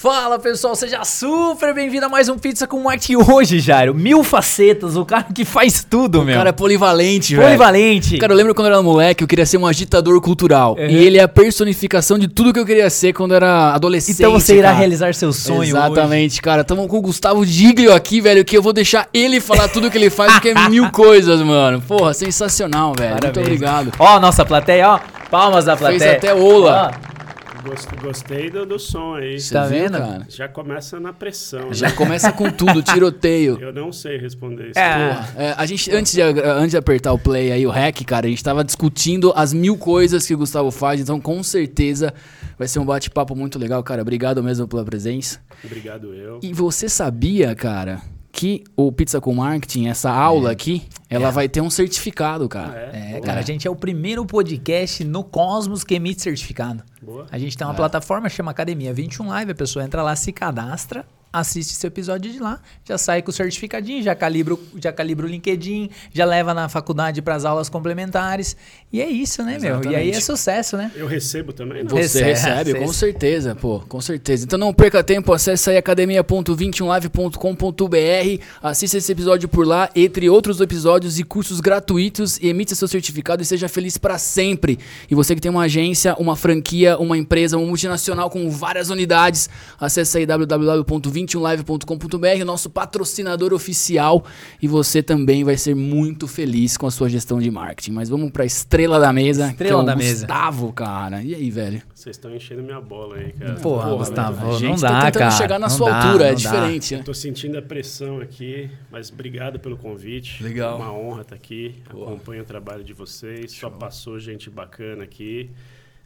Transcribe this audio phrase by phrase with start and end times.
[0.00, 3.92] Fala pessoal, seja super bem-vindo a mais um Pizza com Marte hoje, Jairo.
[3.92, 6.36] Mil facetas, o cara que faz tudo, O meu.
[6.36, 7.48] cara é polivalente, velho.
[7.48, 8.16] polivalente.
[8.16, 10.76] Cara, eu lembro quando eu era moleque, eu queria ser um agitador cultural.
[10.78, 10.86] Uhum.
[10.86, 14.20] E ele é a personificação de tudo que eu queria ser quando era adolescente.
[14.20, 14.78] então você irá cara.
[14.78, 16.62] realizar seu sonho Exatamente, cara.
[16.62, 19.98] Tamo com o Gustavo Giglio aqui, velho, que eu vou deixar ele falar tudo que
[19.98, 21.82] ele faz, porque é mil coisas, mano.
[21.82, 23.10] Porra, sensacional, velho.
[23.14, 23.46] Muito Parabéns.
[23.46, 23.92] obrigado.
[23.98, 25.00] Ó, nossa plateia, ó.
[25.28, 26.12] Palmas da Fez plateia.
[26.18, 26.92] até ola.
[26.94, 27.17] Ó,
[27.64, 29.40] Gost- Gostei do, do som aí.
[29.40, 29.98] Você Tá viu, vendo?
[29.98, 30.26] cara?
[30.28, 31.72] Já começa na pressão.
[31.72, 31.94] Já né?
[31.94, 33.58] começa com tudo, tiroteio.
[33.62, 34.78] Eu não sei responder isso.
[34.78, 35.08] É.
[35.14, 38.26] Porra, é, a gente, antes de, antes de apertar o play aí, o hack, cara,
[38.26, 42.12] a gente tava discutindo as mil coisas que o Gustavo faz, então com certeza
[42.58, 44.02] vai ser um bate-papo muito legal, cara.
[44.02, 45.40] Obrigado mesmo pela presença.
[45.64, 46.40] Obrigado eu.
[46.42, 48.00] E você sabia, cara,
[48.30, 52.90] que o Pizza com Marketing, essa aula aqui, ela vai ter um certificado, cara.
[52.92, 53.16] é?
[53.16, 56.82] É, cara, a gente é o primeiro podcast no Cosmos que emite certificado.
[57.02, 57.26] Boa.
[57.32, 57.68] A gente tem É.
[57.68, 62.30] uma plataforma chama Academia 21 Live, a pessoa entra lá, se cadastra, assiste esse episódio
[62.32, 66.54] de lá, já sai com o certificadinho, já calibra, já calibra o LinkedIn, já leva
[66.54, 68.56] na faculdade para as aulas complementares.
[68.90, 69.88] E é isso, né, Exatamente.
[69.88, 69.92] meu?
[69.92, 70.90] E aí é sucesso, né?
[70.96, 71.84] Eu recebo também.
[71.84, 71.90] Né?
[71.90, 74.44] Você recebe, recebe, com certeza, pô, com certeza.
[74.44, 81.18] Então não perca tempo, acesse aí academia.21live.com.br, assista esse episódio por lá, entre outros episódios
[81.18, 84.78] e cursos gratuitos, e emite seu certificado e seja feliz para sempre.
[85.10, 89.50] E você que tem uma agência, uma franquia, uma empresa, uma multinacional com várias unidades,
[89.78, 94.24] acesse aí www.21 21live.com.br, nosso patrocinador oficial,
[94.60, 97.92] e você também vai ser muito feliz com a sua gestão de marketing.
[97.92, 100.74] Mas vamos para estrela da mesa, estrela que é o da Gustavo, mesa.
[100.74, 101.22] cara.
[101.22, 101.82] E aí, velho?
[101.94, 103.54] Vocês estão enchendo minha bola aí, cara.
[103.54, 105.30] porra Gustavo, a gente não tá dá, tentando cara.
[105.32, 106.34] chegar na não sua dá, altura, é dá.
[106.34, 106.96] diferente.
[106.96, 107.02] Né?
[107.02, 110.42] Tô sentindo a pressão aqui, mas obrigado pelo convite.
[110.42, 110.78] Legal.
[110.78, 111.74] É uma honra estar aqui.
[111.90, 112.04] Pô.
[112.04, 113.52] Acompanho o trabalho de vocês.
[113.54, 113.70] Show.
[113.70, 115.50] Só passou gente bacana aqui.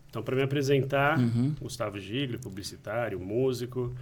[0.08, 1.54] Então, para me apresentar, uhum.
[1.58, 3.94] Gustavo Gigli, publicitário, músico.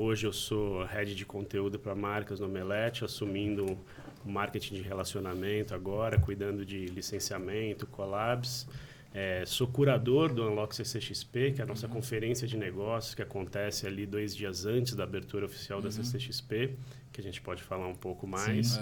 [0.00, 3.76] Hoje eu sou head de conteúdo para marcas no Omelete, assumindo
[4.24, 8.68] o marketing de relacionamento agora, cuidando de licenciamento, collabs.
[9.12, 13.88] É, sou curador do Unlock CCXP, que é a nossa conferência de negócios que acontece
[13.88, 16.76] ali dois dias antes da abertura oficial da CCXP,
[17.10, 18.78] que a gente pode falar um pouco mais.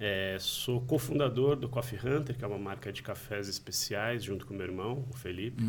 [0.00, 4.54] É, sou cofundador do Coffee Hunter, que é uma marca de cafés especiais, junto com
[4.54, 5.62] meu irmão, o Felipe,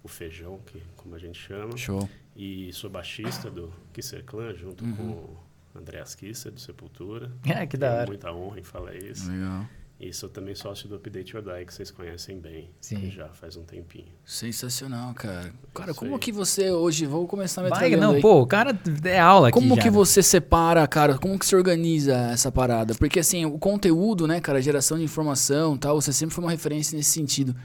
[0.00, 1.76] o Feijão, que como a gente chama.
[1.76, 2.08] Show.
[2.38, 5.36] E sou baixista do Kisser Clan, junto com o
[5.74, 7.32] Andreas Kisser, do Sepultura.
[7.44, 8.06] É, que da hora.
[8.06, 9.28] muita honra em falar isso.
[9.28, 9.66] Legal.
[10.00, 12.70] E sou também sócio do Update Your Die, que vocês conhecem bem.
[12.80, 13.10] Sim.
[13.10, 14.06] Já faz um tempinho.
[14.24, 15.52] Sensacional, cara.
[15.74, 16.20] Cara, Isso como aí.
[16.20, 18.20] que você hoje, vou começar me Vai, não, aí.
[18.22, 19.90] pô, o cara é aula aqui Como já, que né?
[19.90, 21.18] você separa, cara?
[21.18, 22.94] Como que se organiza essa parada?
[22.94, 26.52] Porque assim, o conteúdo, né, cara, a geração de informação, tal, você sempre foi uma
[26.52, 27.56] referência nesse sentido.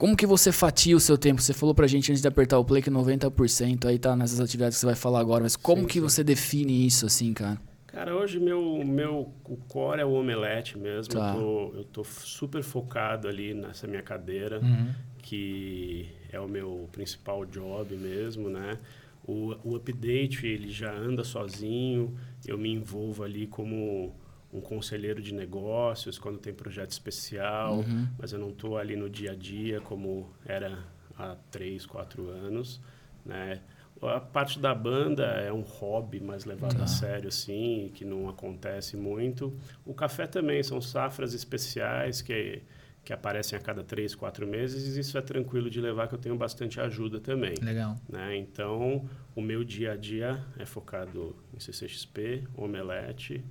[0.00, 1.42] Como que você fatia o seu tempo?
[1.42, 4.76] Você falou pra gente antes de apertar o play que 90% aí tá nessas atividades
[4.76, 6.00] que você vai falar agora, mas como Sim, que sim.
[6.00, 7.60] você define isso assim, cara?
[7.86, 11.12] Cara, hoje meu, meu o core é o omelete mesmo.
[11.12, 11.34] Tá.
[11.34, 14.88] Eu, tô, eu tô super focado ali nessa minha cadeira, Uhum.
[15.18, 18.78] que é o meu principal job mesmo, né?
[19.22, 22.16] O, o update, ele já anda sozinho.
[22.46, 24.14] Eu me envolvo ali como
[24.52, 27.78] um conselheiro de negócios, quando tem projeto especial.
[27.78, 28.08] Uhum.
[28.18, 30.78] Mas eu não estou ali no dia a dia como era
[31.16, 32.80] há três, quatro anos,
[33.24, 33.60] né?
[34.02, 36.84] A parte da banda é um hobby mais levado Tá.
[36.84, 39.54] a sério, assim, que não acontece muito.
[39.84, 42.62] O café também são safras especiais que,
[43.04, 46.18] que aparecem a cada três, quatro meses, e isso é tranquilo de levar, que eu
[46.18, 47.54] tenho bastante ajuda também.
[47.60, 47.94] Legal.
[48.08, 48.38] Né?
[48.38, 49.06] Então,
[49.36, 53.44] o meu dia a dia é focado em CCXP, omelete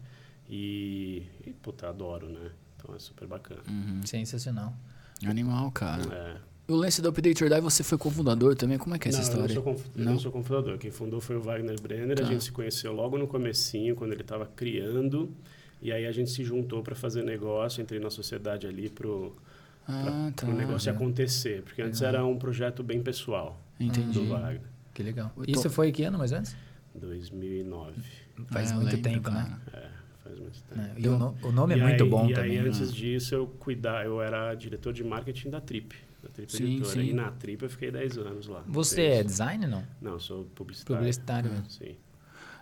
[0.49, 2.51] e, e puta, adoro, né?
[2.75, 3.61] Então é super bacana.
[3.69, 4.01] Uhum.
[4.05, 4.73] Sensacional.
[5.25, 6.03] Animal, cara.
[6.13, 6.49] É.
[6.71, 8.77] O lance do Update or Die, você foi cofundador também?
[8.77, 9.53] Como é que é essa não, história?
[9.53, 10.19] Eu não, sou eu Não?
[10.19, 10.77] sou confundador.
[10.77, 12.15] Quem fundou foi o Wagner Brenner.
[12.17, 12.23] Tá.
[12.23, 15.31] A gente se conheceu logo no comecinho, quando ele estava criando.
[15.81, 19.35] E aí a gente se juntou para fazer negócio, entrei na sociedade ali pro,
[19.87, 20.45] Ah, tá.
[20.47, 21.63] negócio acontecer.
[21.63, 24.11] Porque antes era um projeto bem pessoal Entendi.
[24.19, 24.61] do Wagner.
[24.93, 25.31] Que legal.
[25.47, 26.55] Isso foi que ano mais ou menos?
[26.93, 27.93] 2009.
[28.47, 29.43] Faz É, eu muito lembro, tempo, cara.
[29.43, 29.59] né?
[29.73, 29.87] É,
[30.39, 30.81] muito tempo.
[30.81, 32.51] É, E o, no- o nome é E muito aí- bom e também.
[32.57, 32.67] aí, né?
[32.69, 35.95] antes disso, eu cuidar, eu era diretor de marketing da Trip.
[36.23, 36.89] Da Trip Sim, Editora.
[36.93, 37.01] sim.
[37.09, 38.63] E na Trip eu fiquei 10 anos lá.
[38.67, 39.83] Você é Desde- design não?
[40.01, 40.97] Não, eu sou publicitário.
[40.99, 41.69] Publicitário mesmo.
[41.69, 41.95] Sim.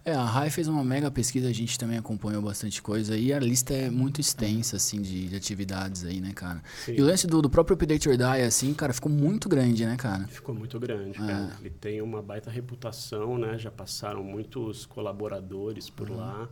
[0.05, 3.39] É, a Rai fez uma mega pesquisa, a gente também acompanhou bastante coisa e a
[3.39, 6.61] lista é muito extensa, assim, de, de atividades aí, né, cara?
[6.85, 6.93] Sim.
[6.97, 9.97] E o lance do, do próprio Update or Die, assim, cara, ficou muito grande, né,
[9.97, 10.25] cara?
[10.29, 11.51] Ficou muito grande, cara.
[11.59, 13.57] Ele tem uma baita reputação, né?
[13.57, 16.47] Já passaram muitos colaboradores por lá.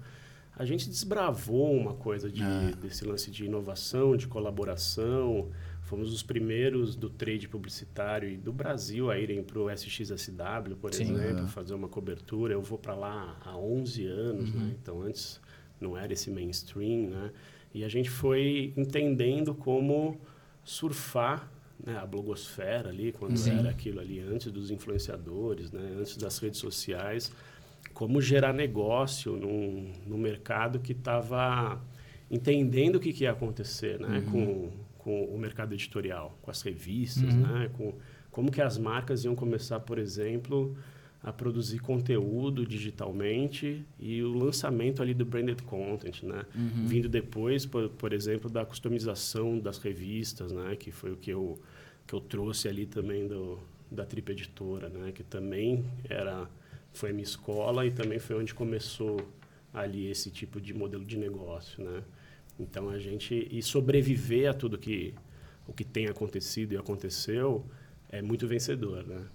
[0.58, 2.42] A gente desbravou uma coisa de,
[2.82, 5.50] desse lance de inovação, de colaboração.
[5.82, 10.94] Fomos os primeiros do trade publicitário e do Brasil a irem para o SXSW, por
[10.94, 11.48] Sim, exemplo, é.
[11.48, 12.54] fazer uma cobertura.
[12.54, 14.60] Eu vou para lá há 11 anos, Uhum.
[14.62, 14.76] né?
[14.82, 15.42] Então, antes
[15.80, 17.32] não era esse mainstream, né?
[17.74, 20.18] E a gente foi entendendo como
[20.64, 21.52] surfar
[21.86, 23.60] né, a blogosfera ali, quando Sim.
[23.60, 25.96] era aquilo ali, antes dos influenciadores, né?
[26.00, 27.32] Antes das redes sociais.
[27.96, 31.82] Como gerar negócio num, num mercado que estava
[32.30, 34.24] entendendo o que, que ia acontecer, né?
[34.32, 34.70] Com,
[35.00, 37.72] com o mercado editorial, com as revistas, né?
[37.74, 37.94] Com
[38.30, 40.76] como que as marcas iam começar, por exemplo,
[41.24, 46.46] a produzir conteúdo digitalmente e o lançamento ali do branded content, né?
[46.86, 50.76] Vindo depois, por, por exemplo, da customização das revistas, né?
[50.76, 51.58] Que foi o que eu
[52.06, 53.58] que eu trouxe ali também do
[53.90, 55.12] da Trip Editora, né?
[55.14, 56.48] Que também era
[56.98, 59.18] foi minha escola e também foi onde começou
[59.74, 62.04] ali esse tipo de modelo de negócio, né?
[62.60, 65.14] Então a gente e sobreviver a tudo que
[65.68, 67.66] o que tem acontecido e aconteceu
[68.10, 69.26] é muito vencedor, né?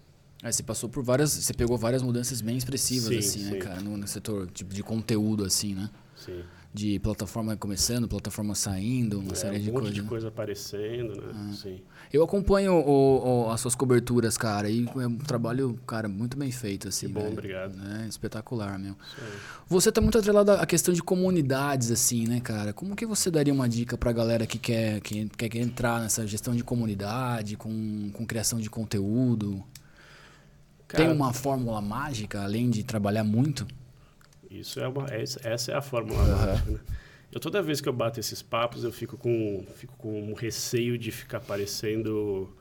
[0.42, 1.32] Aí você passou por várias.
[1.32, 3.58] Você pegou várias mudanças bem expressivas, Sim, assim, né, sim.
[3.58, 3.80] cara?
[3.80, 5.90] No, no setor tipo, de conteúdo, assim, né?
[6.16, 6.42] Sim.
[6.72, 9.94] De plataforma começando, plataforma saindo, uma É, série um de monte coisas.
[9.94, 10.08] de né?
[10.08, 11.52] coisa aparecendo, né?
[11.60, 11.80] Sim.
[12.12, 16.52] Eu acompanho o- o- as suas coberturas, cara, e é um trabalho, cara, muito bem
[16.52, 17.08] feito, assim.
[17.08, 17.28] Que bom, né?
[17.30, 17.74] obrigado.
[18.02, 18.92] É, espetacular, meu.
[19.18, 19.28] Aí.
[19.68, 22.72] Você tá muito atrelado à questão de comunidades, assim, né, cara?
[22.72, 26.54] Como que você daria uma dica pra galera que quer, que quer, entrar nessa gestão
[26.54, 29.54] de comunidade, com, com criação de conteúdo?
[30.86, 33.66] Tem Cara, uma fórmula mágica, além de trabalhar muito?
[34.50, 36.80] Isso é uma, é- essa é a fórmula mágica, né?
[37.32, 40.98] Eu toda vez que eu bato esses papos, eu fico com, fico com um receio
[40.98, 42.52] de ficar parecendo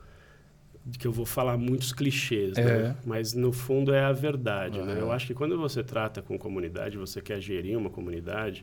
[0.98, 2.64] que eu vou falar muitos clichês, É.
[2.64, 2.96] né?
[3.04, 4.96] Mas no fundo é a verdade, né?
[5.00, 8.62] Eu acho que quando você trata com comunidade, você quer gerir uma comunidade,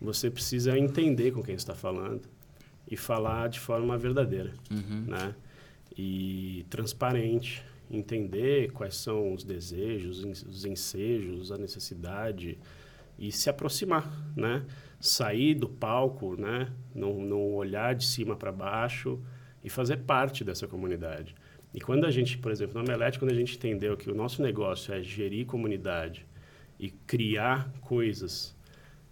[0.00, 2.22] você precisa entender com quem está falando
[2.88, 5.34] e falar de forma verdadeira, né?
[5.98, 12.58] E transparente, entender quais são os desejos, os ensejos, a necessidade
[13.18, 14.64] e se aproximar, né?
[15.00, 16.72] Sair do palco, né?
[16.94, 19.20] Não, não olhar de cima para baixo
[19.62, 21.34] e fazer parte dessa comunidade.
[21.74, 24.42] E quando a gente, por exemplo, na Omelete, quando a gente entendeu que o nosso
[24.42, 26.26] negócio é gerir comunidade
[26.78, 28.56] e criar coisas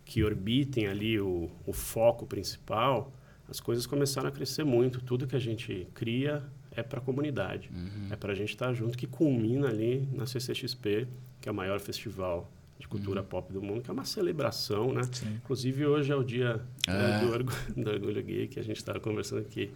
[0.05, 3.13] que orbitem ali o, o foco principal,
[3.49, 5.01] as coisas começaram a crescer muito.
[5.01, 6.43] Tudo que a gente cria
[6.79, 7.71] é para a comunidade.
[8.11, 11.07] É para a gente estar junto, que culmina ali na CCXP,
[11.41, 15.03] que é o maior festival de cultura pop do mundo, que é uma celebração, né?
[15.43, 19.01] Inclusive, hoje é o dia né, do, orgu- do Orgulho Gay, que a gente estava
[19.01, 19.71] conversando aqui.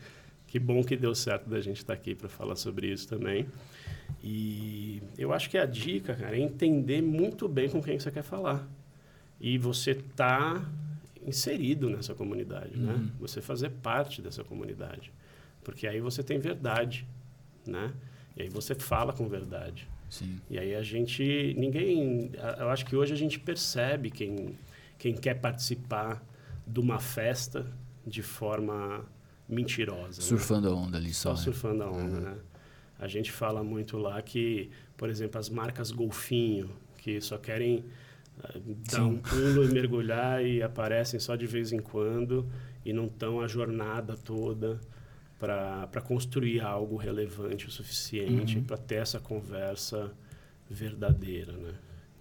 [0.47, 3.47] Que bom que deu certo da gente estar aqui para falar sobre isso também.
[4.23, 8.23] E eu acho que a dica, cara, é entender muito bem com quem você quer
[8.23, 8.69] falar.
[9.41, 10.65] E você tá
[11.27, 12.95] inserido nessa comunidade, né?
[13.19, 15.11] Você fazer parte dessa comunidade.
[15.65, 17.07] Porque aí você tem verdade,
[17.67, 17.93] né?
[18.37, 19.89] E aí você fala com verdade.
[20.09, 20.39] Sim.
[20.51, 24.59] E aí a gente, ninguém, eu acho que hoje a gente percebe quem,
[24.99, 26.23] quem quer participar
[26.67, 27.67] de uma festa
[28.07, 29.07] de forma
[29.49, 30.21] mentirosa.
[30.21, 30.27] né?
[30.27, 31.31] Surfando a onda ali só.
[31.31, 31.45] Só né?
[31.45, 32.37] surfando a onda, né?
[32.99, 37.85] A gente fala muito lá que, por exemplo, as marcas golfinho, que só querem
[38.43, 38.53] ah,
[38.91, 39.03] dar Sim.
[39.03, 42.49] um pulo e mergulhar e aparecem só de vez em quando
[42.85, 44.81] e não estão a jornada toda
[45.43, 48.63] para construir algo relevante o suficiente Uhum.
[48.65, 50.13] para ter essa conversa
[50.71, 51.73] verdadeira, né?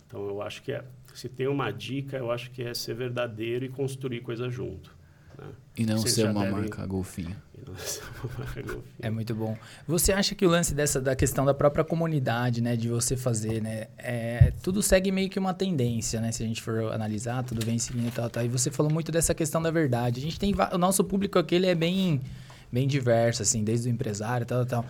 [0.07, 0.83] Então, eu acho que é,
[1.13, 4.91] se tem uma dica, eu acho que é ser verdadeiro e construir coisa junto.
[5.37, 5.45] Né?
[5.77, 7.35] E não Vocês ser uma devem- marca golfinho.
[8.99, 9.55] É muito bom.
[9.87, 13.61] Você acha que o lance dessa da questão da própria comunidade, né, de você fazer,
[13.61, 17.63] né, é, tudo segue meio que uma tendência, né, se a gente for analisar, tudo
[17.65, 18.43] vem seguindo e tal, tal.
[18.43, 20.19] E você falou muito dessa questão da verdade.
[20.19, 22.19] A gente tem o nosso público aqui ele é bem
[22.71, 24.85] bem diverso assim, desde o empresário, tal, tal.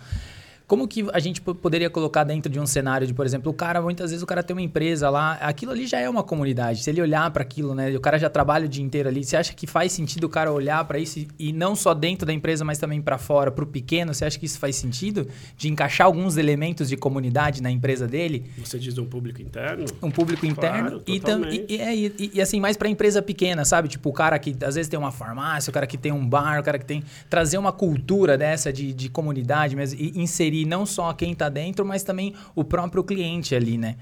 [0.72, 3.54] Como que a gente po- poderia colocar dentro de um cenário de, por exemplo, o
[3.54, 6.82] cara, muitas vezes o cara tem uma empresa lá, aquilo ali já é uma comunidade.
[6.82, 9.36] Se ele olhar para aquilo, né, o cara já trabalha o dia inteiro ali, você
[9.36, 12.64] acha que faz sentido o cara olhar para isso e, não só dentro da empresa,
[12.64, 14.14] mas também para fora, para o pequeno?
[14.14, 18.46] Você acha que isso faz sentido de encaixar alguns elementos de comunidade na empresa dele?
[18.64, 19.84] Você diz um público interno?
[20.02, 21.66] um público interno Claro, e, tam, e, totalmente.
[21.74, 23.88] e, é, e- e, assim mais para empresa pequena, sabe?
[23.88, 26.58] Tipo o cara que às vezes tem uma farmácia, o cara que tem um bar,
[26.60, 30.84] o cara que tem trazer uma cultura dessa de, de comunidade mesmo e inserir não
[30.86, 33.96] só quem tá dentro, mas também o próprio cliente ali, né?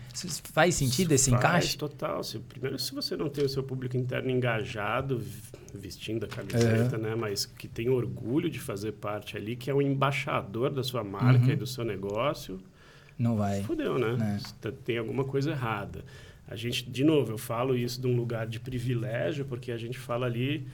[0.52, 1.76] Faz sentido esse Faz, encaixe?
[1.78, 2.22] Total.
[2.22, 5.22] Se, primeiro, se você não tem o seu público interno engajado,
[5.74, 7.14] vestindo a camiseta, né?
[7.14, 11.44] Mas que tem orgulho de fazer parte ali, que é o embaixador da sua marca
[11.46, 11.52] Uhum.
[11.52, 12.60] e do seu negócio,
[13.18, 13.62] Não vai.
[13.62, 14.40] fudeu, né?
[14.64, 14.70] É.
[14.84, 16.04] Tem alguma coisa errada.
[16.48, 19.96] A gente, de novo, eu falo isso de um lugar de privilégio, porque a gente
[19.98, 20.66] fala ali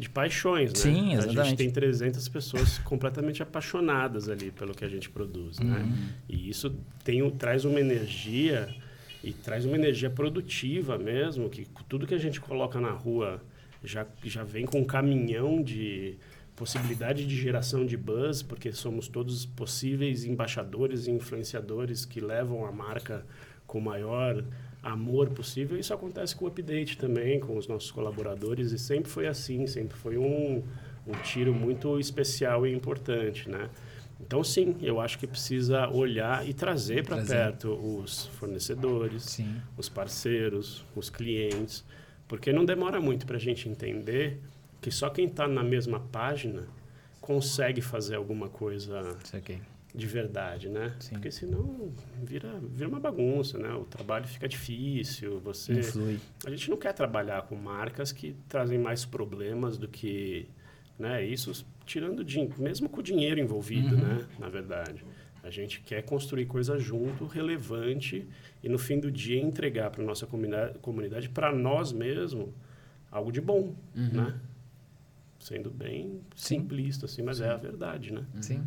[0.00, 0.78] de paixões, né?
[0.78, 1.56] Sim, A gente exatamente.
[1.56, 5.80] tem 300 pessoas completamente apaixonadas ali pelo que a gente produz, né?
[5.80, 6.08] Uhum.
[6.28, 8.74] E isso tem, traz uma energia
[9.22, 13.42] e traz uma energia produtiva mesmo, que tudo que a gente coloca na rua
[13.84, 16.16] já, já vem com um caminhão de
[16.56, 22.72] possibilidade de geração de buzz, porque somos todos possíveis embaixadores e influenciadores que levam a
[22.72, 23.24] marca
[23.66, 24.44] com maior
[24.82, 25.78] amor possível.
[25.78, 29.96] Isso acontece com o update também, com os nossos colaboradores, e sempre foi assim, sempre
[29.96, 30.62] foi um,
[31.06, 33.68] um tiro muito especial e importante, né?
[34.20, 39.60] Então, sim, eu acho que precisa olhar e trazer para perto os fornecedores, Sim.
[39.78, 41.84] os parceiros, os clientes,
[42.28, 44.38] porque não demora muito para a gente entender
[44.80, 46.64] que só quem está na mesma página
[47.20, 49.58] consegue fazer alguma coisa Isso aqui.
[49.94, 50.94] De verdade, né?
[51.00, 51.14] Sim.
[51.14, 51.92] Porque senão
[52.22, 53.72] vira, vira uma bagunça, né?
[53.74, 55.72] O trabalho fica difícil, você...
[55.80, 56.18] Influi.
[56.46, 60.46] A gente não quer trabalhar com marcas que trazem mais problemas do que,
[60.98, 61.24] né?
[61.24, 64.00] Isso tirando din- mesmo com o dinheiro envolvido, Uhum.
[64.00, 64.26] né?
[64.38, 65.04] Na verdade,
[65.42, 68.26] a gente quer construir coisa junto, relevante
[68.62, 72.50] e no fim do dia entregar para nossa comunidade, comunidade para nós mesmos,
[73.10, 74.38] algo de bom, né?
[75.40, 76.20] Sendo bem Uhum.
[76.36, 76.58] Sim.
[76.60, 78.24] simplista, assim, mas é a verdade, né?
[78.40, 78.62] Sim.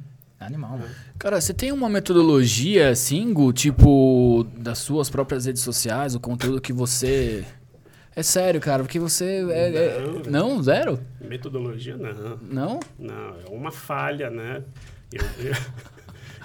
[0.46, 0.90] Animal, mano.
[1.20, 6.60] Cara, você tem uma metodologia, assim, Gu, tipo, das suas próprias redes sociais, o conteúdo
[6.62, 7.44] que você.
[8.16, 9.46] É sério, cara, porque você.
[9.50, 10.32] é- é- Não, velho.
[10.32, 11.00] Não, zero?
[11.22, 12.38] Metodologia, não.
[12.42, 12.80] Não?
[13.00, 14.62] Não, é uma falha, né?
[15.12, 15.22] Eu,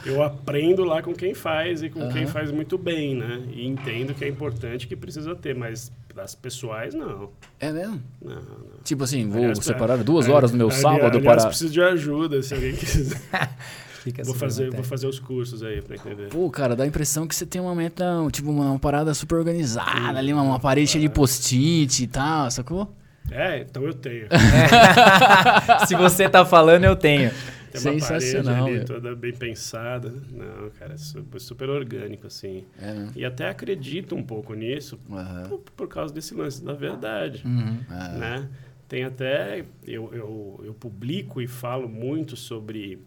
[0.06, 2.32] eu, eu aprendo lá com quem faz e com quem Aham.
[2.32, 3.42] faz muito bem, né?
[3.52, 7.30] E entendo que é importante que precisa ter, mas das pessoais, não.
[7.60, 8.02] É mesmo?
[8.20, 8.42] Não, não.
[8.82, 11.46] Tipo assim, vou Aliás, separar duas horas no meu ali- sábado aliás, para.
[11.48, 13.20] preciso de ajuda, se alguém quiser.
[14.02, 14.82] Fica vou, super fazer, matéria.
[14.82, 16.28] vou fazer os cursos aí pra entender.
[16.28, 19.36] Pô, cara, dá a impressão que você tem uma meta, tipo, uma, uma parada super
[19.36, 22.94] organizada ali, uma, uma parede cheia de post-it e tal, sacou?
[23.30, 24.26] É, então eu tenho.
[25.86, 27.30] Se você tá falando, eu tenho.
[27.70, 28.86] Tem uma parede Sensacional, ali velho.
[28.86, 30.12] toda bem pensada.
[30.30, 32.64] Não, cara, é super, super orgânico, assim.
[32.80, 33.12] É mesmo.
[33.14, 35.48] E até acredito um pouco nisso Aham.
[35.48, 37.42] por, por causa desse lance da verdade.
[37.44, 37.78] Uhum.
[38.18, 38.48] Né?
[38.88, 42.98] Tem até eu, eu, eu publico e falo muito sobre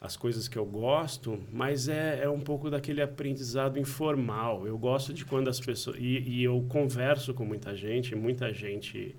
[0.00, 4.66] as coisas que eu gosto, mas é, é um pouco daquele aprendizado informal.
[4.66, 9.14] Eu gosto de quando as pessoas e, e eu converso com muita gente, muita gente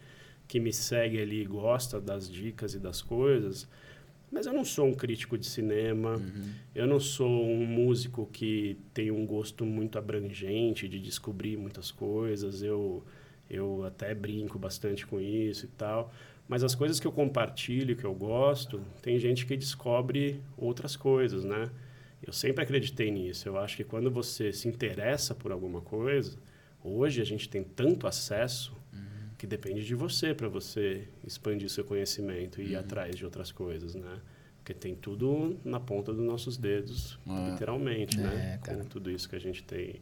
[0.47, 3.67] que me segue ali gosta das dicas e das coisas.
[4.31, 6.19] Mas eu não sou um crítico de cinema,
[6.73, 12.63] eu não sou um músico que tem um gosto muito abrangente de descobrir muitas coisas.
[12.63, 13.03] Eu,
[13.49, 16.11] eu até brinco bastante com isso e tal.
[16.51, 21.45] Mas as coisas que eu compartilho, que eu gosto, tem gente que descobre outras coisas,
[21.45, 21.69] né?
[22.21, 23.47] Eu sempre acreditei nisso.
[23.47, 26.37] Eu acho que quando você se interessa por alguma coisa,
[26.83, 28.75] hoje a gente tem tanto acesso
[29.37, 33.95] que depende de você para você expandir seu conhecimento e ir atrás de outras coisas,
[33.95, 34.19] né?
[34.57, 37.51] Porque tem tudo na ponta dos nossos dedos, É.
[37.51, 38.55] literalmente, né?
[38.55, 38.77] É, cara.
[38.79, 40.01] Com tudo isso que a gente tem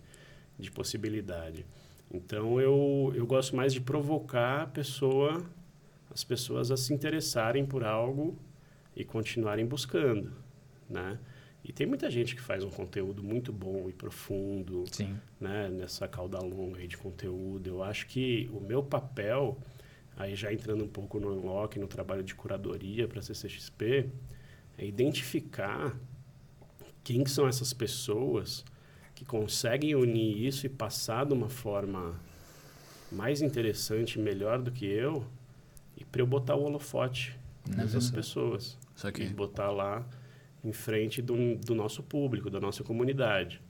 [0.58, 1.63] de possibilidade.
[2.12, 5.44] Então eu, eu gosto mais de provocar a pessoa,
[6.12, 8.38] as pessoas a se interessarem por algo
[8.96, 10.32] e continuarem buscando,
[10.89, 11.20] né?
[11.63, 15.18] E tem muita gente que faz um conteúdo muito bom e profundo, Sim.
[15.39, 17.68] né, nessa cauda longa de conteúdo.
[17.68, 19.58] Eu acho que o meu papel,
[20.16, 24.10] aí já entrando um pouco no Unlock, no trabalho de curadoria para a CCXP,
[24.78, 25.96] é identificar
[27.04, 28.63] quem que são essas pessoas
[29.13, 32.18] que conseguem unir isso e passar de uma forma
[33.12, 35.25] mais interessante, melhor do que eu,
[36.00, 37.38] e para eu botar o holofote
[37.68, 40.06] nessas pessoas Isso e botar lá
[40.63, 43.62] em frente do, do nosso público, da nossa comunidade.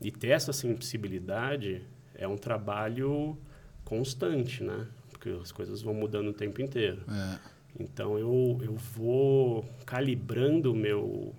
[0.00, 1.82] E ter essa sensibilidade
[2.14, 3.38] é um trabalho
[3.84, 4.86] constante, né?
[5.10, 7.02] Porque as coisas vão mudando o tempo inteiro.
[7.08, 7.38] É.
[7.78, 11.34] Então eu, eu vou calibrando o meu,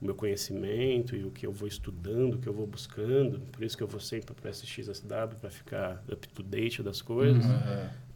[0.00, 3.40] o meu conhecimento e o que eu vou estudando, o que eu vou buscando.
[3.52, 7.44] Por isso que eu vou sempre para SXSW para ficar up to date das coisas,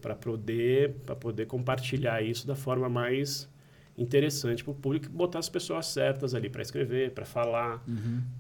[0.00, 3.48] para poder poder compartilhar isso da forma mais
[3.96, 7.84] interessante para o público e botar as pessoas certas ali para escrever, para falar,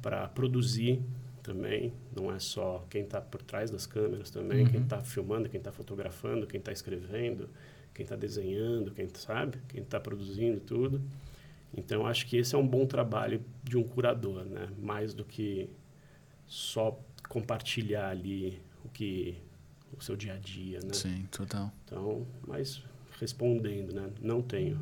[0.00, 1.02] para produzir
[1.42, 1.92] também.
[2.14, 5.72] Não é só quem está por trás das câmeras também, quem está filmando, quem está
[5.72, 7.48] fotografando, quem está escrevendo,
[7.92, 11.00] quem está desenhando, quem sabe, quem está produzindo tudo.
[11.76, 14.68] Então acho que esse é um bom trabalho de um curador, né?
[14.78, 15.68] Mais do que
[16.46, 16.98] só
[17.28, 19.36] compartilhar ali o que
[19.98, 20.92] o seu dia a dia, né?
[20.92, 21.72] Sim, total.
[21.84, 22.82] Então, mas
[23.20, 24.08] respondendo, né?
[24.20, 24.78] Não tenho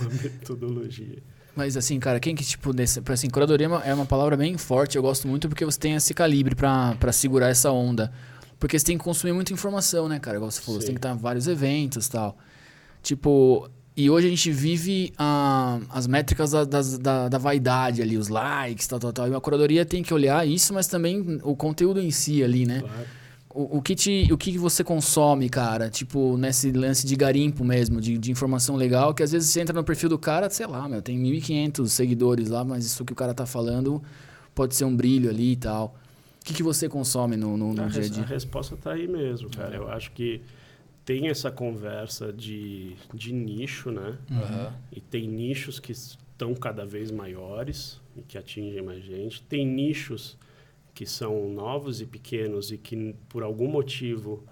[0.00, 1.22] uma metodologia.
[1.54, 4.56] Mas assim, cara, quem que, tipo, desse, assim, curadoria é uma, é uma palavra bem
[4.56, 8.12] forte, eu gosto muito porque você tem esse calibre pra, pra segurar essa onda.
[8.58, 10.36] Porque você tem que consumir muita informação, né, cara?
[10.36, 10.92] Igual você falou, você Sim.
[10.92, 12.38] tem que estar em vários eventos e tal.
[13.02, 18.28] Tipo, e hoje a gente vive ah, as métricas da, da, da vaidade ali, os
[18.28, 19.28] likes, tal, tal, tal.
[19.28, 22.80] E a curadoria tem que olhar isso, mas também o conteúdo em si ali, né?
[22.80, 23.06] Claro.
[23.60, 25.90] O, o que te, o que você consome, cara?
[25.90, 29.74] Tipo, nesse lance de garimpo mesmo, de, de informação legal, que às vezes você entra
[29.74, 33.16] no perfil do cara, sei lá, meu, tem 1.500 seguidores lá, mas isso que o
[33.16, 34.00] cara tá falando
[34.54, 35.96] pode ser um brilho ali e tal.
[36.40, 38.24] O que, que você consome no, no, no A, dia a res- a dia?
[38.26, 39.74] resposta está aí mesmo, cara.
[39.74, 40.40] Eu acho que
[41.04, 44.16] tem essa conversa de, de nicho, né?
[44.30, 44.72] Aham.
[44.92, 49.42] E tem nichos que estão cada vez maiores e que atingem mais gente.
[49.42, 50.36] Tem nichos
[50.98, 54.42] que são novos e pequenos e que, por algum motivo,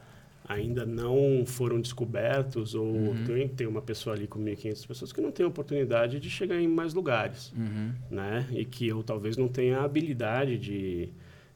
[0.48, 5.32] ainda não foram descobertos ou tem, tem uma pessoa ali com 1.500 pessoas que não
[5.32, 7.92] tem oportunidade de chegar em mais lugares Uhum.
[8.08, 8.46] né?
[8.52, 11.08] E que eu talvez não tenha a habilidade de,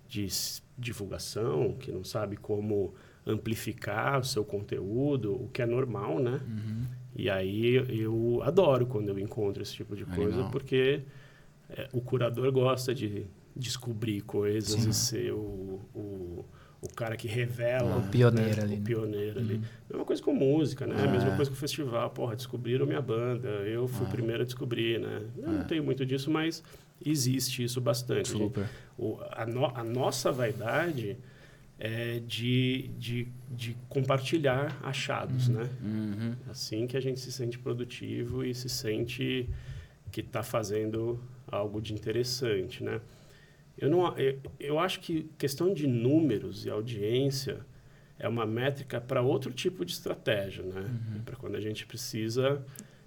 [0.09, 0.27] de
[0.77, 2.93] divulgação, que não sabe como
[3.25, 6.41] amplificar o seu conteúdo, o que é normal, né?
[6.49, 6.83] Uhum.
[7.15, 10.51] E aí eu adoro quando eu encontro esse tipo de Ah, coisa, legal.
[10.51, 11.03] porque
[11.69, 13.25] é, o curador gosta de
[13.61, 14.91] descobrir coisas Sim.
[14.91, 16.45] e ser o, o,
[16.81, 17.97] o cara que revela.
[17.99, 18.63] O pioneiro né?
[18.63, 18.85] ali, O né?
[18.85, 19.61] pioneiro ali.
[19.89, 20.97] Mesma coisa com música, né?
[20.99, 21.07] Ah.
[21.11, 22.11] Mesma coisa com festival.
[22.11, 23.49] Porra, descobriram minha banda.
[23.49, 25.23] Eu fui o primeiro a descobrir, né?
[25.37, 26.63] Eu não tenho muito disso, mas
[27.05, 28.29] existe isso bastante.
[28.31, 28.69] Super.
[28.99, 31.17] O, a, no- a nossa vaidade
[31.79, 35.69] é de, de, de compartilhar achados, né?
[35.83, 36.35] Uhum.
[36.51, 39.49] Assim que a gente se sente produtivo e se sente
[40.13, 41.19] que está fazendo
[41.51, 43.01] algo de interessante, né?
[43.81, 47.65] Eu, não, eu, eu acho que questão de números e audiência
[48.19, 50.83] é uma métrica para outro tipo de estratégia, né?
[51.25, 52.63] Para quando a gente precisa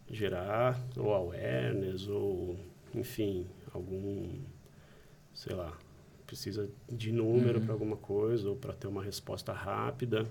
[0.10, 2.58] gerar ou awareness ou,
[2.96, 4.28] enfim, algum,
[5.34, 5.78] sei lá,
[6.26, 10.26] precisa de número para alguma coisa ou para ter uma resposta rápida.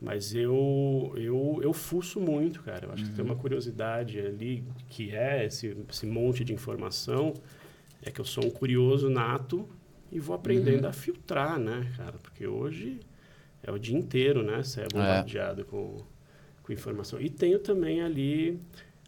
[0.00, 2.86] Mas eu, eu, eu fuço muito, cara.
[2.86, 7.34] Eu acho que tem uma curiosidade ali, que é esse, esse monte de informação,
[8.02, 9.68] é que eu sou um curioso nato
[10.10, 12.18] e vou aprendendo a filtrar, né, cara?
[12.18, 13.00] Porque hoje
[13.62, 14.62] é o dia inteiro, né?
[14.62, 15.96] Você é bombardeado com,
[16.62, 17.20] com informação.
[17.20, 18.60] E tenho também ali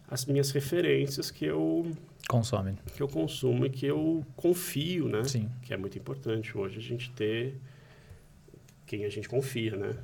[0.07, 1.91] as minhas referências que eu,
[2.27, 2.75] Consome.
[2.95, 5.23] que eu consumo e que eu confio, né?
[5.23, 5.49] Sim.
[5.61, 7.55] Que é muito importante hoje a gente ter
[8.85, 9.95] quem a gente confia, né?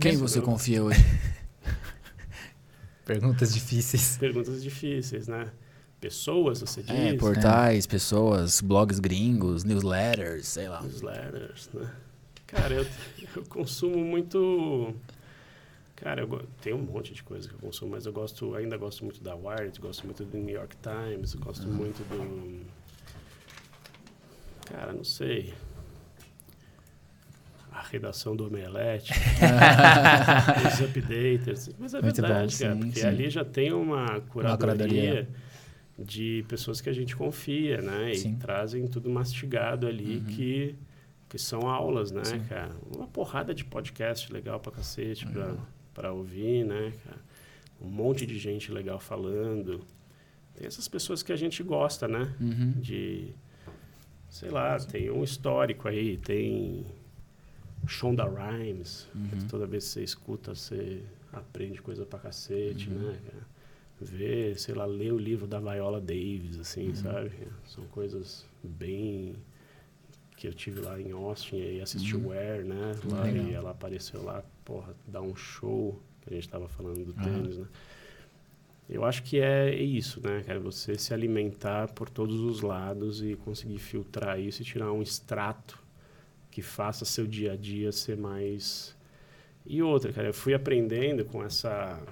[0.00, 0.46] Quem Isso, você não?
[0.46, 0.98] confia hoje?
[3.06, 4.16] Perguntas difíceis.
[4.18, 5.50] Perguntas difíceis, né?
[6.02, 6.90] Pessoas, você diz?
[6.90, 10.82] É, portais, pessoas, blogs gringos, newsletters, sei lá.
[10.82, 11.88] Newsletters, né?
[12.44, 12.86] Cara, eu,
[13.36, 14.92] eu consumo muito...
[15.94, 19.04] Cara, eu tem um monte de coisa que eu consumo, mas eu gosto, ainda gosto
[19.04, 22.66] muito da Wired, gosto muito do New York Times, gosto muito do...
[24.72, 25.54] Cara, não sei.
[27.70, 29.12] A redação do Omelete.
[30.66, 31.70] os updaters.
[31.78, 33.06] Mas é Muito bom, verdade, cara, sim, porque sim.
[33.06, 35.28] ali já tem uma curadoria, curadoria.
[35.98, 38.12] De pessoas que a gente confia, né?
[38.12, 38.36] E Sim.
[38.36, 40.74] trazem tudo mastigado ali que,
[41.28, 42.40] que são aulas, né, Sim.
[42.44, 42.74] cara?
[42.94, 45.32] Uma porrada de podcast legal pra cacete Uhum.
[45.32, 45.56] pra,
[45.94, 47.20] pra ouvir, né, cara?
[47.80, 49.84] Um monte de gente legal falando.
[50.54, 52.32] Tem essas pessoas que a gente gosta, né?
[52.40, 52.72] Uhum.
[52.80, 53.34] de
[54.30, 56.86] sei lá, tem um histórico aí, tem
[57.86, 63.18] Shonda Rhimes, que toda vez que você escuta, você aprende coisa pra cacete, né?
[63.26, 63.51] cara?
[64.02, 67.30] Ver, sei lá, ler o livro da Viola Davis, assim, sabe?
[67.66, 69.34] São coisas bem
[70.36, 72.96] que eu tive lá em Austin e assisti o Wear, né?
[73.04, 73.46] Lá, Legal.
[73.46, 77.42] e ela apareceu lá, porra, dar um show, que a gente tava falando do Aham.
[77.42, 77.66] tênis, né?
[78.88, 80.58] Eu acho que é isso, né, cara?
[80.60, 85.78] Você se alimentar por todos os lados e conseguir filtrar isso e tirar um extrato
[86.50, 88.94] que faça seu dia a dia ser mais.
[89.64, 92.02] E outra, cara, eu fui aprendendo com essa,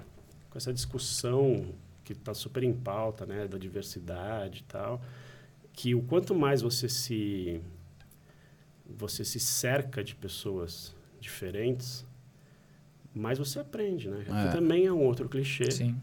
[0.49, 5.01] com essa discussão que está super em pauta, né, da diversidade e tal,
[5.73, 7.61] que o quanto mais você se
[8.87, 12.05] você se cerca de pessoas diferentes,
[13.13, 14.21] mais você aprende, né?
[14.27, 14.47] É.
[14.47, 15.95] Que também é um outro clichê Sim.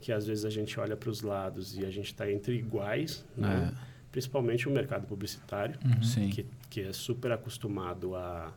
[0.00, 3.24] que às vezes a gente olha para os lados e a gente está entre iguais,
[3.36, 3.72] né?
[4.10, 6.02] Principalmente o mercado publicitário, Uhum.
[6.02, 6.30] Sim.
[6.30, 8.52] que, que é super acostumado a,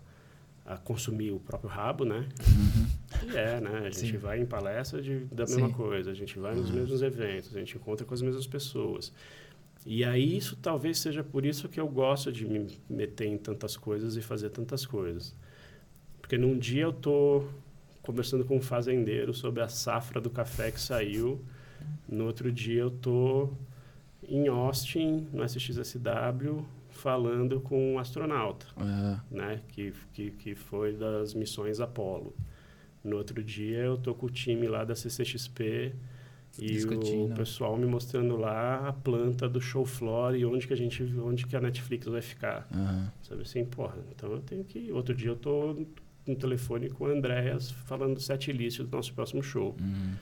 [0.65, 2.27] a consumir o próprio rabo, né?
[2.47, 3.35] Uhum.
[3.35, 3.79] É, né?
[3.85, 4.17] A gente Sim.
[4.17, 5.73] vai em palestra de, da mesma Sim.
[5.73, 6.61] coisa, a gente vai Uhum.
[6.61, 9.13] nos mesmos eventos, a gente encontra com as mesmas pessoas.
[9.85, 13.77] E aí isso talvez seja por isso que eu gosto de me meter em tantas
[13.77, 15.35] coisas e fazer tantas coisas.
[16.19, 17.43] Porque num dia eu tô
[18.01, 21.39] conversando com um fazendeiro sobre a safra do café que saiu,
[22.09, 23.49] no outro dia eu tô
[24.27, 29.35] em Austin, no SXSW, falando com um astronauta É.
[29.35, 32.35] né, que, que, que foi das missões Apollo.
[33.03, 35.93] No outro dia eu tô com o time lá da CCXP
[36.57, 37.33] e Discutindo.
[37.33, 41.03] o pessoal me mostrando lá a planta do show floor e onde que a gente,
[41.19, 42.67] onde que a Netflix vai ficar.
[42.73, 43.11] Aham.
[43.21, 44.91] Sabe assim, porra, então eu tenho que...
[44.91, 45.85] Outro dia eu tô
[46.25, 49.75] no telefone com o Andréas falando do set list do nosso próximo show.
[49.79, 50.15] Uhum.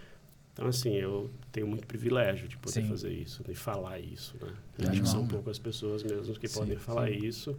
[0.54, 2.88] Então, assim, eu tenho muito privilégio de poder Sim.
[2.88, 4.54] fazer isso, de falar isso, né?
[4.78, 7.26] Eu acho que são poucas pessoas mesmo que Sim, podem falar sim.
[7.26, 7.58] isso.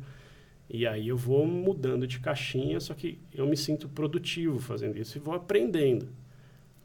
[0.71, 5.19] E aí eu vou mudando de caixinha, só que eu me sinto produtivo fazendo isso
[5.19, 6.09] e vou aprendendo,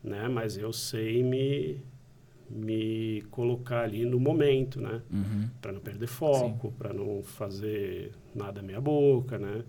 [0.04, 0.28] né?
[0.28, 1.80] Mas eu sei me
[2.50, 5.04] me colocar ali no momento, né?
[5.12, 5.48] Uhum.
[5.62, 9.63] Para não perder foco, para não fazer nada meia boca, né?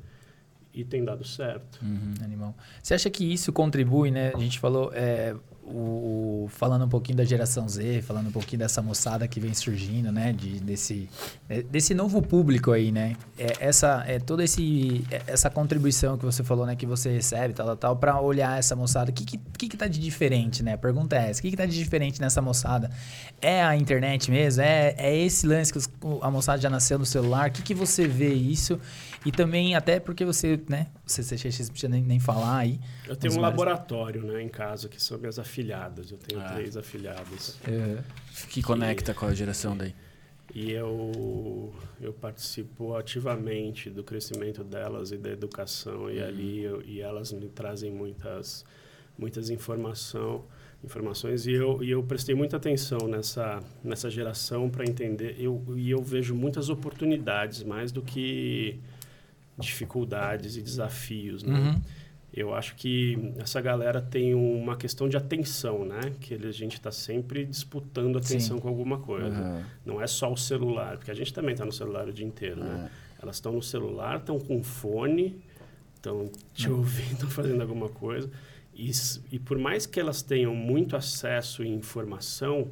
[0.73, 1.79] E tem dado certo.
[1.83, 2.15] Uhum.
[2.25, 2.57] Animal.
[2.83, 4.33] Você acha que isso contribui, né?
[4.35, 8.83] A gente falou, é, o, falando um pouquinho da geração Z, falando um pouquinho dessa
[8.83, 10.33] moçada que vem surgindo, né?
[10.33, 11.09] De, desse,
[11.49, 13.17] é, desse novo público aí, né?
[13.39, 16.75] É, essa, é toda esse, é, essa contribuição que você falou, né?
[16.75, 19.11] Que você recebe, tal, tal, tal, pra olhar essa moçada.
[19.11, 20.75] O que, que, que, tá de diferente, né?
[20.75, 21.41] A pergunta é essa.
[21.41, 22.91] O que, que tá de diferente nessa moçada?
[23.41, 24.63] É a internet mesmo?
[24.63, 25.79] É, é esse lance que
[26.23, 27.51] a moçada já nasceu no celular?
[27.51, 28.79] O que, que você vê isso?
[29.25, 30.87] E também, até porque você, né?
[31.05, 31.29] Você, não
[31.69, 32.81] precisa nem, nem falar aí.
[33.07, 36.11] Eu tenho um vários- laboratório, né, em casa, que são minhas afilhadas.
[36.11, 36.55] Eu tenho Ah.
[36.55, 37.59] três afilhadas.
[38.49, 39.95] Que conecta com a geração daí.
[40.55, 46.11] E eu, eu participo ativamente do crescimento delas e da educação.
[46.11, 48.65] E ali eu- e elas me trazem muitas,
[49.19, 50.45] muitas informação,
[50.83, 51.47] informações.
[51.47, 55.37] E eu, e eu prestei muita atenção nessa, nessa geração para entender.
[55.39, 58.81] Eu, e eu vejo muitas oportunidades, mais do que
[59.61, 61.43] dificuldades e desafios.
[61.43, 61.59] Né?
[61.59, 61.81] Uhum.
[62.33, 66.13] Eu acho que essa galera tem uma questão de atenção, né?
[66.21, 68.63] Que a gente está sempre disputando atenção Sim.
[68.63, 69.37] com alguma coisa.
[69.37, 69.65] Aham.
[69.85, 72.63] Não é só o celular, porque a gente também está no celular o dia inteiro,
[72.63, 72.89] né?
[73.21, 75.43] Elas estão no celular, estão com fone,
[75.97, 78.31] estão te ouvindo, estão fazendo alguma coisa.
[78.73, 78.91] E,
[79.33, 82.71] e por mais que elas tenham muito acesso e informação,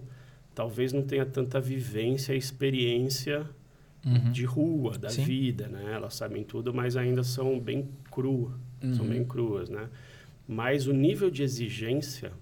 [0.54, 3.44] talvez não tenha tanta vivência e experiência
[4.06, 4.30] Uhum.
[4.32, 5.22] de rua, da Sim.
[5.24, 5.92] vida, né?
[5.92, 8.54] Elas sabem tudo, mas ainda são bem cruas,
[8.92, 9.10] são Uhum.
[9.10, 9.88] bem cruas, né?
[10.46, 12.32] Mas o nível de exigência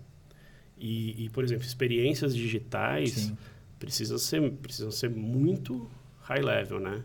[0.79, 3.37] e, e, por exemplo, experiências digitais Sim.
[3.79, 5.89] precisam ser, precisam ser muito
[6.23, 7.03] high level, né?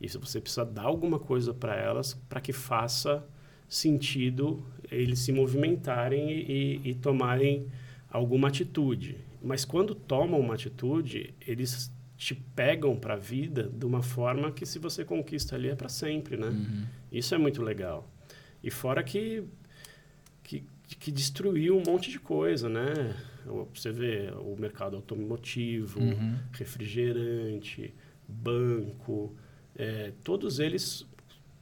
[0.00, 3.24] Isso você precisa dar alguma coisa para elas para que faça
[3.68, 7.66] sentido eles se movimentarem e, e- e tomarem
[8.10, 9.16] alguma atitude.
[9.42, 14.64] Mas quando tomam uma atitude, eles te pegam para a vida de uma forma que
[14.64, 16.48] se você conquista ali é para sempre, né?
[16.48, 16.84] Uhum.
[17.12, 18.10] Isso é muito legal.
[18.62, 19.44] E fora que,
[20.42, 20.64] que,
[20.98, 23.14] que destruiu um monte de coisa, né?
[23.74, 26.36] Você vê o mercado automotivo, Uhum.
[26.52, 27.94] refrigerante,
[28.26, 29.34] banco,
[29.76, 31.06] é, todos eles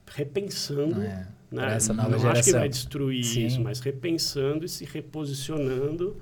[0.07, 1.75] repensando, É, né?
[1.75, 2.61] essa nova Não acho que geração.
[2.61, 3.47] vai destruir Sim.
[3.47, 6.21] isso, mas repensando e se reposicionando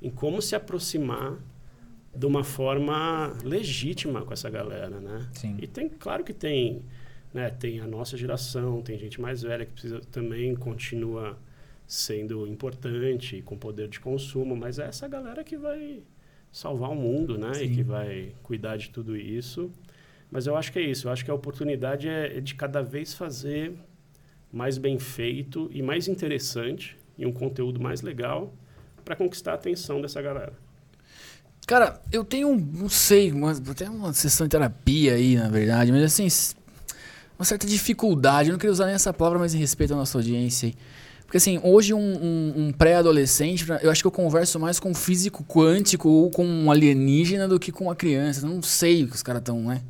[0.00, 1.38] em como se aproximar
[2.14, 5.28] de uma forma legítima com essa galera, né?
[5.32, 5.56] Sim.
[5.60, 6.82] E tem, claro que tem,
[7.32, 7.50] né?
[7.50, 11.38] Tem a nossa geração, tem gente mais velha que precisa também continua
[11.86, 16.02] sendo importante com poder de consumo, mas é essa galera que vai
[16.50, 17.52] salvar o mundo, né?
[17.52, 17.74] E Sim.
[17.74, 19.70] que vai cuidar de tudo isso.
[20.30, 21.08] Mas eu acho que é isso.
[21.08, 23.74] Eu acho que a oportunidade é de cada vez fazer
[24.52, 28.52] mais bem feito e mais interessante e um conteúdo mais legal
[29.04, 30.52] para conquistar a atenção dessa galera.
[31.72, 35.90] Cara, eu tenho, um- não sei, uma, até uma sessão de terapia aí, na verdade,
[35.90, 36.28] mas assim,
[37.38, 38.50] uma certa dificuldade.
[38.50, 40.74] Eu não queria usar nem essa palavra, mas em respeito à nossa audiência aí.
[41.24, 44.94] Porque assim, hoje um, um- um pré-adolescente, eu acho que eu converso mais com um
[44.94, 48.44] físico quântico ou com um alienígena do que com uma criança.
[48.44, 49.80] Eu não sei o que os caras estão, né?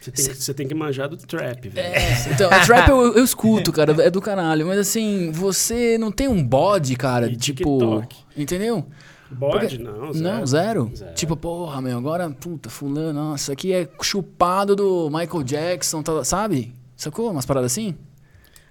[0.00, 1.94] Você tem, você tem que manjar do trap, velho.
[2.32, 4.66] Então, o trap eu, eu escuto, cara, é do caralho.
[4.66, 7.78] Mas assim, você não tem um bode, cara, E tipo.
[7.78, 8.16] TikTok.
[8.34, 8.86] Entendeu?
[9.32, 10.24] Bode, não, zero.
[10.24, 10.90] Não, zero?
[10.94, 11.14] Zero.
[11.14, 16.24] Tipo, porra, meu, agora, puta, fulano, nossa, isso aqui é chupado do Michael Jackson, tá,
[16.24, 16.72] sabe?
[16.96, 17.30] Sacou?
[17.30, 17.94] Umas paradas assim?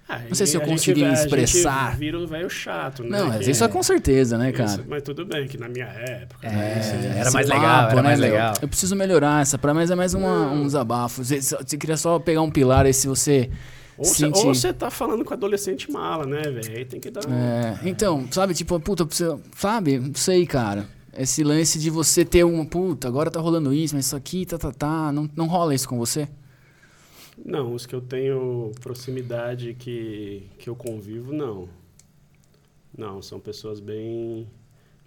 [0.08, 1.86] Ah, Não sei se eu gente consegui vai- expressar.
[1.86, 3.08] A gente vira o velho chato, né?
[3.18, 4.84] Não, mas isso é com certeza, né, isso, cara?
[4.88, 6.46] mas tudo bem, que na minha época...
[6.46, 8.30] É, né, isso- era mais legal, era mais meu?
[8.30, 8.54] legal.
[8.60, 11.24] Eu preciso melhorar essa, pra mas é mais uma, um desabafo.
[11.24, 13.48] Você, você queria só pegar um pilar aí se você
[13.98, 16.76] Ou você, tá falando com adolescente mala, né, velho?
[16.78, 17.20] Aí tem que dar...
[17.30, 19.06] É, então, sabe, tipo, puta,
[19.56, 19.98] sabe?
[19.98, 20.88] Não sei, cara.
[21.16, 24.56] Esse lance de você ter uma, puta, agora tá rolando isso, mas isso aqui, tá,
[24.56, 25.12] tá, tá.
[25.12, 26.26] Não, não rola isso com você?
[27.44, 31.68] Não, os que eu tenho proximidade que, que eu convivo, não.
[32.96, 34.48] Não, são pessoas bem,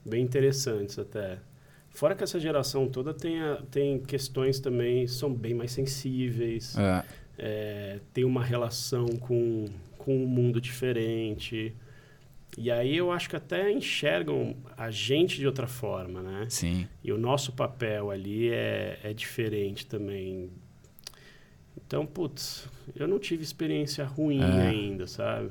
[0.05, 1.39] bem interessantes até.
[1.89, 7.03] Fora que essa geração toda tem, a- tem questões também, são bem mais sensíveis, É.
[7.37, 9.65] é, tem uma relação com,
[9.97, 11.73] com um mundo diferente.
[12.57, 16.45] E aí eu acho que até enxergam a gente de outra forma, né?
[16.49, 16.87] Sim.
[17.03, 20.49] E o nosso papel ali é, é diferente também.
[21.85, 24.67] Então, putz, eu não tive experiência ruim É.
[24.67, 25.49] ainda, sabe?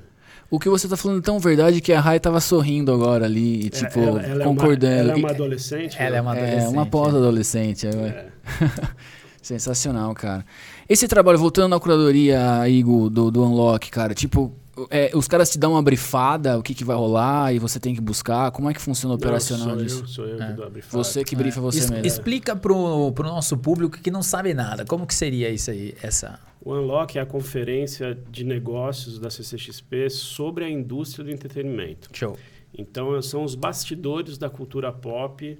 [0.50, 3.66] O que você tá falando é tão verdade que a Rai tava sorrindo agora ali,
[3.66, 4.86] e, tipo, ela, ela concordando.
[4.86, 5.96] É uma, ela é E- uma adolescente?
[5.98, 6.16] Ela né?
[6.16, 6.72] é uma É, adolescente.
[6.72, 7.86] uma pós-adolescente.
[7.86, 7.90] é.
[7.90, 8.28] É.
[9.42, 10.44] Sensacional, cara.
[10.88, 14.52] Esse trabalho, voltando na curadoria, Igor, do, do Unlock, cara, tipo,
[14.90, 17.94] é, os caras te dão uma brifada, o que, que vai rolar, e você tem
[17.94, 18.50] que buscar.
[18.50, 20.02] Como é que funciona o operacional não, sou disso?
[20.02, 20.46] Eu, sou eu É.
[20.48, 21.02] que dou a brifada.
[21.04, 22.06] Você que brifa você Es- mesmo.
[22.06, 24.84] Explica pro, pro nosso público que não sabe nada.
[24.84, 25.94] Como que seria isso aí?
[26.02, 26.38] Essa.
[26.62, 32.08] O Unlock é a conferência de negócios da CCXP sobre a indústria do entretenimento.
[32.12, 32.36] Show.
[32.76, 35.58] Então, são os bastidores da cultura pop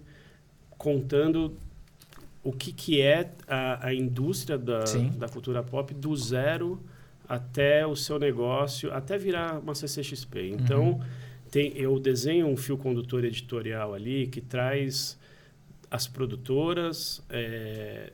[0.77, 1.57] contando
[2.45, 5.09] o que, que é a, a indústria da, Sim.
[5.17, 6.81] da cultura pop do zero
[7.27, 10.51] até o seu negócio, até virar uma CCXP.
[10.51, 11.01] Então,
[11.51, 15.19] tem, eu desenho um fio condutor editorial ali que traz
[15.91, 18.13] as produtoras, é,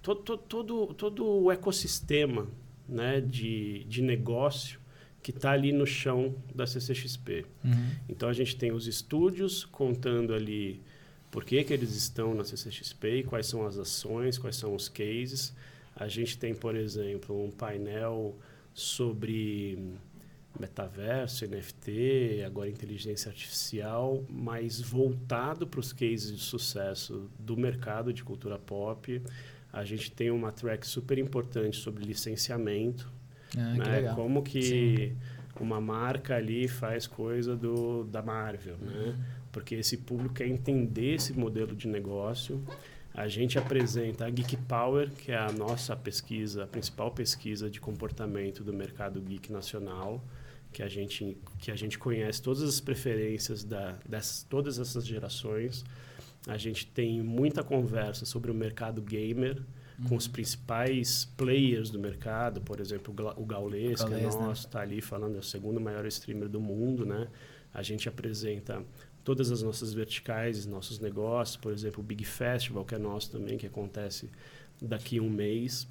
[0.00, 2.46] todo, todo, todo, todo o ecossistema
[2.88, 4.80] né, de, de negócio
[5.22, 7.44] que está ali no chão da CCXP.
[7.64, 7.90] Uhum.
[8.08, 10.80] Então a gente tem os estúdios contando ali
[11.32, 15.52] por que, que eles estão na CCXP, quais são as ações, quais são os cases.
[15.96, 18.36] A gente tem, por exemplo, um painel
[18.72, 19.78] sobre
[20.58, 28.22] metaverso, NFT, agora inteligência artificial, mas voltado para os cases de sucesso do mercado de
[28.22, 29.20] cultura pop.
[29.72, 33.10] A gente tem uma track super importante sobre licenciamento,
[33.56, 33.96] Ah, que né?
[33.96, 34.14] legal.
[34.14, 35.14] Como que
[35.58, 39.14] uma marca ali faz coisa do, da Marvel, Uhum.
[39.52, 39.58] Né?
[39.62, 42.62] Porque esse público quer entender esse modelo de negócio.
[43.14, 47.78] A gente apresenta a Geek Power, que é a nossa pesquisa, a principal pesquisa de
[47.78, 50.24] comportamento do mercado geek nacional,
[50.72, 55.84] que a gente, que a gente conhece todas as preferências da, dessas, todas essas gerações.
[56.46, 59.62] A gente tem muita conversa sobre o mercado gamer,
[60.08, 64.34] com os principais players do mercado, por exemplo, o Gla- o Gaules, que é Gaules,
[64.36, 64.46] né?
[64.46, 67.28] nosso, está ali falando, é o segundo maior streamer do mundo, né?
[67.74, 68.82] A gente apresenta
[69.24, 73.56] todas as nossas verticais, nossos negócios, por exemplo, o Big Festival, que é nosso também,
[73.56, 74.30] que acontece
[74.80, 75.86] daqui a um mês.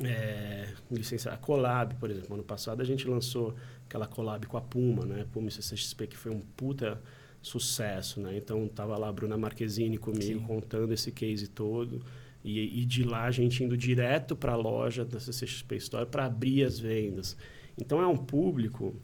[0.00, 3.54] É, licença, a Collab, por exemplo, ano passado a gente lançou
[3.86, 5.26] aquela collab com a Puma, né?
[5.32, 7.00] Puma CCXP, que foi um puta
[7.42, 8.36] sucesso, né?
[8.36, 10.46] Então tava lá a Bruna Marquezine comigo Sim.
[10.46, 12.02] contando esse case todo
[12.44, 16.26] e, e de lá a gente indo direto para a loja da CCXP Store para
[16.26, 17.36] abrir as vendas.
[17.76, 18.94] Então é um público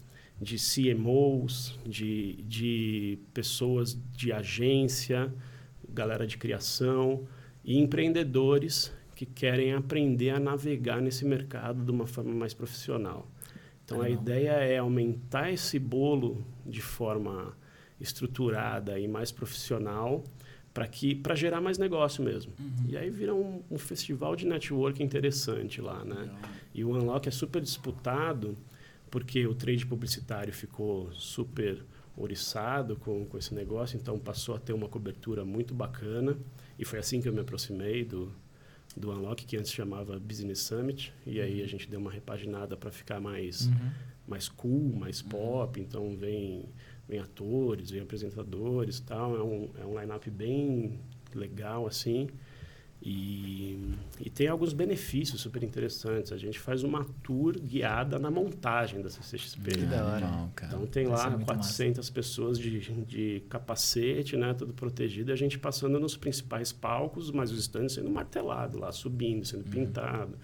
[0.41, 5.33] de CMOs, de, de pessoas de agência,
[5.89, 7.27] galera de criação
[7.65, 13.31] e empreendedores que querem aprender a navegar nesse mercado de uma forma mais profissional.
[13.85, 17.57] Então a ideia é aumentar esse bolo de forma
[18.01, 20.25] estruturada e mais profissional
[20.73, 22.53] para que para gerar mais negócio mesmo.
[22.89, 26.29] E aí vira um, um festival de network interessante lá, né?
[26.75, 28.57] E o Unlock é super disputado
[29.15, 31.81] porque o trade publicitário ficou super
[32.17, 36.37] oriçado com, com esse negócio, então passou a ter uma cobertura muito bacana.
[36.77, 38.33] E foi assim que eu me aproximei do,
[38.97, 41.15] do Unlock, que antes chamava Business Summit.
[41.25, 43.91] E aí a gente deu uma repaginada para ficar mais, Uhum.
[44.27, 45.81] mais cool, mais pop.
[45.81, 46.65] Então vem,
[47.09, 49.37] vem atores, vem apresentadores e tal.
[49.37, 50.99] É um, é um line-up bem
[51.33, 52.29] legal, assim.
[53.07, 53.79] E,
[54.19, 56.33] e tem alguns benefícios super interessantes.
[56.33, 59.73] A gente faz uma tour guiada na montagem da CCXP.
[59.73, 60.51] Que da hora.
[60.67, 65.37] Então tem Vai lá muito 400 pessoas de, de capacete, né, tudo protegido, e a
[65.37, 69.45] gente passando nos principais palcos, mas os estandes sendo martelados lá, subindo, Uhum.
[69.45, 70.35] sendo pintado.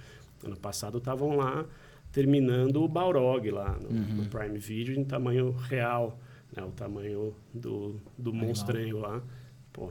[0.45, 1.65] Ano passado estavam lá
[2.13, 4.15] terminando o Balrog lá no, Uhum.
[4.17, 6.19] no Prime Video em tamanho real,
[6.55, 9.23] né, o tamanho do, do monstrengo lá.
[9.73, 9.91] Pô,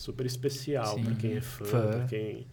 [0.00, 1.86] super especial para quem é fã, Fã.
[1.88, 2.46] para quem...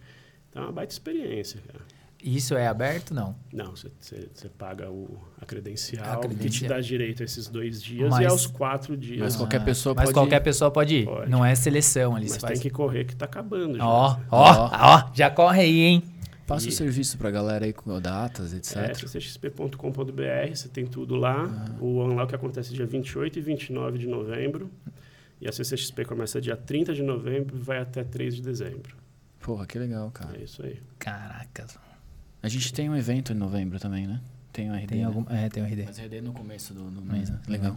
[0.50, 1.80] Então é uma baita experiência, cara.
[2.24, 3.14] Isso é aberto?
[3.14, 3.36] Não.
[3.54, 3.92] Não, você-
[4.58, 6.70] paga o, a, credencial, A que te credencial.
[6.70, 9.20] dá direito a esses dois dias Mas- e aos quatro dias.
[9.20, 10.44] Mas qualquer Ah, pessoa Mas pode qualquer ir.
[10.44, 11.06] pessoa pode ir.
[11.06, 11.30] Pode.
[11.30, 12.24] Não é seleção ali.
[12.26, 12.60] Mas você tem faz...
[12.60, 13.86] que correr que tá acabando já.
[13.86, 16.04] Ó, ó, ó, já corre aí, hein?
[16.48, 18.96] Passa E- o serviço pra galera aí com datas, É, etc.
[18.98, 21.44] ccxp.com.br, você tem tudo lá.
[21.80, 24.72] O Unlock acontece dia 28 e 29 de novembro.
[25.40, 28.96] E a CCXP começa dia 30 de novembro e vai até 3 de dezembro.
[29.40, 30.38] Porra, que legal, cara.
[30.38, 30.82] É isso aí.
[30.98, 31.66] Caraca.
[32.42, 34.20] A gente tem um evento em novembro também, né?
[34.52, 34.88] Tem o RD.
[34.88, 35.04] Tem né?
[35.06, 35.26] algum.
[35.30, 35.84] É, tem o RD.
[35.86, 37.40] Mas RD no começo do, do Hum, mês, né?
[37.48, 37.76] Legal.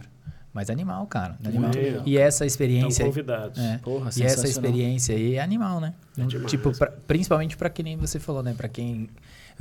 [0.53, 1.37] Mas animal, cara.
[1.45, 1.71] Animal.
[1.73, 2.03] legal.
[2.05, 3.05] E essa Estão experiência.
[3.05, 3.57] convidados.
[3.59, 3.77] É.
[3.77, 5.93] Porra, E essa experiência aí é animal, né?
[6.17, 6.49] É demais.
[6.51, 8.53] tipo, pra- principalmente pra quem nem você falou, né?
[8.53, 9.07] Pra quem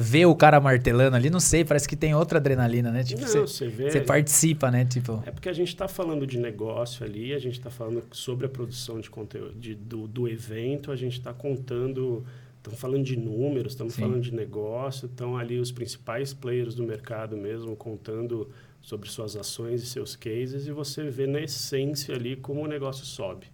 [0.01, 3.05] ver o cara martelando ali, não sei, parece que tem outra adrenalina, né?
[3.05, 3.91] Tipo, Não, você, você vê.
[3.91, 4.85] você participa, né?
[4.85, 8.47] Tipo, É porque a gente está falando de negócio ali, a gente está falando sobre
[8.47, 12.25] a produção de conteúdo de- do, do evento, a gente está contando,
[12.57, 17.37] estamos falando de números, estamos falando de negócio, estão ali os principais players do mercado
[17.37, 22.63] mesmo contando sobre suas ações e seus cases e você vê na essência ali como
[22.63, 23.47] o negócio sobe,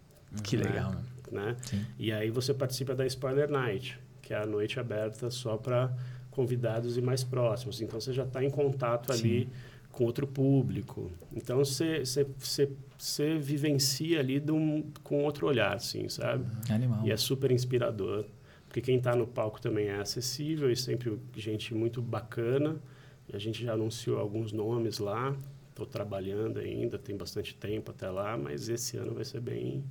[0.45, 0.63] que né?
[0.65, 1.05] legal, mano.
[1.33, 1.57] né?
[1.63, 1.85] Sim.
[1.99, 5.93] E aí você participa da Spoiler Night, que é a noite aberta só para
[6.37, 7.81] convidados e mais próximos.
[7.81, 9.49] Então você já está em contato ali
[9.91, 11.11] com outro público.
[11.35, 16.45] Então você, você, vivencia ali um, com outro olhar, assim, sabe?
[16.71, 17.07] Animal.
[17.07, 18.27] E é super inspirador.
[18.69, 22.77] Porque quem está no palco também é acessível e sempre gente muito bacana.
[23.33, 25.35] A gente já anunciou alguns nomes lá.
[25.71, 29.85] Estou trabalhando ainda, tem bastante tempo até lá, mas esse ano vai ser bem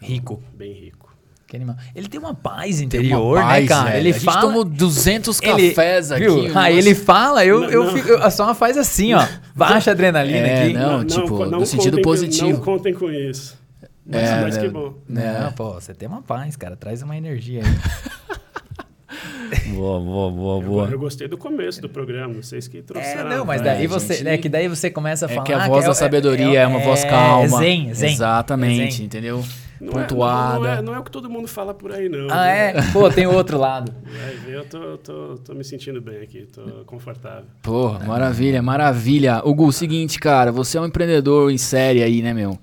[0.00, 0.42] Rico.
[0.54, 1.09] bem rico.
[1.50, 1.74] Que animal.
[1.96, 3.90] Ele tem uma paz interior, uma paz, né, cara?
[3.90, 3.98] velho.
[4.02, 4.40] Ele a gente fala.
[4.42, 6.22] tomou 200 ele- cafés aqui.
[6.24, 6.36] viu?
[6.38, 7.92] Aí negócio- ele fala, eu, Não, eu não.
[7.92, 8.14] fico.
[8.22, 9.26] A só faz assim, ó.
[9.52, 10.72] Baixa a adrenalina É, aqui.
[10.74, 12.50] não, tipo, co- no sentido contem com- positivo.
[12.52, 13.58] não contem com isso.
[14.06, 14.62] Mas, É, mas né?
[14.62, 14.94] que bom.
[15.08, 16.76] Não, pô, você tem uma paz, cara.
[16.76, 17.66] Traz uma energia aí.
[19.74, 20.88] Boa, boa, boa, Eu, boa.
[20.88, 23.28] eu gostei do começo do programa, vocês que É, trouxeram.
[23.28, 24.14] não, mas É, daí você.
[24.14, 25.46] gente- É que daí você começa a É falar.
[25.46, 27.58] que a voz da sabedoria é, uma voz calma.
[27.58, 28.12] zen, zen.
[28.12, 29.04] Exatamente, É zen.
[29.06, 29.44] entendeu?
[29.80, 30.54] Não é, Pontuada.
[30.54, 32.26] não, não é, não é o que todo mundo fala por aí, não.
[32.30, 32.52] Ah, viu?
[32.52, 32.92] é?
[32.92, 33.90] Pô, tem o outro lado.
[34.04, 37.46] Vai ver, eu tô, tô, tô me sentindo bem aqui, tô confortável.
[37.62, 39.40] Porra, maravilha, maravilha.
[39.42, 42.58] Hugo, seguinte, cara, você é um empreendedor em série aí, né, meu?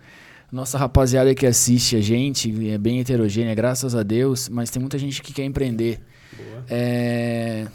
[0.51, 4.97] Nossa rapaziada que assiste a gente é bem heterogênea, graças a Deus, mas tem muita
[4.97, 5.99] gente que quer empreender.
[6.38, 6.65] Boa.
[6.69, 7.65] É,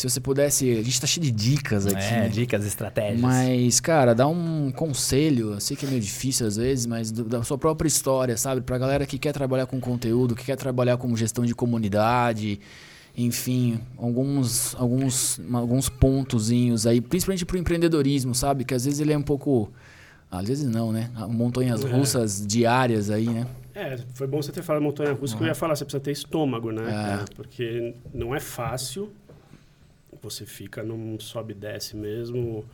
[0.00, 0.70] Se você pudesse.
[0.78, 2.02] A gente tá cheio de dicas aqui.
[2.02, 3.20] É, dicas, estratégias.
[3.20, 5.52] Mas, cara, dá um conselho.
[5.52, 8.62] Eu sei que é meio difícil às vezes, mas do- da sua própria história, sabe?
[8.62, 12.58] Pra galera que quer trabalhar com conteúdo, que quer trabalhar com gestão de comunidade,
[13.14, 18.64] enfim, alguns, alguns, alguns pontozinhos aí, principalmente pro empreendedorismo, sabe?
[18.64, 19.70] Que às vezes ele é um pouco.
[20.30, 21.10] Às vezes não, né?
[21.28, 21.88] Montanhas É.
[21.88, 23.46] russas diárias aí, né?
[23.74, 26.12] É, foi bom você ter falado montanha russa, que eu ia falar, você precisa ter
[26.12, 26.82] estômago, né?
[27.22, 27.34] É.
[27.34, 29.10] Porque não é fácil,
[30.22, 32.64] você fica num sobe e desce mesmo,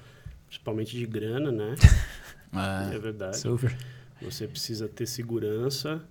[0.47, 1.75] principalmente de grana, né?
[2.93, 3.37] É verdade.
[3.37, 3.77] Super.
[4.23, 6.03] Você precisa ter segurança.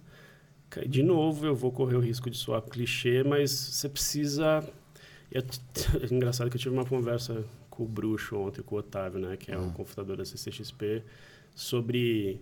[0.88, 4.64] De novo, eu vou correr o risco de soar clichê, mas você precisa.
[5.32, 5.40] É
[6.14, 9.52] engraçado que eu tive uma conversa com o Bruxo ontem, com o Otávio, né, que
[9.52, 11.04] é o confundador da CCXP,
[11.54, 12.42] sobre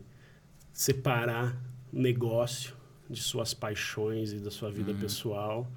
[0.72, 1.56] separar
[1.92, 2.76] negócio
[3.10, 5.72] de suas paixões e da sua vida pessoal,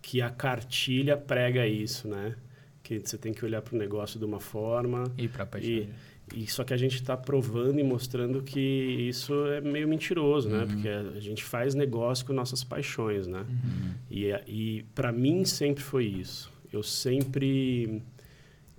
[0.00, 2.36] que a cartilha prega isso, né?
[2.82, 5.70] Que você tem que olhar para o negócio de uma forma, E pra paixão.
[5.70, 5.88] e,
[6.34, 10.66] e só que a gente está provando e mostrando que isso é meio mentiroso, né?
[10.66, 13.46] Porque a, a gente faz negócio com nossas paixões, né?
[14.10, 16.50] E, a- e para mim sempre foi isso.
[16.72, 18.02] Eu sempre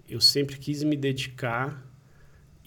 [0.09, 1.81] eu sempre quis me dedicar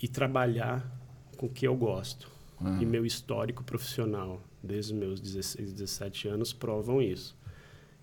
[0.02, 0.90] e trabalhar
[1.36, 2.30] com o que eu gosto.
[2.58, 2.78] Ah.
[2.80, 7.36] E meu histórico profissional, desde os meus 16, 17 anos, provam isso.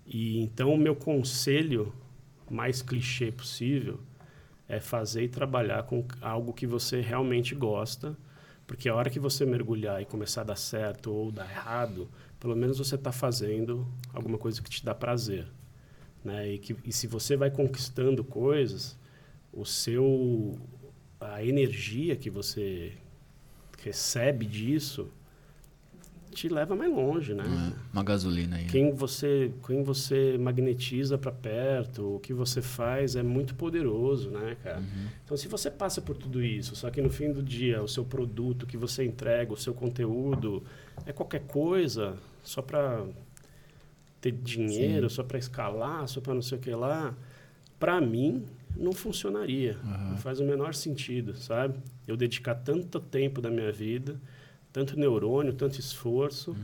[0.06, 1.92] E então o meu conselho
[2.50, 4.00] mais clichê possível
[4.68, 8.16] é fazer e trabalhar com algo que você realmente gosta,
[8.66, 12.08] porque a hora que você mergulhar e começar a dar certo ou dar errado,
[12.40, 15.46] pelo menos você está fazendo alguma coisa que te dá prazer,
[16.24, 16.52] né?
[16.52, 18.98] E, que, e se você vai conquistando coisas,
[19.52, 20.58] o seu
[21.20, 22.92] a energia que você
[23.82, 25.10] recebe disso
[26.34, 27.44] te leva mais longe, né?
[27.92, 28.64] Uma gasolina aí.
[28.64, 28.68] né?
[28.70, 34.56] Quem você, quem você magnetiza para perto, o que você faz é muito poderoso, né,
[34.62, 34.82] cara?
[35.24, 38.04] Então, se você passa por tudo isso, só que no fim do dia o seu
[38.04, 40.62] produto que você entrega, o seu conteúdo
[41.06, 43.04] é qualquer coisa, só para
[44.20, 47.14] ter dinheiro, só para escalar, só para não sei o que lá,
[47.78, 48.44] para mim
[48.76, 49.76] não funcionaria.
[50.10, 51.78] Não faz o menor sentido, sabe?
[52.08, 54.20] Eu dedicar tanto tempo da minha vida,
[54.74, 56.54] tanto neurônio, tanto esforço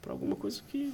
[0.00, 0.90] para alguma coisa que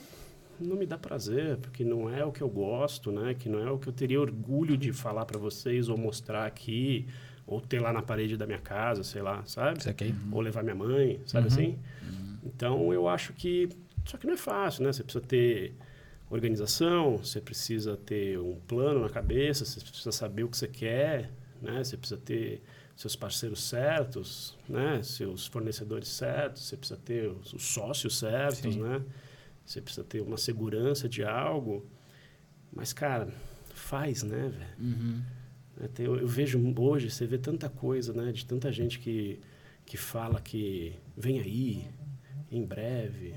[0.60, 3.32] não me dá prazer, porque não é o que eu gosto, né?
[3.32, 7.06] Que não é o que eu teria orgulho de falar para vocês ou mostrar aqui,
[7.46, 9.88] ou ter lá na parede da minha casa, sei lá, sabe?
[9.88, 10.12] Aqui.
[10.32, 11.78] Ou levar minha mãe, sabe assim?
[12.44, 13.68] Então eu acho que
[14.04, 14.92] só que não é fácil, né?
[14.92, 15.74] Você precisa ter
[16.28, 21.30] organização, você precisa ter um plano na cabeça, você precisa saber o que você quer,
[21.62, 21.84] né?
[21.84, 22.60] Você precisa ter
[22.98, 25.00] seus parceiros certos, né?
[25.04, 28.82] Seus fornecedores certos, você precisa ter os, os sócios certos, Sim.
[28.82, 29.00] né?
[29.64, 31.86] Você precisa ter uma segurança de algo.
[32.72, 33.28] Mas, cara,
[33.72, 34.66] faz, né, velho?
[34.80, 35.22] Uhum.
[35.76, 38.32] Né, tem- Eu, eu vejo hoje, você vê tanta coisa, né?
[38.32, 39.38] De tanta gente que,
[39.86, 41.86] que fala que vem aí,
[42.50, 43.34] em breve,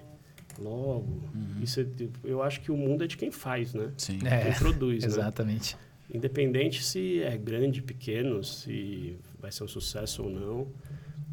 [0.57, 1.21] logo.
[1.61, 1.85] Isso é-
[2.23, 3.91] eu acho que o mundo é de quem faz, né?
[3.95, 4.17] Sim.
[4.25, 5.07] É, Quem produz, né?
[5.07, 5.77] Exatamente.
[6.11, 10.67] Independente se é grande, pequeno, se vai ser um sucesso ou não.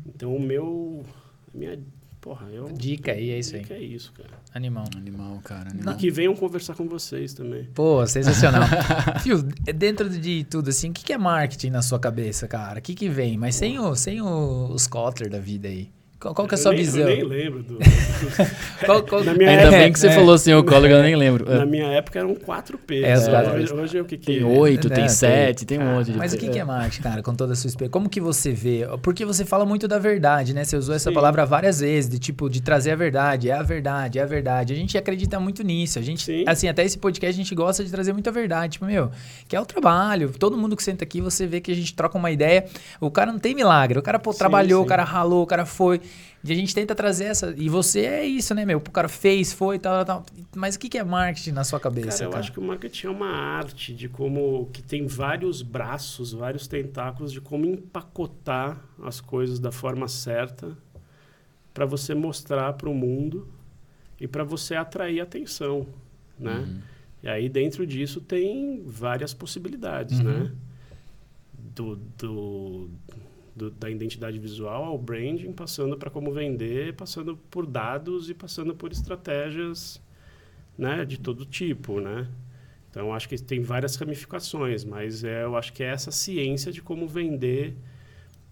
[0.06, 1.04] Então, o meu...
[1.54, 1.78] A minha
[2.20, 2.68] Porra, eu.
[2.72, 3.62] Dica aí, é isso aí.
[3.62, 4.30] Dica é isso, cara.
[4.52, 4.84] Animal.
[4.96, 5.68] Animal, cara.
[5.68, 5.96] E Animal.
[5.96, 7.64] que venham conversar com vocês também.
[7.74, 8.62] Pô, sensacional.
[9.22, 12.80] Fio, dentro de tudo, assim, o que que é marketing na sua cabeça, cara?
[12.80, 13.38] O que que vem?
[13.38, 15.90] Mas sem, o, sem o, os Kotler da vida aí.
[16.20, 17.00] Qual, qual que é a Eu sua nem- visão?
[17.02, 17.78] Eu nem lembro do.
[18.84, 20.12] Qual- qual- Na minha Ainda época, bem que você é.
[20.12, 21.44] falou assim, o código eu nem lembro.
[21.48, 23.04] na minha época eram 4P.
[23.04, 23.30] É, os né?
[23.30, 24.44] quatro hoje, hoje é o que, que Tem é?
[24.44, 27.02] oito, É, tem tem- sete, tem um monte de Mas o que, que é marketing,
[27.02, 27.92] cara, com toda a sua experiência?
[27.92, 28.84] Como que você vê?
[29.02, 30.64] Porque você fala muito da verdade, né?
[30.64, 31.14] Você usou essa Sim.
[31.14, 34.72] palavra várias vezes, de tipo, de trazer a verdade, é a verdade, é a verdade.
[34.72, 36.00] A gente acredita muito nisso.
[36.00, 36.42] A gente, Sim.
[36.48, 38.72] assim, até esse podcast a gente gosta de trazer muita verdade.
[38.72, 39.10] Tipo, meu,
[39.46, 40.32] que é o trabalho.
[40.36, 42.64] Todo mundo que senta aqui, você vê que a gente troca uma ideia.
[43.00, 43.98] O cara não tem milagre.
[43.98, 44.86] O cara, pô, Sim, trabalhou, sim.
[44.86, 46.00] o cara ralou, o cara foi.
[46.44, 47.52] E a gente tenta trazer essa.
[47.56, 48.78] E você é isso, né, meu?
[48.78, 50.22] O cara fez, foi, tal, tal.
[50.22, 50.36] tal.
[50.54, 52.24] Mas o que, é marketing na sua cabeça?
[52.24, 56.32] Cara, eu acho que o marketing é uma arte de como que tem vários braços,
[56.32, 60.76] vários tentáculos de como empacotar as coisas da forma certa
[61.74, 63.48] para você mostrar para o mundo
[64.20, 65.86] e para você atrair atenção,
[66.38, 66.56] né?
[66.58, 66.80] Uhum.
[67.22, 70.24] E aí dentro disso tem várias possibilidades, Uhum.
[70.24, 70.52] né?
[71.74, 72.90] Do, do,
[73.58, 78.74] do- da identidade visual ao branding, passando para como vender, passando por dados e passando
[78.74, 80.00] por estratégias,
[80.76, 82.28] né, de todo tipo, né?
[82.90, 86.80] Então acho que tem várias ramificações, mas é, eu acho que é essa ciência de
[86.80, 87.76] como vender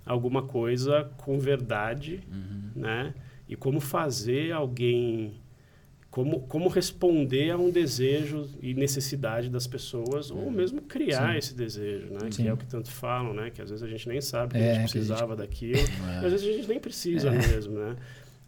[0.05, 2.71] alguma coisa com verdade, Uhum.
[2.83, 3.15] né?
[3.49, 5.35] E como fazer alguém
[6.17, 11.39] como, como responder a um desejo e necessidade das pessoas ou mesmo criar Sim.
[11.39, 12.31] esse desejo, né?
[12.31, 12.45] Sim.
[12.45, 13.51] Que é o que tanto falam, né?
[13.51, 15.37] Que às vezes a gente nem sabe que É, a que a gente gente- precisava
[15.37, 15.79] daquilo.
[15.79, 16.25] É.
[16.25, 17.33] Às vezes a gente nem precisa É.
[17.33, 17.97] mesmo, né?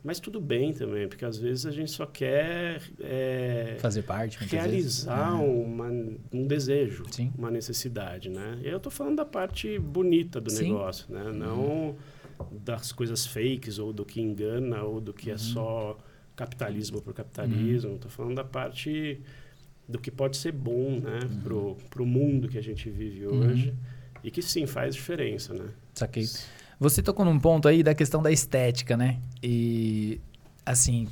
[0.02, 5.32] Mas tudo bem também, porque às vezes a gente só quer é, Fazer parte, realizar
[5.32, 5.34] É.
[5.44, 5.88] uma,
[6.32, 7.30] um desejo, Sim.
[7.36, 8.60] uma necessidade, né?
[8.62, 11.30] E eu tô falando da parte bonita do negócio, né?
[11.34, 11.94] Não
[12.64, 15.98] das coisas fakes ou do que engana ou do que é só
[16.38, 17.98] capitalismo por capitalismo.
[17.98, 19.20] Tô falando da parte
[19.88, 21.18] do que pode ser bom, né?
[21.42, 23.74] Pro, pro mundo que a gente vive hoje
[24.22, 25.68] e que sim faz diferença, né?
[25.94, 26.28] Saquei.
[26.78, 29.18] Você tocou num ponto aí da questão da estética, né?
[29.42, 30.20] E
[30.64, 31.08] assim,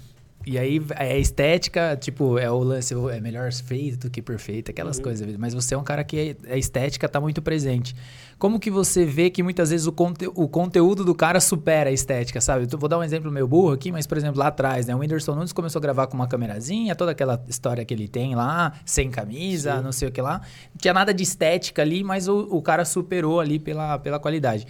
[0.47, 4.99] e aí a estética, tipo, é o lance, é melhor feito do que perfeito, aquelas
[4.99, 5.03] Uhum.
[5.03, 5.37] coisas.
[5.37, 7.95] Mas você é um cara que a estética tá muito presente.
[8.39, 11.93] Como que você vê que muitas vezes o, conte o conteúdo do cara supera a
[11.93, 12.69] estética, sabe?
[12.71, 14.95] Eu vou dar um exemplo meio burro aqui, mas, por exemplo, lá atrás, né?
[14.95, 18.35] O Whindersson Nunes começou a gravar com uma câmerazinha, toda aquela história que ele tem
[18.35, 19.83] lá, sem camisa, Sim.
[19.83, 20.43] não sei o que lá.
[20.73, 24.67] Não tinha nada de estética ali, mas o, o cara superou ali pela, pela qualidade.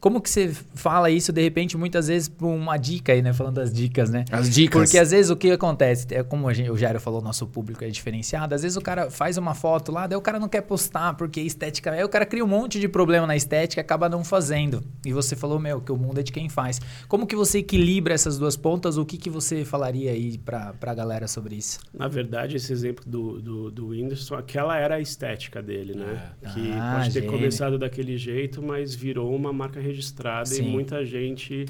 [0.00, 3.34] Como que você fala isso, de repente, muitas vezes, por uma dica aí, né?
[3.34, 4.24] Falando das dicas, né?
[4.32, 4.80] As dicas.
[4.82, 7.84] Porque às vezes o que acontece, é como a gente, o Jairo falou, nosso público
[7.84, 8.54] é diferenciado.
[8.54, 11.40] Às vezes o cara faz uma foto lá, daí o cara não quer postar porque
[11.42, 11.90] estética.
[11.92, 14.82] Aí o cara cria um monte de problema na estética e acaba não fazendo.
[15.04, 16.80] E você falou, meu, que o mundo é de quem faz.
[17.06, 18.96] Como que você equilibra essas duas pontas?
[18.96, 21.78] O que, que você falaria aí pra, pra galera sobre isso?
[21.92, 26.30] Na verdade, esse exemplo do, do, do Whindersson, aquela era a estética dele, né?
[26.54, 27.30] Que Ah, pode ter gênio.
[27.32, 30.64] começado daquele jeito, mas virou uma marca registrada Sim.
[30.64, 31.66] e muita gente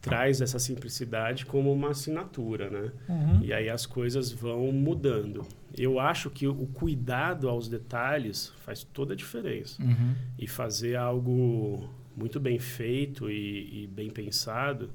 [0.00, 2.92] traz essa simplicidade como uma assinatura, né?
[3.08, 3.40] Uhum.
[3.42, 5.46] E aí as coisas vão mudando.
[5.76, 9.82] Eu acho que o cuidado aos detalhes faz toda a diferença.
[9.82, 10.14] Uhum.
[10.38, 14.90] E fazer algo muito bem feito e, e bem pensado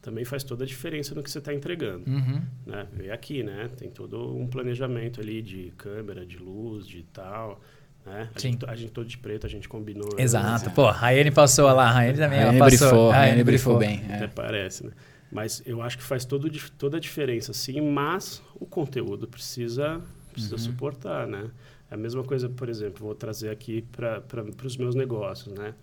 [0.00, 2.42] também faz toda a diferença no que você está entregando Uhum.
[2.64, 2.86] né?
[2.92, 3.70] Vê aqui, né?
[3.76, 7.60] Tem todo um planejamento ali de câmera, de luz, de tal,
[8.06, 8.28] né?
[8.34, 8.52] A Sim.
[8.52, 10.08] gente, a gente todo de preto, a gente combinou.
[10.18, 10.66] Exato.
[10.66, 10.72] Né?
[10.74, 12.88] Pô, a Rayane passou lá, a Rayane também A ela Rayane passou.
[12.88, 14.04] brifou, a Rayane brifou bem.
[14.06, 14.28] Até É.
[14.28, 14.92] parece, né?
[15.32, 20.00] Mas eu acho que faz todo, toda a diferença, sim, mas o conteúdo precisa,
[20.32, 20.58] precisa Uhum.
[20.60, 21.50] suportar, né?
[21.90, 24.22] É a mesma coisa, por exemplo, vou trazer aqui para
[24.64, 25.74] os meus negócios, né?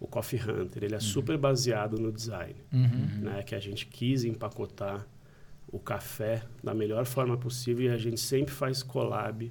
[0.00, 3.20] O Coffee Hunter, ele é super baseado no design Uhum.
[3.22, 5.06] né, que a gente quis empacotar
[5.72, 9.50] o café da melhor forma possível e a gente sempre faz collab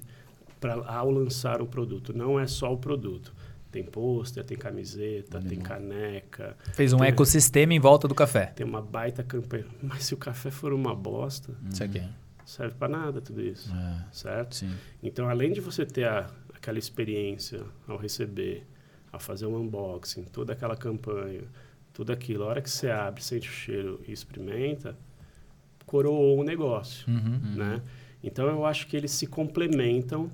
[0.60, 2.12] pra, ao lançar o produto.
[2.16, 3.34] Não é só o produto.
[3.70, 8.46] Tem pôster, tem camiseta, tem caneca, Fez um Tem- ecossistema em volta do café.
[8.46, 9.66] tem uma baita campanha.
[9.82, 12.02] Mas se o café for uma bosta, Isso aqui.
[12.44, 14.54] serve para nada tudo isso, É, certo?
[14.56, 14.72] sim.
[15.02, 18.66] Então, além de você ter a, aquela experiência ao receber,
[19.12, 21.42] ao fazer um unboxing, toda aquela campanha,
[21.92, 24.96] tudo aquilo, a hora que você abre, sente o cheiro e experimenta,
[25.84, 27.40] coroou o negócio, Uhum.
[27.56, 27.82] né?
[28.26, 30.30] Então, eu acho que eles se complementam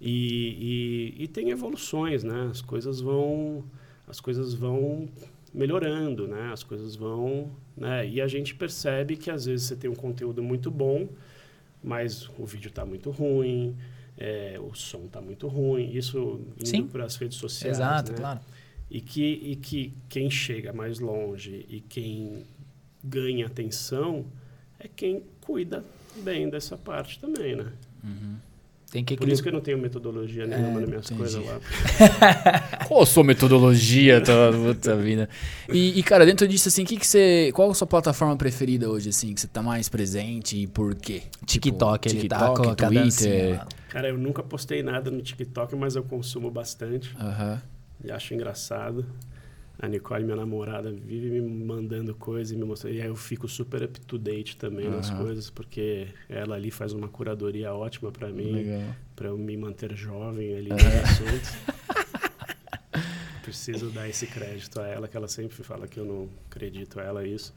[0.00, 2.48] e, e, e tem evoluções, né?
[2.48, 3.64] As coisas vão,
[4.06, 5.08] as coisas vão
[5.52, 6.50] melhorando, né?
[6.52, 8.06] As coisas vão, né?
[8.06, 11.08] E a gente percebe que às vezes você tem um conteúdo muito bom,
[11.82, 13.76] mas o vídeo está muito ruim,
[14.16, 16.78] é, o som está muito ruim, isso Sim.
[16.78, 17.78] indo para as redes sociais.
[17.78, 18.18] Exato, né?
[18.18, 18.40] claro.
[18.88, 22.44] E que, e que quem chega mais longe e quem
[23.02, 24.24] ganha atenção
[24.78, 25.84] é quem cuida
[26.22, 27.66] bem dessa parte também, né?
[28.94, 31.20] Tem que Por isso que eu não tenho metodologia nenhuma nas minhas entendi.
[31.20, 31.58] coisas lá.
[32.86, 35.28] Qual a sua metodologia toda puta vida?
[35.68, 37.50] E, e, cara, dentro disso, assim, que que você.
[37.52, 41.22] Qual a sua plataforma preferida hoje, assim, que você tá mais presente e por quê?
[41.44, 43.66] TikTok, Tipo, ele tá TikTok, dancinha Twitter.
[43.88, 47.12] Cara, eu nunca postei nada no TikTok, mas eu consumo bastante.
[47.18, 47.60] Aham.
[48.04, 49.04] E acho engraçado.
[49.78, 52.94] A Nicole, minha namorada, vive me mandando coisas e me mostrando.
[52.94, 55.24] E aí eu fico super up to date também nas Aham.
[55.24, 58.64] coisas, porque ela ali faz uma curadoria ótima pra mim,
[59.16, 60.74] pra eu me manter jovem ali É.
[60.74, 61.50] nos assuntos.
[63.42, 67.02] Preciso dar esse crédito a ela, que ela sempre fala que eu não acredito a
[67.02, 67.52] ela isso.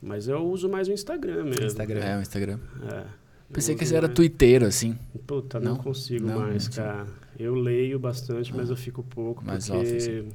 [0.00, 1.64] Mas eu uso mais o Instagram mesmo.
[1.66, 2.00] Instagram.
[2.00, 2.58] É, o Instagram.
[2.90, 3.04] É,
[3.52, 4.98] Pensei que você era twitteiro, assim.
[5.26, 5.82] Puta, não, Não?
[5.82, 7.06] consigo Não, mais, não cara.
[7.38, 8.72] Eu leio bastante, mas Ah.
[8.72, 10.28] eu fico pouco, Mais porque off, assim.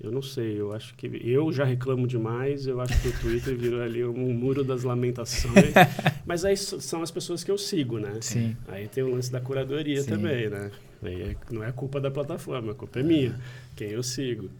[0.00, 3.56] Eu não sei, eu acho que eu já reclamo demais, eu acho que o Twitter
[3.58, 5.72] virou ali um muro das lamentações.
[6.26, 8.18] mas aí são as pessoas que eu sigo, né?
[8.20, 8.56] Sim.
[8.68, 10.10] Aí tem o lance da curadoria Sim.
[10.10, 10.70] também, né?
[11.02, 13.38] Aí é- não é culpa da plataforma, a culpa é minha,
[13.74, 14.50] quem eu sigo.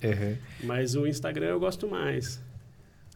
[0.65, 2.41] Mas o Instagram eu gosto mais.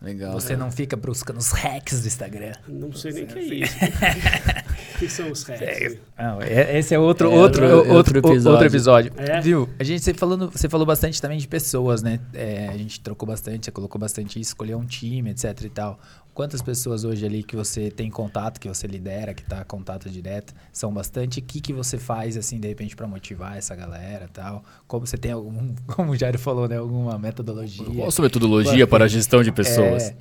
[0.03, 0.33] Legal.
[0.33, 2.53] Você não fica buscando os hacks do Instagram.
[2.67, 3.77] Não sei nem o que é isso.
[4.99, 5.97] Que são os hacks?
[6.19, 8.51] Não, é- esse é outro, É, outro, é outro, outro episódio.
[8.51, 9.13] outro episódio.
[9.17, 9.41] É?
[9.41, 9.69] Viu?
[9.79, 12.21] A gente você falando, você falou bastante também de pessoas, né?
[12.35, 15.99] É, a gente trocou bastante, você colocou bastante isso, escolher um time, etc e tal.
[16.33, 20.55] Quantas pessoas hoje ali que você tem contato, que você lidera, que tá contato direto,
[20.73, 21.41] são bastante?
[21.41, 24.63] O que, que você faz, assim, de repente, para motivar essa galera e tal?
[24.87, 26.77] Como você tem algum, como o Jairo falou, né?
[26.79, 27.85] Alguma metodologia?
[27.85, 30.11] Qual a sua metodologia para a gestão de pessoas?
[30.11, 30.17] É,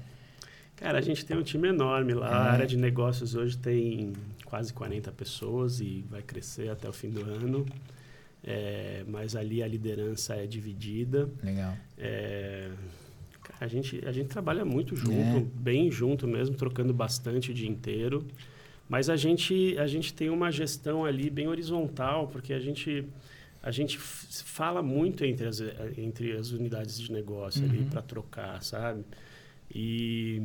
[0.80, 2.28] Cara, a gente tem um time enorme lá.
[2.44, 2.50] A É.
[2.52, 4.14] área de negócios hoje tem
[4.46, 7.66] quase 40 pessoas e vai crescer até o fim do ano.
[8.42, 11.30] É, mas ali a liderança é dividida.
[11.44, 11.76] legal.
[11.98, 12.70] É,
[13.44, 15.46] cara, a, gente, a gente trabalha muito junto, É.
[15.56, 18.26] bem junto mesmo, trocando bastante o dia inteiro.
[18.88, 23.06] Mas a gente, a gente tem uma gestão ali bem horizontal, porque a gente,
[23.62, 25.62] a gente fala muito entre as,
[25.98, 27.90] entre as unidades de negócio ali Uhum.
[27.90, 29.04] para trocar, sabe?
[29.74, 30.42] E.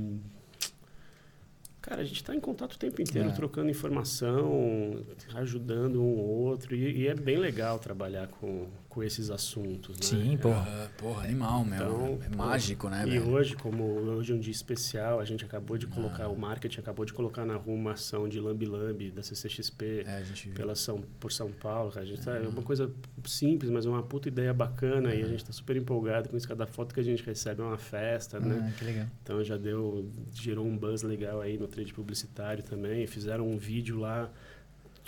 [1.80, 3.32] Cara, a gente está em contato o tempo inteiro, É.
[3.32, 5.04] trocando informação,
[5.34, 6.74] ajudando um ou outro.
[6.74, 9.96] E, e é bem legal trabalhar com, com esses assuntos.
[9.98, 10.02] Né?
[10.02, 10.64] Sim, porra.
[10.68, 11.74] Ah, porra, animal, meu.
[11.76, 13.28] Então, é mágico, né, E velho?
[13.30, 17.04] hoje, como hoje é um dia especial, a gente acabou de colocar, o marketing acabou
[17.04, 20.54] de colocar na rua uma ação de Lambi Lambi da CCXP É, a gente viu.
[20.56, 21.92] pela São, por São Paulo.
[21.96, 22.90] A gente tá, é uma coisa
[23.24, 26.46] simples, mas é uma puta ideia bacana e a gente está super empolgado com isso.
[26.46, 28.70] Cada foto que a gente recebe é uma festa, né?
[28.72, 29.06] Ah, que legal.
[29.22, 33.06] Então já deu, gerou um buzz legal aí no trade publicitário também.
[33.06, 34.30] Fizeram um vídeo lá,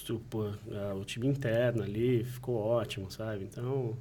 [0.05, 0.53] tipo,
[1.01, 3.45] o time interno ali, ficou ótimo, sabe?
[3.45, 3.97] Então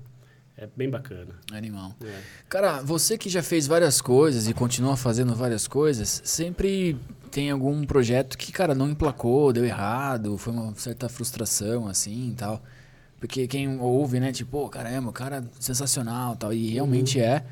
[0.58, 1.36] é bem bacana.
[1.52, 1.96] Animal.
[2.04, 2.22] É.
[2.48, 6.98] Cara, você que já fez várias coisas e continua fazendo várias coisas, sempre
[7.32, 12.36] tem algum projeto que, cara, não emplacou, deu errado, foi uma certa frustração, assim, e
[12.36, 12.64] tal.
[13.20, 17.44] Porque quem ouve, né, tipo, pô, caramba, o cara é sensacional, tal, e realmente é.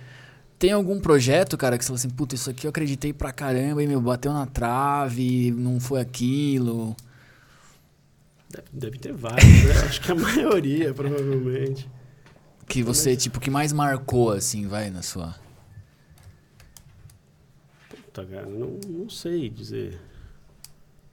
[0.58, 3.84] Tem algum projeto, cara, que você fala assim, puta, isso aqui eu acreditei pra caramba
[3.84, 6.96] e, meu, bateu na trave, não foi aquilo.
[8.54, 9.72] Deve, deve ter vários, né?
[9.86, 11.90] Acho que a maioria, provavelmente.
[12.68, 15.36] Que você, tipo, que mais marcou, assim, vai, na sua...
[17.90, 20.00] Puta, cara, não, não sei dizer.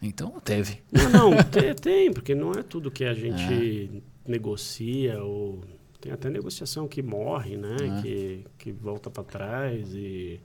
[0.02, 0.82] Então, teve.
[0.92, 5.64] Não, não, tem, tem, porque não é tudo que a gente negocia ou
[6.00, 7.76] tem até negociação que morre, né?
[7.80, 8.02] É.
[8.02, 10.40] Que, que volta para trás e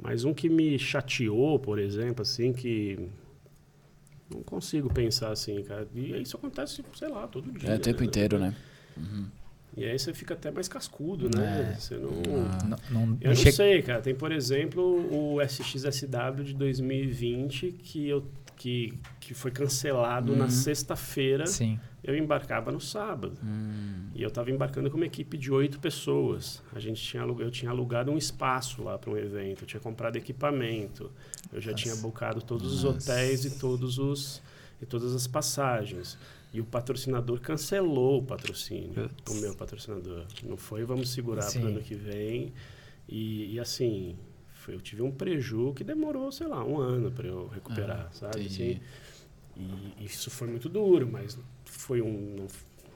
[0.00, 2.98] mas um que me chateou, por exemplo, assim, que
[4.34, 5.86] não consigo pensar assim, cara.
[5.94, 7.70] E isso acontece, sei lá, todo dia.
[7.70, 8.06] É o tempo né?
[8.06, 8.54] inteiro, né?
[9.76, 11.72] E aí você fica até mais cascudo, né?
[11.72, 11.80] É.
[11.80, 12.64] Você não Ah.
[12.90, 14.02] Não, não, Eu não chega- sei, cara.
[14.02, 18.22] Tem, por exemplo, o SXSW de 2020 que, eu,
[18.56, 20.50] que, que foi cancelado na Uhum.
[20.50, 21.46] sexta-feira.
[21.46, 21.80] Sim.
[22.04, 23.38] Eu embarcava no sábado.
[23.44, 26.60] Hum, E eu estava embarcando com uma equipe de oito pessoas.
[26.74, 29.62] A gente tinha, eu tinha alugado um espaço lá para um evento.
[29.62, 31.10] Eu tinha comprado equipamento.
[31.52, 33.12] Eu já tinha bucado todos os Nossa.
[33.12, 34.42] hotéis e todos os
[34.80, 36.18] e todas as passagens.
[36.52, 39.38] E o patrocinador cancelou o patrocínio, Putz.
[39.38, 40.26] o meu patrocinador.
[40.42, 42.52] Não foi, vamos segurar para o ano que vem.
[43.08, 44.16] E, e assim,
[44.54, 48.38] foi- eu tive um preju que demorou, sei lá, um ano para eu recuperar, sabe?
[48.38, 48.80] Ah, entendi.
[49.56, 51.38] Assim, e isso foi muito duro, mas
[51.72, 52.36] foi um.
[52.38, 52.46] Não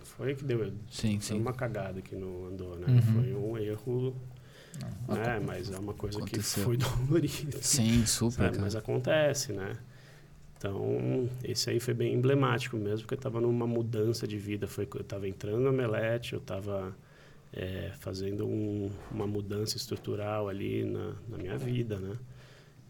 [0.05, 0.73] foi que deu.
[0.91, 1.41] sim, Foi sim.
[1.41, 2.87] uma cagada que não andou, né?
[2.89, 3.03] Uhum.
[3.03, 4.17] Foi um erro,
[5.09, 5.41] né?
[5.45, 6.63] Mas é uma coisa Aconteceu.
[6.63, 6.77] que foi
[7.09, 7.59] dolorida.
[7.61, 8.59] Sim, super.
[8.59, 9.77] Mas acontece, né?
[10.57, 14.67] Então, esse aí foi bem emblemático mesmo, porque eu estava numa mudança de vida.
[14.67, 16.97] Foi, eu estava entrando na Omelete, eu estava
[17.53, 22.17] é, fazendo um, uma mudança estrutural ali na, na, minha vida, né?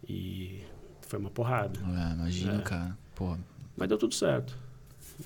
[0.08, 0.62] E
[1.00, 1.80] foi uma porrada.
[1.80, 2.62] É, imagino, é.
[2.62, 2.96] cara.
[3.16, 3.40] Porra.
[3.76, 4.56] Mas deu tudo certo.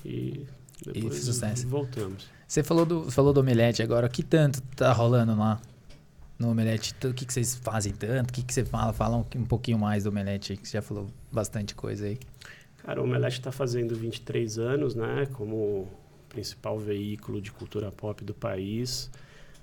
[0.05, 0.45] E
[0.85, 1.67] depois e sucesso.
[1.67, 2.27] voltamos.
[2.47, 4.07] Você falou do, falou do Omelete agora.
[4.07, 5.61] O que tanto tá rolando lá
[6.37, 6.93] no Omelete?
[7.05, 8.29] O que, que vocês fazem tanto?
[8.29, 8.91] O que, que você fala?
[8.91, 12.17] Fala um, um pouquinho mais do Omelete aí, que você já falou bastante coisa aí.
[12.77, 15.27] Cara, o Omelete está fazendo 23 anos, né?
[15.33, 15.87] Como
[16.27, 19.09] principal veículo de cultura pop do país.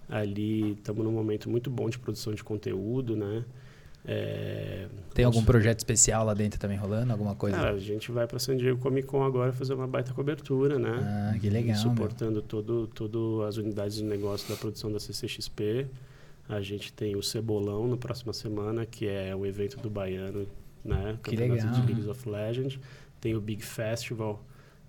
[0.09, 3.45] Ali estamos num momento muito bom de produção de conteúdo, né?
[4.11, 7.13] É, Tem algum projeto especial lá dentro também rolando?
[7.13, 7.59] Alguma coisa?
[7.59, 11.35] Cara, a gente vai para San Diego Comic Con agora fazer uma baita cobertura, né?
[11.35, 11.77] Ah, que legal.
[11.77, 15.87] Suportando todo, todo as unidades de negócio da produção da CCXP.
[16.49, 20.47] A gente tem o Cebolão na próxima semana, que é o evento do Baiano,
[20.83, 21.19] né?
[21.23, 21.59] Que legal.
[21.59, 22.81] de League of Legends.
[23.21, 24.43] Tem o Big Festival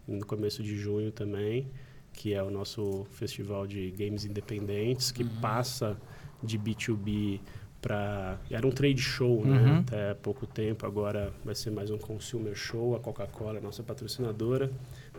[0.07, 1.67] no começo de junho também,
[2.13, 5.29] que é o nosso festival de games independentes, que uhum.
[5.41, 5.97] passa
[6.41, 7.41] de B2B
[7.81, 9.57] para era um trade show né?
[9.57, 9.79] uhum.
[9.79, 14.71] até pouco tempo agora vai ser mais um consumer show a Coca-Cola é nossa patrocinadora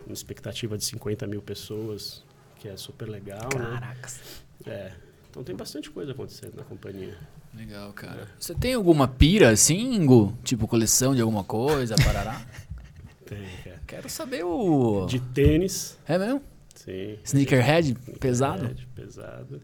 [0.05, 2.23] uma expectativa de 50 mil pessoas
[2.59, 3.79] que é super legal né?
[3.79, 4.19] Caracas.
[4.65, 4.91] né é
[5.29, 7.17] então tem bastante coisa acontecendo na companhia
[7.55, 8.27] legal cara é.
[8.39, 10.37] você tem alguma pira assim Ingo?
[10.43, 12.45] tipo coleção de alguma coisa parará
[13.25, 16.43] tem cara quero saber o de tênis é mesmo
[16.75, 19.61] sim sneakerhead pesado pesado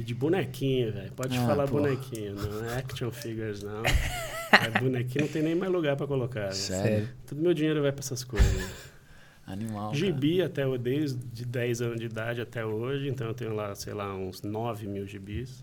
[0.00, 1.12] e de bonequinho, velho.
[1.12, 1.82] Pode ah, falar porra.
[1.82, 3.82] bonequinho, não é action figures, não.
[4.50, 6.46] é bonequinho, não tem nem mais lugar para colocar.
[6.46, 6.52] Né?
[6.52, 7.08] Sério?
[7.26, 8.90] Todo meu dinheiro vai para essas coisas.
[9.46, 9.94] Animal.
[9.94, 10.46] Gibi cara.
[10.46, 14.14] até desde de 10 anos de idade até hoje, então eu tenho lá, sei lá,
[14.14, 15.62] uns 9 mil gibis.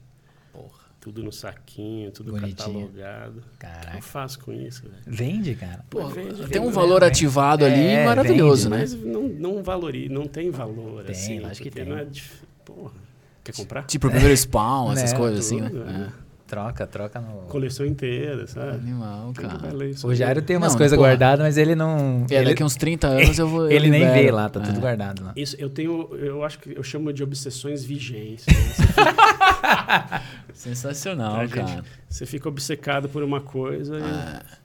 [0.54, 0.86] Porra.
[1.00, 2.58] Tudo no saquinho, tudo Bonitinho.
[2.58, 3.44] catalogado.
[3.58, 3.88] Caraca.
[3.88, 5.04] O que eu faço com isso, velho?
[5.06, 5.86] Vende, cara.
[5.90, 7.80] Pô, vende, tem um valor vende, ativado vende.
[7.80, 8.82] ali é, maravilhoso, vende, né?
[8.82, 11.44] Mas não, não valoriza, não tem valor, tem, assim.
[11.46, 11.86] Acho que tem.
[11.86, 12.06] não é.
[12.06, 12.44] Dif...
[12.66, 13.07] Porra.
[13.48, 13.84] Quer comprar?
[13.84, 16.12] Tipo, o primeiro spawn, essas né, coisas assim, tudo, né?
[16.24, 16.28] É.
[16.46, 17.44] Troca, troca no.
[17.44, 18.72] Coleção inteira, sabe?
[18.72, 19.74] Animal, cara.
[20.04, 22.26] O Jairo tem umas coisas guardadas, mas ele não.
[22.30, 22.50] É, ele...
[22.50, 23.68] daqui uns 30 anos eu vou.
[23.72, 24.64] ele nem vê lá, tá é.
[24.64, 25.34] tudo guardado lá.
[25.36, 26.14] Isso, eu tenho.
[26.16, 28.46] Eu acho que eu chamo de obsessões vigentes.
[28.46, 28.54] Né?
[30.54, 31.68] Sensacional, cara.
[31.68, 34.58] Gente, você fica obcecado por uma coisa ah.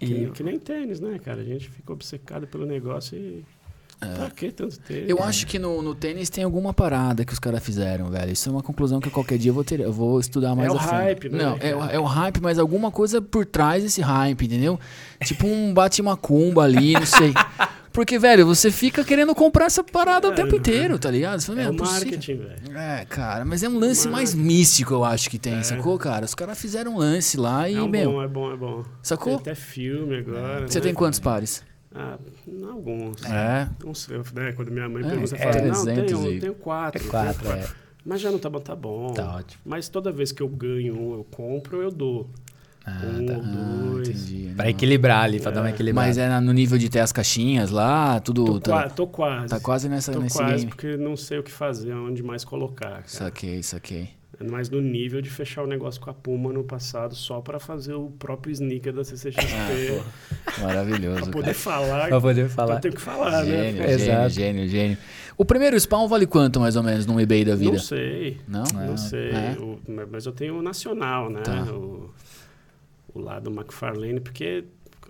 [0.00, 0.30] e, que, e...
[0.30, 1.42] que nem tênis, né, cara?
[1.42, 3.44] A gente fica obcecado pelo negócio e
[4.00, 4.14] é.
[4.14, 5.10] Pra que tanto tênis?
[5.10, 8.32] Eu acho que no, no tênis tem alguma parada que os caras fizeram, velho.
[8.32, 10.76] Isso é uma conclusão que qualquer dia eu vou, ter, eu vou estudar mais é
[10.76, 10.94] a fundo.
[10.94, 11.38] É o hype, né?
[11.38, 14.80] Não, é, o, é o hype, mas alguma coisa por trás desse hype, entendeu?
[15.24, 17.34] tipo um bate-macumba ali, não sei.
[17.92, 21.42] Porque, velho, você fica querendo comprar essa parada é, o tempo inteiro, tá ligado?
[21.42, 22.78] Fala, é, é o marketing, velho.
[22.78, 25.62] É, cara, mas é um lance mais místico, eu acho que tem, é.
[25.64, 26.24] sacou, cara?
[26.24, 28.12] Os caras fizeram um lance lá e, é meu...
[28.12, 28.84] Bom, é bom, é bom.
[29.02, 29.32] Sacou?
[29.32, 30.68] Tem até filme agora.
[30.68, 30.84] Você né?
[30.84, 31.64] tem quantos pares?
[31.94, 32.18] Ah,
[32.70, 33.24] alguns.
[33.24, 33.68] É.
[33.94, 34.52] Sei, né?
[34.52, 37.04] Quando minha mãe é, pergunta, é, eu falo, não, tenho, tenho quatro.
[37.04, 37.68] É quatro, tenho é.
[38.04, 39.12] Mas já não tá bom, tá bom.
[39.12, 39.60] Tá ótimo.
[39.64, 42.30] Mas toda vez que eu ganho um, eu compro, eu dou.
[42.86, 43.34] Ah, um tá.
[43.34, 44.08] ou dois.
[44.08, 44.54] Ah, entendi.
[44.56, 45.54] Pra equilibrar ali, pra é.
[45.54, 46.08] dar uma equilibrada.
[46.08, 48.44] Mas é no nível de ter as caixinhas lá, tudo.
[48.44, 49.48] Tô, tá, tô quase.
[49.48, 50.68] Tá quase nessa, tô nesse quase game.
[50.68, 52.88] porque não sei o que fazer, onde mais colocar.
[52.88, 53.02] Cara.
[53.06, 54.19] Saquei, saquei.
[54.40, 57.60] É mais no nível de fechar o negócio com a Puma no passado só para
[57.60, 60.02] fazer o próprio sneaker da CCXP.
[60.46, 61.24] Ah, Maravilhoso.
[61.28, 62.08] pra poder falar.
[62.08, 62.72] Pra poder falar.
[62.72, 63.72] Pra ter que falar, gênio, né?
[63.72, 64.30] Gênio, Exato.
[64.30, 64.98] gênio, gênio.
[65.36, 67.72] O primeiro spawn vale quanto, mais ou menos, num eBay da vida?
[67.72, 68.40] Não sei.
[68.48, 68.64] Não?
[68.72, 69.30] Não ah, sei.
[69.30, 69.56] É?
[69.60, 69.78] O,
[70.10, 71.42] mas eu tenho o nacional, né?
[71.42, 71.64] Tá.
[71.64, 72.10] O,
[73.12, 74.64] o lado McFarlane, porque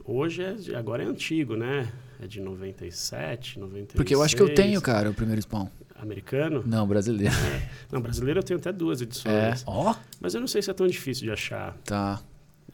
[0.04, 1.88] hoje é, agora é antigo, né?
[2.20, 3.94] É de 97, 96.
[3.94, 5.68] Porque eu acho que eu tenho, cara, o primeiro spawn.
[6.02, 6.62] Americano?
[6.66, 7.34] Não, brasileiro.
[7.34, 7.68] É.
[7.92, 9.32] Não, brasileiro eu tenho até duas edições.
[9.32, 9.54] É.
[9.66, 9.94] Ó.
[10.20, 12.20] Mas eu não sei se é tão difícil de achar Tá.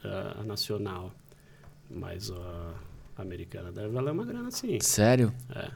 [0.04, 1.12] uh, a nacional.
[1.90, 2.74] Mas a
[3.22, 4.78] americana deve valer uma grana sim.
[4.80, 5.32] Sério?
[5.54, 5.70] É.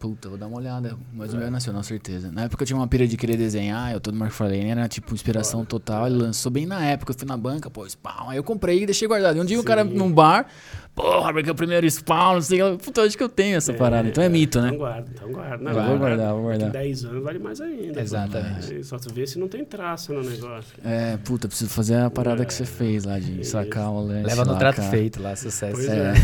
[0.00, 0.96] Puta, vou dar uma olhada.
[1.12, 2.32] Mas o meu é nacional, certeza.
[2.32, 5.62] Na época eu tinha uma pira de querer desenhar, eu todo McFarlane era tipo inspiração
[5.62, 6.06] total.
[6.06, 8.30] Ele lançou bem na época, eu fui na banca, pô, spawn.
[8.30, 9.36] Aí eu comprei e deixei guardado.
[9.36, 9.66] E um dia o Sim.
[9.66, 10.46] cara num bar,
[10.94, 12.84] porra, porque é o primeiro spawn, não sei o que.
[12.86, 14.08] Puta, acho que eu tenho essa parada.
[14.08, 14.68] Então é, mito, né?
[14.68, 15.64] Então guarda, então guarda.
[15.64, 15.98] Não, Vou guarda.
[15.98, 16.70] guardar, vou guardar.
[16.70, 18.00] Daqui 10 anos vale mais ainda.
[18.00, 18.72] Exatamente.
[18.72, 20.72] Aí Só tu vê se não tem traço no negócio.
[20.82, 24.24] É, puta, preciso fazer a parada que você É, fez lá de sacar o lance.
[24.26, 25.74] Leva no trato feito lá, sucesso.
[25.74, 26.14] Pois É.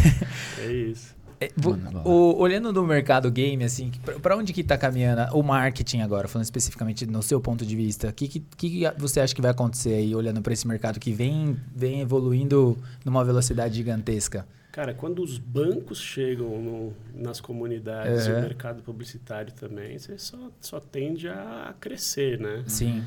[0.62, 0.66] é.
[0.66, 1.14] É isso.
[1.40, 1.50] É,
[2.04, 3.90] o- olhando no mercado game, assim,
[4.22, 8.08] pra onde que tá caminhando o marketing agora, falando especificamente no seu ponto de vista,
[8.08, 11.12] o que, que, que você acha que vai acontecer aí, olhando pra esse mercado que
[11.12, 14.46] vem, vem evoluindo numa velocidade gigantesca?
[14.72, 18.38] Cara, quando os bancos chegam no- nas comunidades e É.
[18.38, 22.62] o mercado publicitário também, você só, só tende a crescer, né?
[22.66, 23.02] Sim.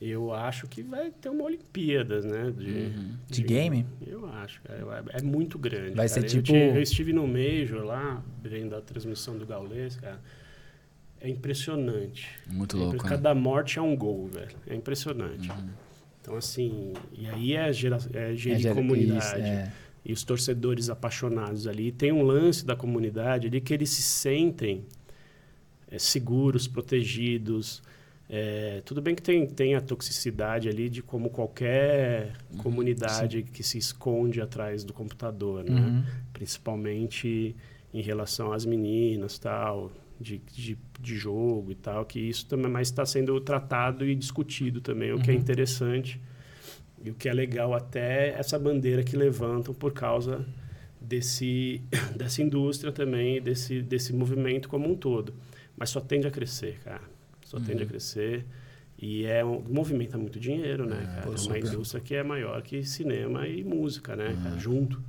[0.00, 2.50] Eu acho que vai ter uma Olimpíadas, né?
[2.56, 3.14] De, Uhum.
[3.28, 3.86] De game?
[4.06, 4.60] Eu acho.
[4.68, 5.94] É, é muito grande.
[5.96, 6.20] Vai cara.
[6.20, 10.20] ser Eu tipo- ti- Eu, estive no Major lá, vendo a transmissão do Gaules, cara.
[11.18, 12.28] É impressionante.
[12.46, 13.08] Muito É louco, né?
[13.08, 14.54] Cada morte é um gol, velho.
[14.66, 15.50] É impressionante.
[16.20, 19.18] Então, assim, e aí é, gera, é gerir É, gera- comunidade.
[19.18, 19.72] isso, é.
[20.04, 21.90] E os torcedores apaixonados ali.
[21.90, 24.84] Tem um lance da comunidade ali que eles se sentem
[25.90, 27.82] é, seguros, protegidos.
[28.28, 33.78] É, tudo bem que tem, tem a toxicidade ali de como qualquer comunidade que se
[33.78, 35.80] esconde atrás do computador, né?
[35.80, 36.04] Uhum.
[36.32, 37.54] Principalmente
[37.94, 42.88] em relação às meninas, tal, de, de, de jogo e tal, que isso também mais
[42.88, 45.40] está sendo tratado e discutido também, o que é Uhum.
[45.40, 46.20] interessante
[47.04, 50.44] e o que é legal até essa bandeira que levantam por causa
[51.00, 51.80] desse
[52.16, 55.32] dessa indústria também, desse desse movimento como um todo.
[55.76, 57.02] Mas só tende a crescer, cara.
[57.46, 58.44] Só tende a crescer.
[58.98, 61.22] E é um, movimenta muito dinheiro, né, cara?
[61.22, 64.58] pô, é uma indústria que é maior que cinema e música, né, cara?
[64.58, 65.00] Junto,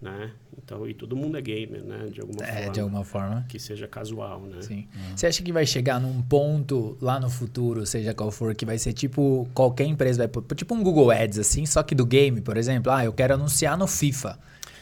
[0.00, 0.30] né?
[0.56, 2.06] Então, e todo mundo é gamer, né?
[2.10, 2.72] De alguma É, forma.
[2.72, 3.46] de alguma forma.
[3.48, 4.62] Que seja casual, né?
[4.62, 4.88] Sim.
[5.14, 8.78] Você acha que vai chegar num ponto lá no futuro, seja qual for, que vai
[8.78, 12.56] ser tipo qualquer empresa vai tipo um Google Ads assim, só que do game, por
[12.56, 14.38] exemplo, ah, eu quero anunciar no FIFA.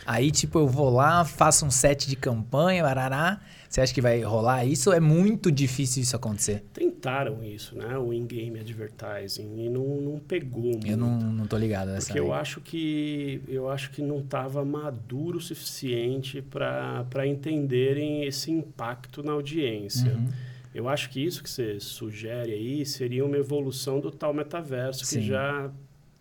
[0.07, 3.41] Aí tipo eu vou lá, faço um set de campanha, barará.
[3.69, 4.93] Você acha que vai rolar isso?
[4.93, 6.63] É muito difícil isso acontecer.
[6.75, 7.97] Tentaram isso, né?
[7.97, 10.87] O in-game advertising e não, não pegou muito.
[10.87, 12.09] Eu não, não tô ligado nessa.
[12.09, 18.51] Porque eu acho que eu acho que não estava maduro o suficiente para entenderem esse
[18.51, 20.13] impacto na audiência.
[20.13, 20.29] Uhum.
[20.75, 25.21] Eu acho que isso que você sugere aí seria uma evolução do tal metaverso Sim.
[25.21, 25.71] que já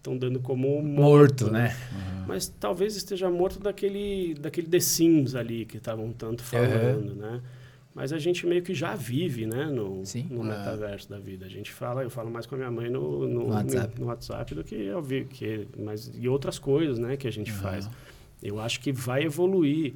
[0.01, 1.75] estão dando como Morto, morto, né?
[2.27, 7.39] Mas talvez esteja morto daquele, daquele The Sims ali que estavam tanto falando, né?
[7.93, 10.25] Mas a gente meio que já vive, né, no, Sim.
[10.31, 11.45] no metaverso da vida.
[11.45, 13.99] A gente fala, eu falo mais com a minha mãe no, no, No WhatsApp.
[13.99, 17.51] no WhatsApp do que eu vi, que, mas e outras coisas, né, que a gente
[17.51, 17.89] faz.
[18.41, 19.93] Eu acho que vai evoluir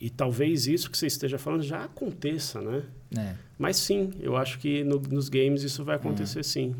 [0.00, 2.82] e talvez isso que você esteja falando já aconteça, né?
[3.18, 3.34] É.
[3.58, 6.74] Mas sim, eu acho que no- nos games isso vai acontecer sim.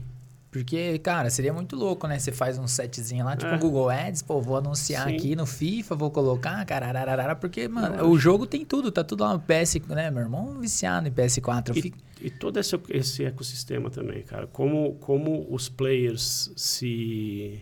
[0.54, 2.16] Porque, cara, seria muito louco, né?
[2.16, 3.58] Você faz um setzinho lá, tipo É.
[3.58, 5.16] Google Ads, pô, vou anunciar Sim.
[5.16, 8.18] aqui no FIFA, vou colocar, carararara, porque, mano, o acho.
[8.18, 10.12] jogo tem tudo, tá tudo lá no PS, né?
[10.12, 11.70] Meu irmão viciado em PS4.
[11.70, 14.46] eu E, fico- e todo esse, esse ecossistema também, cara.
[14.46, 17.60] Como, como os players se.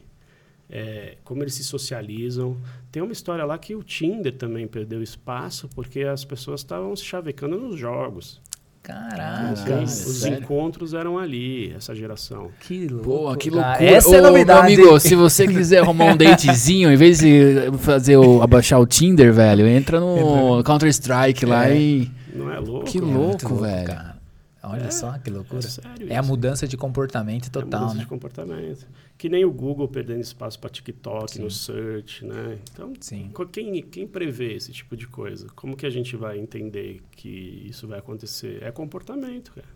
[0.68, 2.57] é, como eles se socializam.
[2.90, 7.05] Tem uma história lá que o Tinder também perdeu espaço porque as pessoas estavam se
[7.05, 8.40] chavecando nos jogos.
[8.83, 10.39] Caraca, cara, os sério?
[10.41, 12.49] encontros eram ali, essa geração.
[12.61, 13.05] que louco.
[13.05, 13.68] Pô, que cara.
[13.68, 13.91] loucura.
[13.91, 14.61] Essa Ô, é meu novidade.
[14.74, 19.33] amigo, se você quiser arrumar um datezinho, em vez de fazer o, abaixar o Tinder,
[19.33, 21.76] velho, entra no Counter-Strike lá É.
[21.76, 22.11] e.
[22.35, 22.87] Não é louco?
[22.87, 23.12] Que É cara?
[23.12, 23.87] muito louco, velho.
[23.87, 24.16] cara.
[24.64, 25.66] Olha É, só que loucura.
[26.08, 28.00] É É a mudança de comportamento É total, mudança né?
[28.02, 28.86] de comportamento.
[29.18, 31.42] Que nem o Google perdendo espaço para TikTok Sim.
[31.42, 32.58] no search, né?
[32.72, 33.30] Então, Sim.
[33.50, 35.48] quem, quem prevê esse tipo de coisa?
[35.56, 38.62] Como que a gente vai entender que isso vai acontecer?
[38.62, 39.66] É comportamento, cara.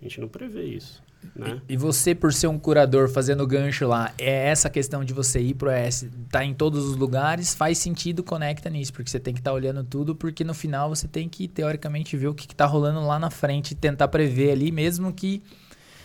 [0.00, 1.02] A gente não prevê isso,
[1.34, 1.60] né?
[1.68, 5.54] E você, por ser um curador fazendo gancho lá, é essa questão de você ir
[5.54, 9.40] pro ES, tá em todos os lugares, faz sentido, conecta nisso, porque você tem que
[9.40, 12.66] estar olhando tudo, porque no final você tem que, teoricamente, ver o que, que tá
[12.66, 15.42] rolando lá na frente e tentar prever ali, mesmo que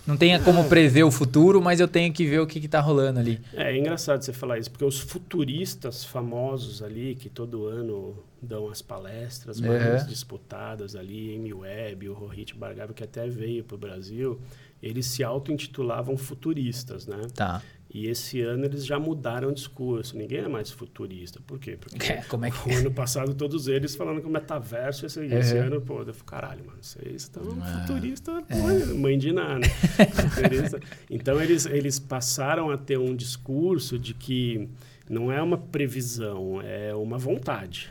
[0.06, 2.80] não tenha como prever o futuro, mas eu tenho que ver o que, que tá
[2.80, 3.42] rolando ali.
[3.54, 8.70] É, é engraçado você falar isso, porque os futuristas famosos ali, que todo ano dão
[8.70, 10.08] as palestras mais Uhum.
[10.08, 14.40] disputadas ali, Amy Webb, o Rohit Bhargava, que até veio para o Brasil,
[14.82, 17.22] eles se auto-intitulavam futuristas, né?
[17.34, 17.62] Tá.
[17.94, 20.18] E esse ano eles já mudaram o discurso.
[20.18, 21.40] Ninguém é mais futurista.
[21.48, 21.78] Por quê?
[21.80, 25.24] Porque É, como é que- o ano passado todos eles falando que o metaverso esse,
[25.26, 25.62] esse Uhum.
[25.64, 27.80] ano, pô, eu falei, caralho, mano, vocês estão É.
[27.88, 28.56] futurista, É.
[28.62, 29.66] mãe, mãe de nada.
[30.14, 30.80] Futurista.
[31.10, 34.68] então eles, eles passaram a ter um discurso de que
[35.10, 37.90] não é uma previsão, é uma vontade.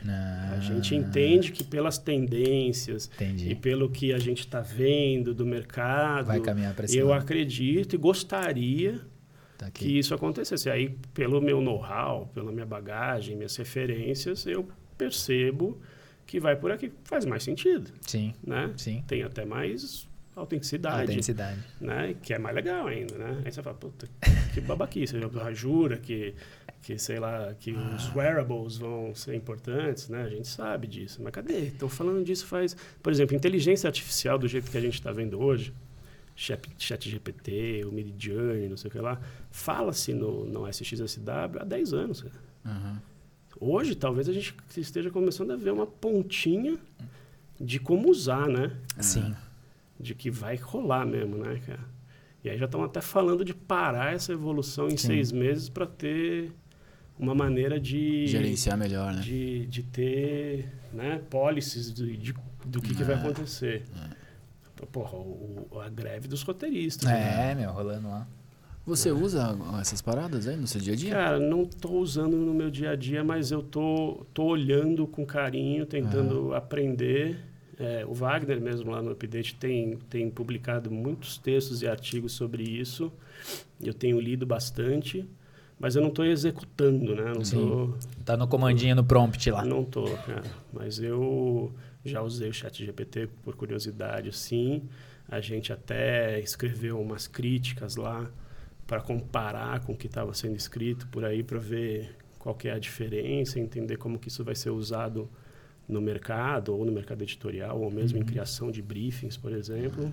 [0.55, 3.51] A gente entende que pelas tendências Ah, Entendi.
[3.51, 7.23] e pelo que a gente está vendo do mercado, Vai caminhar pra eu lado.
[7.23, 9.01] acredito e gostaria
[9.59, 10.69] Tá que isso acontecesse.
[10.69, 15.81] Aí, pelo meu know-how, pela minha bagagem, minhas referências, eu percebo
[16.27, 16.93] que vai por aqui.
[17.05, 18.71] Faz mais sentido, Sim, né?
[18.77, 19.03] sim.
[19.07, 21.59] Tem até mais autenticidade, Autenticidade.
[21.81, 22.15] né?
[22.23, 23.41] Que é mais legal ainda, né?
[23.47, 24.07] Aí você fala, puta,
[24.53, 25.15] que babaquice.
[25.55, 26.35] Jura que,
[26.83, 30.23] que, sei lá, que os wearables vão ser importantes, né?
[30.23, 31.21] A gente sabe disso.
[31.23, 31.67] Mas cadê?
[31.67, 32.77] Estão falando disso faz...
[33.03, 35.73] Por exemplo, inteligência artificial do jeito que a gente está vendo hoje,
[36.39, 39.19] Chat, chat GPT, o Midjourney, não sei o que lá,
[39.51, 42.25] fala-se no, no SXSW há 10 anos.
[42.63, 42.97] Uhum.
[43.59, 46.77] Hoje, talvez a gente esteja começando a ver uma pontinha
[47.59, 48.77] de como usar, né?
[49.01, 49.35] Sim.
[49.99, 51.97] De que vai rolar mesmo, né, cara?
[52.45, 55.09] E aí já estão até falando de parar essa evolução em Sim.
[55.09, 56.53] seis meses para ter
[57.19, 59.21] uma maneira de Gerenciar melhor, né?
[59.21, 63.19] de, de ter né, policies do, de, do que, que vai É.
[63.19, 63.85] acontecer.
[64.93, 67.09] Porra, o- a greve dos roteiristas.
[67.11, 67.55] É, né?
[67.55, 68.27] meu, rolando lá.
[68.85, 71.11] Você usa essas paradas aí no seu dia a dia?
[71.11, 75.27] Cara, não tô usando no meu dia a dia, mas eu tô, tô olhando com
[75.27, 77.39] carinho, tentando aprender.
[77.79, 82.63] É, o Wagner mesmo lá no Update tem, tem publicado muitos textos e artigos sobre
[82.63, 83.13] isso.
[83.83, 85.29] Eu tenho lido bastante,
[85.79, 87.33] mas eu não estou executando, né?
[87.35, 87.57] Não Sim.
[87.69, 89.65] tô, Tá no comandinho no prompt lá.
[89.65, 90.45] não tô, cara.
[90.73, 91.73] Mas eu
[92.05, 94.83] já usei o chat GPT por curiosidade, sim.
[95.29, 98.31] A gente até escreveu umas críticas lá
[98.87, 102.73] para comparar com o que estava sendo escrito por aí para ver qual que é
[102.73, 105.29] a diferença, entender como que isso vai ser usado
[105.89, 110.13] no mercado ou no mercado editorial ou mesmo em criação de briefings, por exemplo.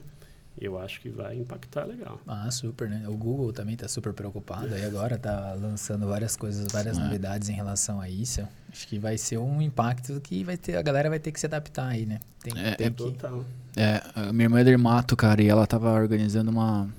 [0.60, 2.20] Eu acho que vai impactar legal.
[2.28, 3.08] Ah, super, né?
[3.08, 7.02] O Google também tá super preocupado aí agora, tá lançando várias coisas, várias É.
[7.02, 8.48] novidades em relação a isso.
[8.72, 11.48] Acho que vai ser um impacto que vai ter, a galera vai ter que se
[11.48, 12.20] adaptar aí, né?
[12.42, 12.96] Tem, É, tem é que...
[12.96, 13.44] Total.
[13.76, 16.92] É, a minha irmã é dermato, cara, e ela tava organizando uma, uma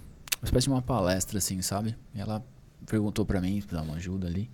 [0.42, 1.96] espécie de uma palestra, assim, sabe?
[2.14, 2.42] E ela
[2.86, 4.50] perguntou pra mim, pra dar uma ajuda ali.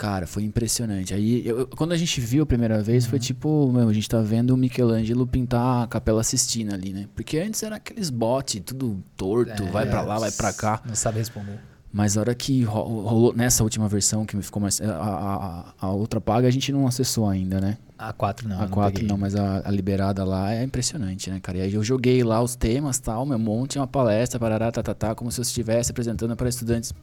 [0.00, 1.12] Cara, foi impressionante.
[1.12, 4.18] Aí, eu- quando a gente viu a primeira vez, foi tipo, meu, a gente tá
[4.22, 7.06] vendo o Michelangelo pintar a Capela Sistina ali, né?
[7.14, 10.80] Porque antes era aqueles botes, tudo torto, vai pra lá, vai pra cá.
[10.86, 11.60] Não sabe responder.
[11.92, 14.80] Mas a hora que ro- rolou, nessa última versão que ficou mais.
[14.80, 17.76] A, a, a outra paga a gente não acessou ainda, né?
[17.98, 18.56] A 4 não.
[18.58, 19.06] a não 4 peguei.
[19.08, 21.58] não, mas a, a liberada lá é impressionante, né, cara?
[21.58, 24.94] E aí eu joguei lá os temas tal, meu monte, uma palestra, parará, tá, tá,
[24.94, 26.94] tá, como se eu estivesse apresentando para estudantes.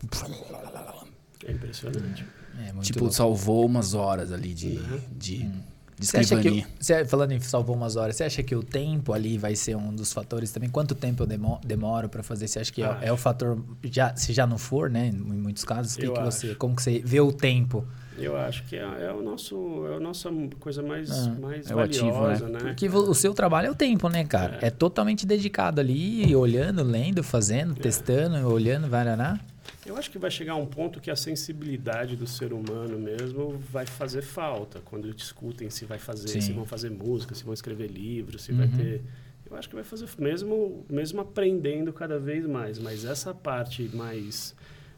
[1.46, 2.26] É impressionante.
[2.58, 3.14] É, tipo, louco.
[3.14, 4.78] salvou umas horas ali de,
[5.12, 5.52] de, de
[6.00, 9.38] Você acha que, você, falando em salvou umas horas, você acha que o tempo ali
[9.38, 10.70] vai ser um dos fatores também?
[10.70, 12.48] Quanto tempo eu demo- demoro para fazer?
[12.48, 13.04] Você acha que é, Acho.
[13.06, 15.08] é o fator, já, se já não for, né?
[15.08, 17.86] Em muitos casos, que que você, como que você vê o tempo?
[18.20, 20.30] Eu acho que é, é o nosso, é a nossa
[20.60, 22.60] coisa mais, Ah, mais é o ativo, valiosa, né?
[22.60, 24.58] Porque o seu trabalho é o tempo, né, cara?
[24.60, 29.40] É, totalmente dedicado ali, olhando, lendo, fazendo, testando, olhando, vai lá.
[29.88, 33.86] Eu acho que vai chegar um ponto que a sensibilidade do ser humano mesmo vai
[33.86, 36.42] fazer falta quando discutem se vai fazer, Sim.
[36.42, 39.02] se vão fazer música, se vão escrever livros, se vai ter.
[39.50, 42.78] Eu acho que vai fazer mesmo, mesmo aprendendo cada vez mais.
[42.78, 44.54] Mas essa parte mais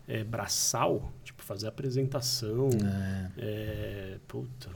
[0.08, 2.70] é, braçal, tipo fazer apresentação,
[3.38, 4.70] é, puta,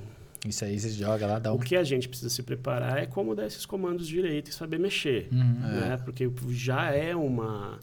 [0.45, 3.07] Isso aí você joga lá, dá o o que a gente precisa se preparar é
[3.07, 5.27] como dar esses comandos direito e saber mexer.
[5.31, 5.59] Uhum.
[5.59, 5.99] Né?
[6.05, 7.79] Porque já é uma,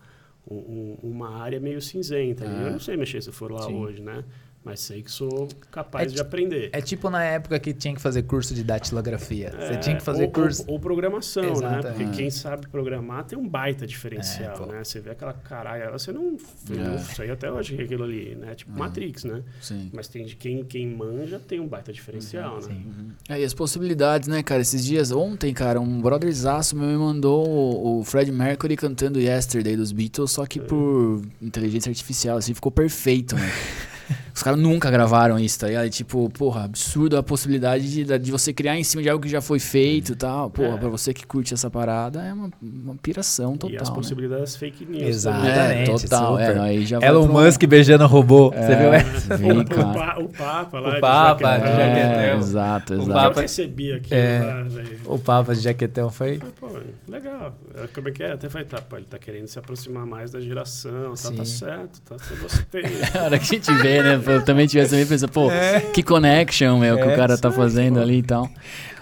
[0.50, 2.44] um- um- uma área meio cinzenta.
[2.44, 2.64] ali.
[2.64, 3.76] Eu não sei mexer se eu for lá Sim.
[3.76, 4.24] hoje, né?
[4.62, 6.68] Mas sei que sou capaz É de aprender.
[6.74, 9.50] É tipo na época que tinha que fazer curso de datilografia.
[9.52, 10.64] Você É, tinha que fazer ou, curso.
[10.66, 11.50] Ou, ou programação, né?
[11.52, 12.10] Exato, Porque é.
[12.10, 14.84] quem sabe programar tem um baita diferencial, É, né?
[14.84, 16.36] Você vê aquela caralho, você não,
[16.70, 16.74] É.
[16.76, 18.54] não sei até hoje que é aquilo ali, né?
[18.54, 19.42] Tipo Matrix, né?
[19.62, 19.90] Sim.
[19.94, 22.62] Mas tem de quem, quem manja tem um baita diferencial, né?
[22.62, 23.12] Sim.
[23.30, 24.60] É, e as possibilidades, né, cara?
[24.60, 29.74] Esses dias, ontem, cara, um brotherzaço meu me mandou o, o Fred Mercury cantando Yesterday
[29.74, 33.50] dos Beatles, só que por inteligência artificial, assim, ficou perfeito, né?
[34.34, 35.86] Os caras nunca gravaram isso, tá ligado?
[35.86, 39.28] E, tipo, porra, absurdo a possibilidade de, de você criar em cima de algo que
[39.28, 40.50] já foi feito e tal.
[40.50, 40.78] Porra, É.
[40.78, 43.74] pra você que curte essa parada, é uma, uma piração total.
[43.74, 43.94] e as né?
[43.94, 45.02] possibilidades fake news.
[45.02, 45.36] Exato.
[45.38, 45.50] também.
[45.50, 46.38] É, Exatamente, total.
[46.38, 46.56] É, super.
[46.56, 48.50] não, aí já Elon um- Musk beijando o robô.
[48.50, 49.36] Você viu essa?
[49.36, 49.84] Vi, O, cara.
[49.92, 50.88] pa- o Papa lá.
[50.90, 52.20] O de Papa, de Jaquetão.
[52.20, 53.12] É, exato, O exato.
[53.12, 54.40] Papa- Eu recebi aqui É.
[54.40, 54.66] lá.
[55.14, 56.40] O Papa de Jaquetão foi.
[56.58, 56.68] Pô,
[57.08, 57.54] legal.
[57.76, 58.32] É, Como é que é?
[58.32, 62.00] Até falei, tá, pô, ele tá querendo se aproximar mais da geração, tá, tá certo,
[62.02, 62.82] tá, eu gostei.
[63.18, 64.19] A hora que a gente vê, né?
[64.26, 65.48] Eu também tivesse também pensando, pô,
[65.92, 68.48] que connection, meu, que É, o cara tá aí, fazendo ali e tal.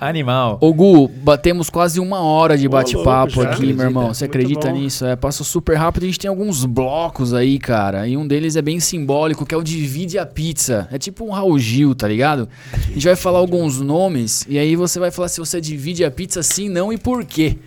[0.00, 0.58] Animal.
[0.60, 4.02] Ô, Gu, batemos quase uma hora de bate-papo aqui, meu irmão.
[4.04, 4.14] Acredita?
[4.14, 4.74] Você acredita bom.
[4.74, 5.04] nisso?
[5.04, 6.04] É, passou super rápido.
[6.04, 8.06] A gente tem alguns blocos aí, cara.
[8.06, 10.86] E um deles é bem simbólico, que é o Divide a Pizza.
[10.92, 12.48] É tipo um Raul Gil, tá ligado?
[12.72, 16.10] A gente vai falar alguns nomes e aí você vai falar se você divide a
[16.10, 17.58] pizza sim, não e por quê.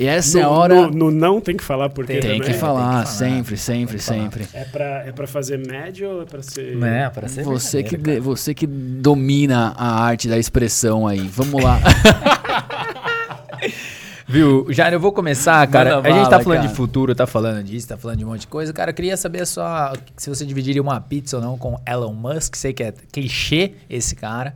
[0.00, 0.74] E essa é a No- hora.
[0.74, 2.52] No, no não tem que falar porque Tem Tem também.
[2.54, 4.18] que falar, sempre, sempre, tem que falar.
[4.22, 4.48] sempre.
[4.54, 6.82] É pra, é pra fazer médio ou é pra ser...
[6.82, 11.28] É, para ser Você que, de- você que domina a arte da expressão aí.
[11.28, 11.78] Vamos lá.
[14.26, 14.66] Viu?
[14.72, 15.96] Jair, eu vou começar, cara.
[15.96, 16.68] Manda a gente tá bala, falando cara.
[16.68, 18.72] de futuro, tá falando disso, tá falando de um monte de coisa.
[18.72, 22.54] Cara, eu queria saber só se você dividiria uma pizza ou não com Elon Musk.
[22.54, 24.54] Sei que é clichê esse cara,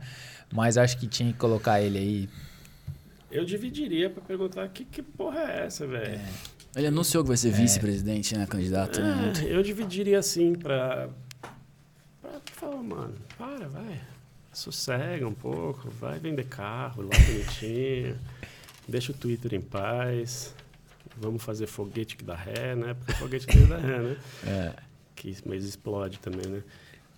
[0.53, 2.29] mas acho que tinha que colocar ele aí.
[3.35, 6.19] Eu dividiria pra perguntar que, que porra é essa, velho?
[6.75, 8.45] Ele anunciou que vai ser vice-presidente, né?
[8.45, 8.99] Candidato.
[9.01, 9.33] né?
[9.43, 11.09] É, eu dividiria assim pra,
[12.21, 14.01] pra falar, mano, para, vai.
[14.51, 18.17] Sossega um pouco, vai vender carro lá bonitinho.
[18.87, 20.53] deixa o Twitter em paz.
[21.17, 22.93] vamos fazer foguete que dá ré, né?
[22.93, 24.17] Porque foguete que dá ré, né?
[24.45, 24.73] É.
[25.15, 26.61] Que, mas explode também, né?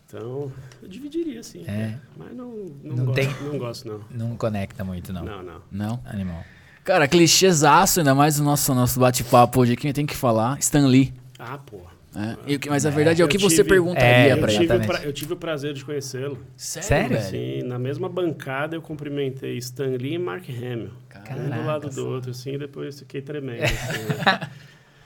[0.07, 0.51] Então,
[0.81, 1.65] eu dividiria, sim.
[1.67, 1.95] É.
[2.15, 2.49] Mas não,
[2.81, 4.01] não, Não gosto, tem- não gosto, não.
[4.09, 5.23] Não conecta muito, não.
[5.25, 5.61] Não, não.
[5.69, 5.99] Não?
[6.05, 6.43] Animal.
[6.85, 10.57] Cara, clichêzaço, ainda mais o nosso, nosso bate-papo hoje aqui, tem que falar.
[10.59, 11.13] Stan Lee.
[11.37, 11.91] Ah, porra.
[12.15, 12.35] É.
[12.47, 14.65] E o mas a verdade é, o Eu que você tive- perguntaria É, pra ele.
[14.73, 16.39] o pra- eu tive o prazer de conhecê-lo.
[16.55, 17.21] Sério?
[17.21, 20.91] Sim, na mesma bancada eu cumprimentei Stan Lee e Mark Hamill.
[21.29, 23.63] Um do lado do outro, assim, e depois fiquei tremendo.
[23.65, 24.49] assim, né?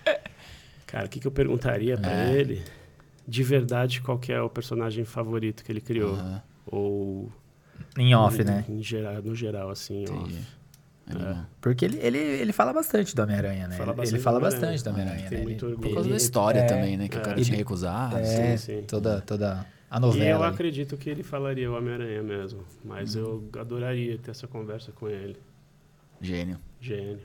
[0.85, 2.33] Cara, o que, que eu perguntaria pra É.
[2.33, 2.61] ele?
[3.27, 6.13] De verdade, qual que é o personagem favorito que ele criou?
[6.15, 7.31] Aham, Ou...
[7.97, 8.65] Em off, em, né?
[8.69, 10.35] Em geral, no geral, assim, entendi.
[10.35, 10.47] off.
[11.07, 11.45] Animal.
[11.59, 13.75] Porque ele, ele, ele fala bastante do Homem-Aranha, né?
[13.75, 15.51] Fala ele fala bastante do Homem-Aranha, Tem né?
[15.51, 15.55] Ele-.
[15.55, 17.07] Por causa da ele- história é, também, né?
[17.09, 17.23] Que o é.
[17.23, 18.17] cara Ele- tinha recusado.
[18.17, 18.83] É, Sim, sim.
[18.87, 20.45] toda, toda a E eu novela.
[20.45, 20.53] ali.
[20.53, 22.63] acredito que ele falaria o Homem-Aranha mesmo.
[22.85, 25.35] Mas eu adoraria ter essa conversa com ele.
[26.21, 26.57] Gênio.
[26.79, 27.19] Gênio.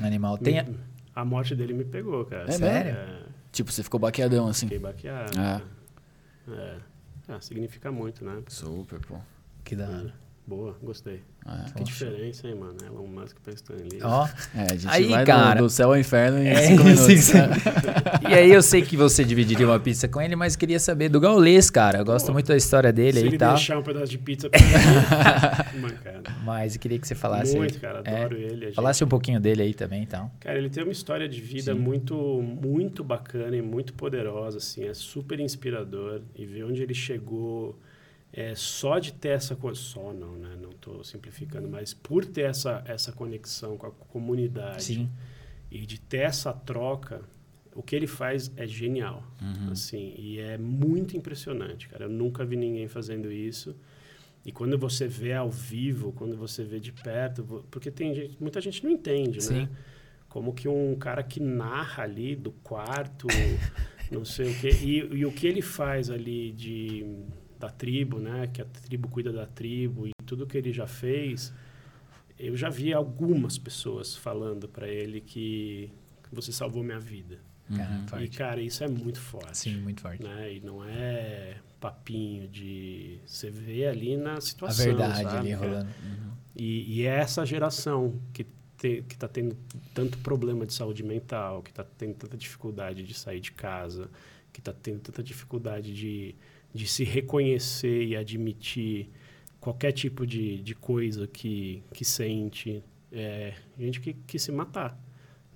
[0.00, 0.38] Animal.
[0.38, 0.76] Tem a- Me-
[1.14, 2.48] A morte dele me pegou, cara.
[2.48, 2.92] É Sério?
[2.92, 3.18] É,
[3.52, 4.66] Tipo, você ficou baqueadão assim.
[4.66, 5.38] fiquei baqueado.
[5.38, 5.62] É.
[6.50, 6.78] É.
[7.28, 8.42] Ah, significa muito, né?
[8.48, 9.18] Super, pô.
[9.62, 10.14] Que da hora.
[10.44, 11.22] Boa, gostei.
[11.46, 11.70] É.
[11.78, 12.76] Que diferença, hein, mano?
[12.84, 14.00] Elon Musk pra Stan Lee.
[14.02, 14.26] Ó.
[14.56, 17.04] É, a gente Aí, vai do- cara- do, céu ao inferno em É, cinco minutos.
[17.06, 17.38] sim, sim.
[18.28, 21.20] e aí eu sei que você dividiria uma pizza com ele, mas queria saber do
[21.20, 21.98] Gaulês, cara.
[21.98, 23.54] Eu gosto Pô, muito da história dele Se aí ele e tal.
[23.54, 24.58] deixar um pedaço de pizza pra
[25.74, 26.30] mim, mancada.
[26.44, 27.56] Mas eu queria que você falasse.
[27.56, 28.02] Muito, cara.
[28.04, 28.16] É.
[28.24, 28.64] Adoro ele.
[28.64, 30.28] a gente- Falasse um pouquinho dele aí também, então.
[30.40, 31.78] Cara, ele tem uma história de vida Sim.
[31.78, 37.78] muito, muito bacana e muito poderosa, assim, é super inspirador e ver onde ele chegou,
[38.32, 40.56] é só de ter essa só não, né?
[40.60, 45.10] Não estou simplificando, mas por ter essa essa conexão com a comunidade Sim.
[45.70, 47.20] e de ter essa troca,
[47.74, 49.72] o que ele faz é genial, Uhum.
[49.72, 52.04] assim, e é muito impressionante, cara.
[52.06, 53.76] Eu nunca vi ninguém fazendo isso.
[54.44, 58.60] E quando você vê ao vivo, quando você vê de perto, porque tem gente, muita
[58.60, 59.54] gente não entende, Sim.
[59.54, 59.68] né?
[60.28, 63.26] Como que um cara que narra ali do quarto,
[64.10, 67.04] não sei o quê, e, e o que ele faz ali de
[67.62, 68.48] da tribo, né?
[68.52, 71.52] Que a tribo cuida da tribo e tudo que ele já fez,
[72.38, 75.90] eu já vi algumas pessoas falando para ele que
[76.32, 77.38] você salvou minha vida.
[78.08, 80.22] Cara, E cara, isso é muito forte Sim, muito forte.
[80.22, 80.52] né?
[80.54, 85.36] E não é papinho de você vê ali na A situação, verdade sabe?
[85.38, 85.88] ali rolando.
[86.56, 88.44] E, e é essa geração que
[88.76, 89.56] te, que está tendo
[89.94, 94.10] tanto problema de saúde mental, que está tendo tanta dificuldade de sair de casa,
[94.52, 96.34] que está tendo tanta dificuldade de,
[96.74, 99.10] de se reconhecer e admitir
[99.60, 102.82] qualquer tipo de, de coisa que, que sente.
[103.10, 104.98] É, gente que quis se matar.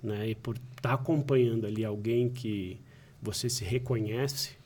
[0.02, 0.30] Né?
[0.30, 2.80] E por estar acompanhando ali alguém que
[3.20, 4.56] você se reconhece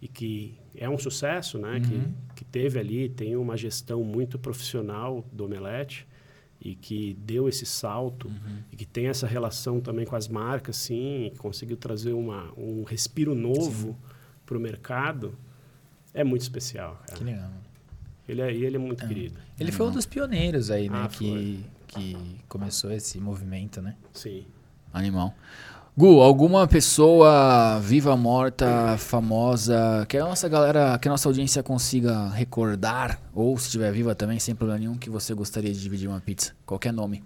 [0.00, 1.74] e que é um sucesso, né?
[1.74, 1.80] Uhum.
[1.80, 6.06] Que, que teve ali, tem uma gestão muito profissional do Omelete
[6.60, 8.62] e que deu esse salto Uhum.
[8.70, 12.84] e que tem essa relação também com as marcas, sim, que conseguiu trazer uma, um
[12.84, 13.98] respiro novo
[14.46, 15.36] para o mercado,
[16.14, 17.24] é muito especial, Que cara.
[17.24, 17.42] legal.
[17.42, 17.60] mano.
[18.28, 19.40] Ele é, ele é muito querido.
[19.58, 21.02] Ele foi um dos pioneiros aí, né?
[21.04, 22.16] Ah, que, que
[22.48, 23.96] começou esse movimento, né?
[24.12, 24.44] Sim.
[24.92, 25.34] Animal.
[25.96, 32.28] Gu, alguma pessoa viva, morta, famosa, que a nossa galera, que a nossa audiência consiga
[32.28, 36.20] recordar, ou se estiver viva também, sem problema nenhum, que você gostaria de dividir uma
[36.20, 36.52] pizza?
[36.64, 37.24] Qualquer nome.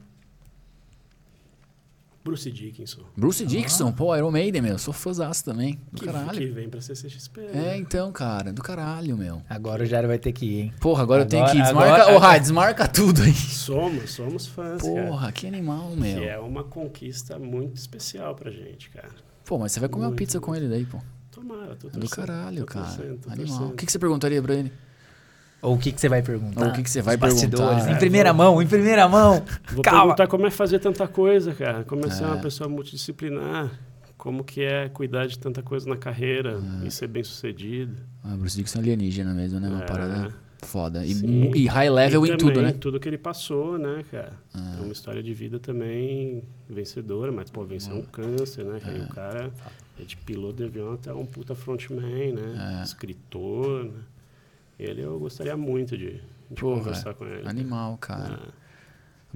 [2.25, 3.03] Bruce Dickinson.
[3.15, 4.79] Bruce Dixon, pô, Iron Maiden, meu.
[4.79, 5.79] Sou fãzaço também.
[5.93, 6.31] Do Que, caralho.
[6.39, 7.41] que vem pra CCXP.
[7.43, 7.77] É, né?
[7.77, 9.43] então, cara, do caralho, meu.
[9.49, 10.73] Agora o Jairo vai ter que ir, hein?
[10.81, 11.61] Porra, agora, eu tenho que ir.
[11.61, 13.33] Agora- Desmarca, agora- ô, Rai, desmarca tudo aí.
[13.35, 15.07] Somos, somos fãs, cara.
[15.07, 16.19] Porra, que animal, meu.
[16.21, 19.11] Que é uma conquista muito especial pra gente, cara.
[19.45, 20.99] Pô, mas você vai comer uma Muito, pizza com ele daí, pô.
[21.31, 22.09] Tomara, tô Do torcendo.
[22.27, 22.87] caralho, tô cara.
[22.87, 23.47] torcendo, tô Animal.
[23.59, 23.73] torcendo.
[23.73, 24.73] O que, que você perguntaria pra ele?
[25.65, 26.63] Ou o que, que você vai perguntar?
[26.63, 27.89] Ou o que que você vai perguntar?
[27.89, 29.43] Em É, primeira mão, em primeira mão.
[29.73, 30.01] Vou Calma.
[30.15, 31.85] perguntar como é fazer tanta coisa, cara.
[31.85, 32.27] Como é ser É.
[32.27, 33.71] uma pessoa multidisciplinar.
[34.17, 36.87] Como que é cuidar de tanta coisa na carreira É.
[36.87, 37.97] e ser bem sucedido.
[38.23, 39.69] Ah, Bruce Dixon é alienígena mesmo, né?
[39.69, 39.87] Uma É.
[39.87, 41.05] parada foda.
[41.05, 41.13] E,
[41.55, 42.73] e high level e em tudo, né?
[42.73, 44.33] tudo que ele passou, né, cara?
[44.55, 48.81] É uma história de vida também vencedora, mas, pô, venceu um câncer, né?
[49.11, 49.51] O cara
[50.01, 52.79] é de piloto de avião até um puta frontman, né?
[52.81, 52.83] É.
[52.83, 53.91] Escritor, né?
[54.79, 56.21] Ele eu gostaria muito de,
[56.51, 57.47] de Porra, conversar com ele.
[57.49, 58.39] Animal, cara.
[58.61, 58.65] É.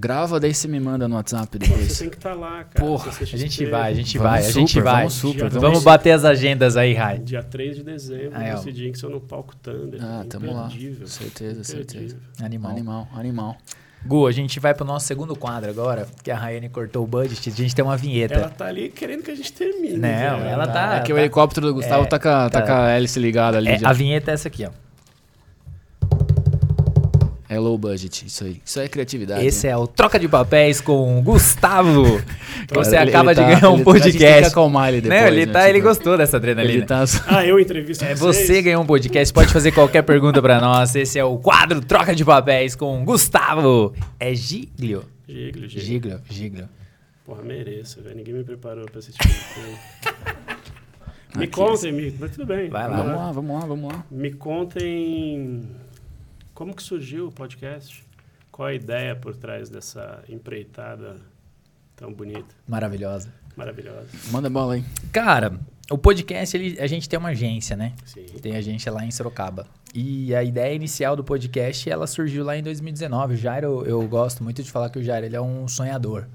[0.01, 1.99] Grava, daí você me manda no WhatsApp Você depois.
[1.99, 2.85] tem que estar lá, cara.
[2.85, 3.11] Porra.
[3.11, 4.97] A gente vai, a gente Vamos vai, a gente super, vai.
[4.99, 7.19] vamos super, Dia vamos- Vamos bater as agendas aí, Rai.
[7.19, 8.53] Dia 3 de dezembro, Aí, ó.
[8.53, 9.99] Bruce Dickinson no palco Thunder.
[10.01, 10.67] Ah, tamo lá.
[10.67, 11.05] Imperdível.
[11.05, 12.17] Certeza, certeza.
[12.41, 12.71] Animal.
[12.71, 13.57] Animal, animal.
[14.05, 17.49] Gu, a gente vai pro nosso segundo quadro agora, que a Rayane cortou o budget,
[17.49, 18.35] a gente tem uma vinheta.
[18.35, 19.97] Ela tá ali querendo que a gente termine.
[19.97, 20.45] Não, já.
[20.45, 22.65] ela tá- é que o helicóptero do Gustavo é, tá, com a, tá tá.
[22.65, 23.67] com a hélice ligada ali.
[23.67, 23.89] É, já.
[23.89, 24.69] a vinheta é essa aqui, ó.
[27.51, 28.61] É low budget, isso aí.
[28.63, 29.43] Isso aí é criatividade.
[29.43, 32.03] Esse é o Troca de Papéis com o Gustavo.
[32.67, 34.45] que você Ele- acaba ele de tá- ganhar um ele- A gente podcast.
[34.51, 35.19] acalmar ele depois.
[35.21, 36.73] Não, ele, né, tá, ele tipo, gostou dessa adrenalina.
[36.75, 37.03] Ele tá...
[37.27, 38.47] Ah, eu entrevisto É, vocês?
[38.47, 40.95] você ganhou um podcast, pode fazer qualquer pergunta pra nós.
[40.95, 43.95] Esse é o quadro Troca de Papéis com o Gustavo.
[44.19, 45.03] É Giglio.
[45.27, 45.81] Giglio, Giglio.
[45.85, 46.69] Giglio, Giglio.
[47.25, 48.15] Porra, mereço, velho.
[48.15, 49.79] Ninguém me preparou pra esse tipo de coisa.
[51.35, 52.13] me contem, me...
[52.19, 52.69] mas tudo bem.
[52.69, 52.97] Vai lá.
[52.97, 54.05] Vamos lá, vamos lá, vamos lá.
[54.11, 55.61] Me contem
[56.59, 58.03] como que surgiu o podcast?
[58.51, 61.15] Qual a ideia por trás dessa empreitada
[61.95, 63.33] tão bonita, Maravilhosa.
[63.55, 64.09] maravilhosa?
[64.29, 64.83] Manda bola aí.
[65.13, 65.57] Cara,
[65.89, 67.93] o podcast, ele, a gente tem uma agência, né?
[68.03, 68.25] Sim.
[68.41, 69.67] Tem agência lá em Sorocaba.
[69.95, 73.35] E a ideia inicial do podcast, ela surgiu lá em 2019.
[73.35, 76.27] O Jairo, eu gosto muito de falar que o Jairo, ele é um sonhador.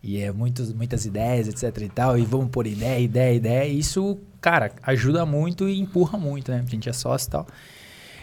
[0.00, 2.16] E é muitos, muitas ideias, etc e tal.
[2.16, 3.68] E vamos por ideia, ideia, ideia.
[3.68, 6.62] E isso, cara, ajuda muito e empurra muito, né?
[6.64, 7.46] A gente é sócio e tal.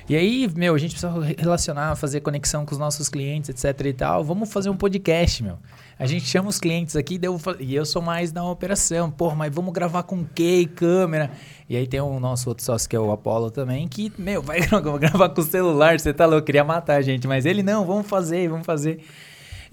[0.10, 3.86] E aí, meu, a gente precisa re- relacionar, fazer conexão com os nossos clientes, etc
[3.88, 4.24] e tal.
[4.24, 5.58] Vamos fazer um podcast, meu.
[5.98, 9.10] A gente chama os clientes aqui eu fa- e eu sou mais da operação.
[9.10, 11.32] Porra, mas vamos gravar com que câmera?
[11.70, 14.60] E aí tem o nosso outro sócio que é o Apollo também, que, meu, vai
[14.68, 17.26] gra- gravar com o celular, você tá louco, queria matar a gente.
[17.28, 19.00] Mas ele, não, vamos fazer, vamos fazer.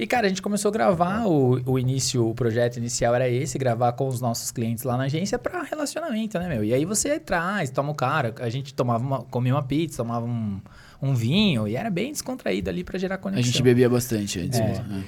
[0.01, 3.59] E, cara, a gente começou a gravar, o, o início, o projeto inicial era esse,
[3.59, 6.65] gravar com os nossos clientes lá na agência para relacionamento, né, meu?
[6.65, 10.25] E aí você traz, toma o cara, a gente tomava uma, comia uma pizza, tomava
[10.25, 10.59] um,
[11.03, 13.45] um vinho, e era bem descontraído ali para gerar A conexão.
[13.45, 14.59] gente bebia bastante antes.
[14.59, 14.69] É.
[14.69, 15.05] mesmo, é.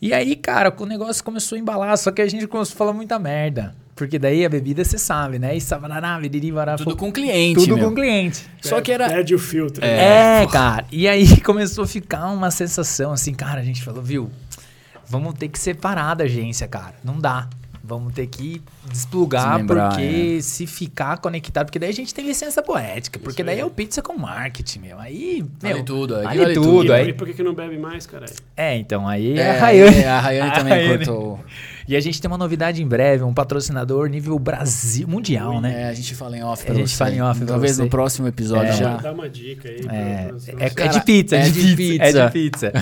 [0.00, 2.94] E aí, cara, o negócio começou a embalar, só que a gente começou a falar
[2.94, 3.74] muita merda.
[4.00, 5.54] Porque daí a bebida, você sabe, né?
[5.54, 7.90] E sabarará, biriri, bará, Tudo com cliente, tudo meu.
[7.90, 8.42] com cliente.
[8.62, 9.06] Só que era...
[9.08, 9.82] Perde o filtro.
[9.82, 10.42] né?
[10.42, 10.86] É, cara.
[10.90, 14.30] E aí começou a ficar uma sensação assim, cara, a gente falou, viu?
[15.06, 16.94] Vamos ter que separar da agência, cara.
[17.04, 17.46] Não dá.
[17.84, 22.62] Vamos ter que desplugar, Desmembrar, porque se ficar conectado, porque daí a gente tem licença
[22.62, 23.60] poética, porque Isso daí aí.
[23.62, 24.98] é o pizza com marketing, meu.
[25.00, 26.66] Aí, Vale meu, tudo, aí vale, vale tudo.
[26.68, 26.86] tudo.
[26.86, 28.32] E, Aí, e por que, que não bebe mais, caralho?
[28.56, 29.96] é, então, aí é, É, a Rayane.
[29.98, 31.04] é, a Rayane também Rayane.
[31.04, 31.40] cortou.
[31.90, 35.82] E a gente tem uma novidade em breve, um patrocinador nível Brasil, mundial, né?
[35.82, 36.96] É, a gente fala em off A pra gente você.
[36.96, 37.82] fala em off pra Talvez você.
[37.82, 38.70] no próximo episódio É.
[38.70, 38.90] Dá, já.
[38.92, 39.82] uma, dá uma dica aí.
[39.82, 41.76] pra- É, pra- pra- é, é Cara, de pizza, é, é de de pizza.
[41.76, 42.04] pizza.
[42.04, 42.72] É de pizza.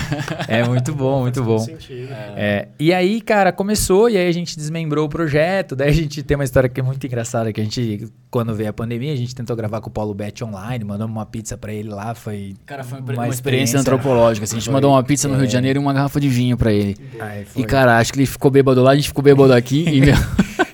[0.47, 1.59] É muito bom, muito bom.
[1.59, 2.09] Faz sentido.
[2.37, 5.75] É, e aí, cara, começou e aí a gente desmembrou o projeto.
[5.75, 8.69] Daí a gente tem uma história que é muito engraçada, que a gente, quando veio
[8.69, 11.73] a pandemia, a gente tentou gravar com o Paulo Bet online, mandamos uma pizza pra
[11.73, 12.57] ele lá, foi...
[12.67, 14.09] Cara, foi uma, uma experiência, antropológica.
[14.11, 14.45] antropológica.
[14.45, 14.57] assim.
[14.57, 15.53] a gente Foi, mandou uma pizza no Rio de é.
[15.53, 16.95] Janeiro e uma garrafa de vinho pra ele.
[17.19, 17.63] Aí foi.
[17.63, 19.85] E, cara, acho que ele ficou bêbado lá, a gente ficou bêbado aqui.
[19.89, 20.15] e, meu,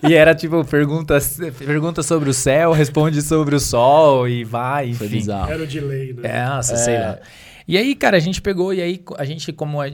[0.09, 4.99] E era tipo, perguntas, pergunta sobre o céu, responde sobre o sol e vai, enfim.
[4.99, 5.53] foi bizarro.
[5.53, 6.22] Era o delay, né?
[6.25, 7.18] É, nossa, sei lá.
[7.66, 9.87] E aí, cara, a gente pegou e aí a gente, como a,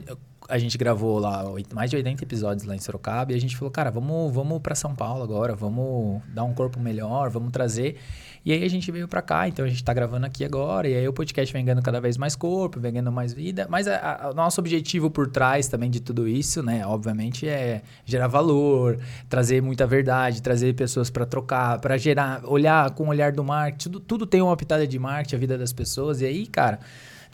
[0.50, 3.70] a gente gravou lá mais de 80 episódios lá em Sorocaba, e a gente falou,
[3.70, 7.96] cara, vamos, vamos para São Paulo agora, vamos dar um corpo melhor, vamos trazer.
[8.44, 10.96] E aí a gente veio pra cá, então a gente tá gravando aqui agora, e
[10.96, 13.66] aí o podcast vem ganhando cada vez mais corpo, vem ganhando mais vida.
[13.70, 18.98] Mas o nosso objetivo por trás também de tudo isso, né, obviamente, é gerar valor,
[19.28, 23.84] trazer muita verdade, trazer pessoas pra trocar, pra gerar, olhar com o olhar do marketing,
[23.84, 26.80] tudo, tudo tem uma pitada de marketing, a vida das pessoas, e aí, cara,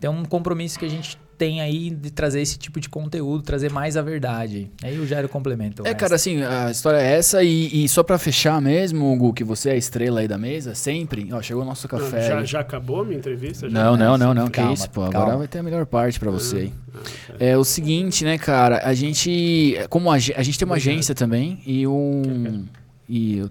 [0.00, 3.70] tem um compromisso que a gente tem aí de trazer esse tipo de conteúdo, trazer
[3.70, 4.70] mais a verdade.
[4.82, 5.82] Aí o Jairo complementa.
[5.82, 6.00] o É, resto.
[6.00, 7.42] cara, assim, a história é essa.
[7.42, 10.74] E, e só pra fechar mesmo, Hugo, que você é a estrela aí da mesa,
[10.74, 11.28] sempre.
[11.32, 12.28] Ó, chegou o nosso Não, café.
[12.28, 13.68] já, já acabou a minha entrevista?
[13.68, 13.74] Já?
[13.84, 14.48] Não, não, não, não.
[14.48, 15.02] Calma, que isso, pô.
[15.02, 15.18] calma.
[15.18, 16.72] Agora vai ter a melhor parte pra você aí.
[16.94, 17.34] Ah, tá.
[17.38, 18.80] É o seguinte, né, cara?
[18.84, 19.76] A gente.
[19.90, 22.64] Como a, a gente tem uma agência também e um.
[23.08, 23.50] E eu-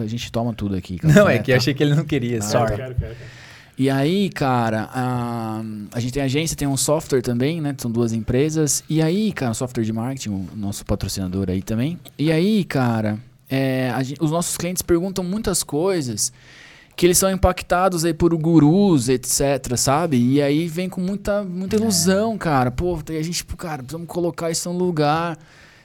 [0.00, 0.98] a gente toma tudo aqui.
[1.02, 1.56] Não, café, é que tá?
[1.58, 2.76] achei que ele não queria, Quero, sorry.
[2.76, 3.41] quero, quero, quero.
[3.76, 5.62] E aí, cara, a,
[5.92, 7.74] a gente tem agência, tem um software também, né?
[7.78, 8.84] São duas empresas.
[8.88, 11.98] E aí, cara, software de marketing, o nosso patrocinador aí também.
[12.18, 13.18] E aí, cara,
[13.48, 16.32] é, a os nossos clientes perguntam muitas coisas
[16.94, 20.16] que eles são impactados aí por gurus, etc, sabe?
[20.18, 22.70] E aí vem com muita, muita ilusão, cara.
[22.70, 25.38] Pô, a gente, tipo, cara, precisamos colocar isso no lugar.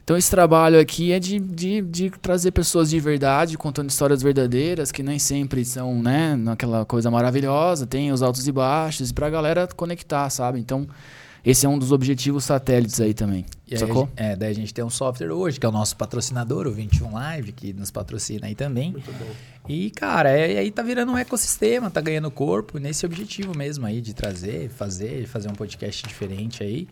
[0.08, 4.90] Então esse trabalho aqui é de, de, de trazer pessoas de verdade, contando histórias verdadeiras,
[4.90, 9.30] que nem sempre são, né, naquela coisa maravilhosa, tem os altos e baixos, e pra
[9.30, 10.62] galera conectar, sabe?
[10.62, 10.88] Então,
[11.44, 13.46] esse é um dos objetivos satélites aí também.
[13.68, 14.08] E aí, sacou?
[14.16, 17.12] É, daí a gente tem um software hoje, que é o nosso patrocinador, o 21
[17.12, 18.94] Live, que nos patrocina aí também.
[18.94, 19.30] Muito bom.
[19.68, 23.86] E, cara, é, e aí tá virando um ecossistema, tá ganhando corpo nesse objetivo mesmo
[23.86, 26.88] aí de trazer, fazer, fazer um podcast diferente aí.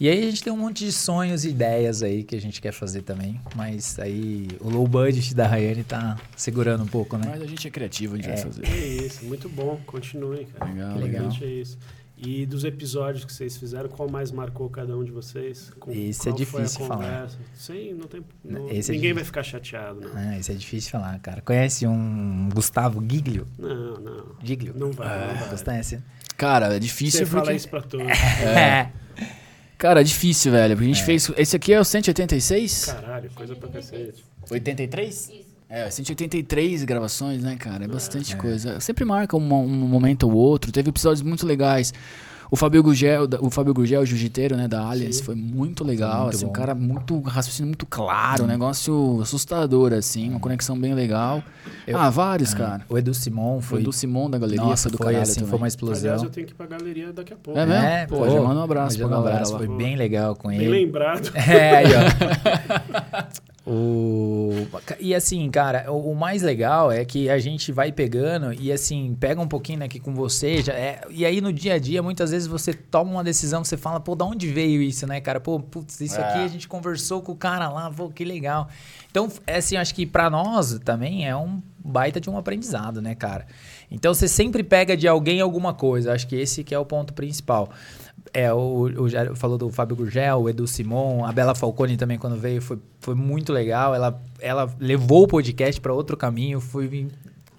[0.00, 2.60] E aí a gente tem um monte de sonhos e ideias aí que a gente
[2.60, 3.40] quer fazer também.
[3.54, 7.26] Mas aí o low budget da Rayane tá segurando um pouco, né?
[7.30, 8.34] Mas a gente é criativo, a gente É.
[8.34, 8.66] vai fazer.
[8.66, 9.80] É isso, muito bom.
[9.86, 10.70] Continue, cara.
[10.72, 11.28] Legal, Que legal.
[11.42, 11.78] É isso.
[12.16, 15.70] E dos episódios que vocês fizeram, qual mais marcou cada um de vocês?
[15.78, 17.28] Com, Esse é qual foi a difícil falar.
[17.54, 18.24] Sim, não tem.
[18.44, 19.14] não- Esse é ninguém difícil.
[19.16, 20.10] vai ficar chateado, não.
[20.14, 21.40] Ah, isso é difícil de falar, cara.
[21.42, 23.46] Conhece um Gustavo Giglio?
[23.58, 24.26] Não, não.
[24.42, 24.72] Giglio?
[24.76, 25.64] Não vai, Ah, não vai.
[25.64, 26.00] Conhece?
[26.36, 27.44] Cara, é difícil Você porque...
[27.46, 28.06] fala isso pra todos.
[28.42, 28.90] É.
[29.84, 30.74] Cara, é difícil, velho.
[30.74, 31.30] porque A gente fez...
[31.36, 32.86] Esse aqui é o 186?
[32.86, 34.24] Caralho, coisa pra cacete.
[34.50, 35.30] 83?
[35.68, 37.84] É, 183 gravações, né, cara?
[37.84, 38.80] É bastante coisa.
[38.80, 40.72] Sempre marca um, um momento ou outro.
[40.72, 41.92] Teve episódios muito legais.
[42.54, 46.36] O Fábio Gugel, o Fábio Gugel, o jiu-jiteiro, né, da Allianz, foi muito legal, muito
[46.36, 46.52] assim, um bom.
[46.52, 51.42] cara muito raciocínio muito claro, um negócio assustador assim, uma conexão bem legal.
[51.84, 52.84] Eu- ah, vários, cara.
[52.88, 53.82] O Edu Simon Foi foi.
[53.82, 55.48] do Simão da galeria, Nossa, foi do foi caralho assim, também.
[55.50, 56.24] foi uma Aliás, explosão.
[56.24, 57.58] eu tenho que ir pra galeria daqui a pouco.
[57.58, 57.84] É mesmo?
[57.84, 59.58] É, Pô, já manda um abraço já pra um galera abraço, lá.
[59.58, 60.68] Foi bem legal com Bem ele.
[60.68, 61.32] lembrado.
[61.34, 63.44] É, aí, ó.
[63.66, 64.50] O...
[65.00, 69.16] E assim, cara, o, o mais legal é que a gente vai pegando e assim,
[69.18, 71.00] pega um pouquinho aqui com você, já é...
[71.08, 74.14] e aí no dia a dia, muitas vezes você toma uma decisão, você fala, pô,
[74.14, 75.40] da onde veio isso, né, cara?
[75.40, 76.44] Pô, putz, isso aqui É.
[76.44, 78.68] a gente conversou com o cara lá, pô, que legal.
[79.10, 83.14] Então, é assim, acho que pra nós também é um baita de um aprendizado, né,
[83.14, 83.46] cara?
[83.90, 87.12] Então você sempre pega de alguém alguma coisa, acho que esse que é o ponto
[87.12, 87.70] principal.
[88.32, 92.18] É, o, o Jair falou do Fábio Gurgel, o Edu Simon, a Bela Falcone também
[92.18, 93.94] quando veio foi, foi muito legal.
[93.94, 97.08] Ela, ela levou o podcast para outro caminho, foi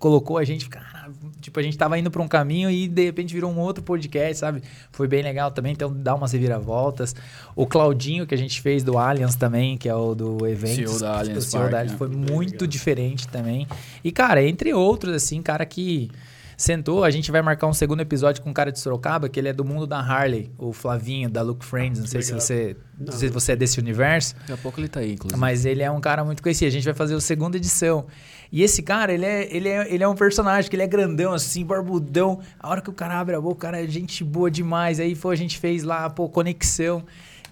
[0.06, 1.10] colocou a gente, cara,
[1.41, 4.38] tipo, a gente tava indo para um caminho e de repente virou um outro podcast,
[4.38, 4.61] sabe?
[4.91, 7.15] Foi bem legal também, então dá umas reviravoltas.
[7.56, 10.99] O Claudinho que a gente fez do Allianz também, que é o do evento, CEO
[10.99, 11.80] da Allianz CEO Park, da?
[11.80, 12.68] Allianz, foi muito legal.
[12.68, 13.68] diferente também.
[14.03, 16.11] E cara, entre outros assim, cara que
[16.57, 19.49] sentou, a gente vai marcar um segundo episódio com um cara de Sorocaba, que ele
[19.49, 23.11] é do mundo da Harley, o Flavinho da Look Friends, não sei se você, não
[23.11, 24.36] se você é desse universo.
[24.40, 25.40] Daqui a pouco ele tá aí, inclusive.
[25.40, 26.68] Mas ele é um cara muito conhecido.
[26.68, 28.06] A gente vai fazer a segunda edição.
[28.52, 31.34] E esse cara, ele é, ele é, ele é um personagem que ele é grandão,
[31.34, 32.40] assim, barbudão.
[32.60, 34.99] A hora que o cara abre a boca, o cara é gente boa demais.
[34.99, 37.03] Aí foi, a gente fez lá, pô, conexão.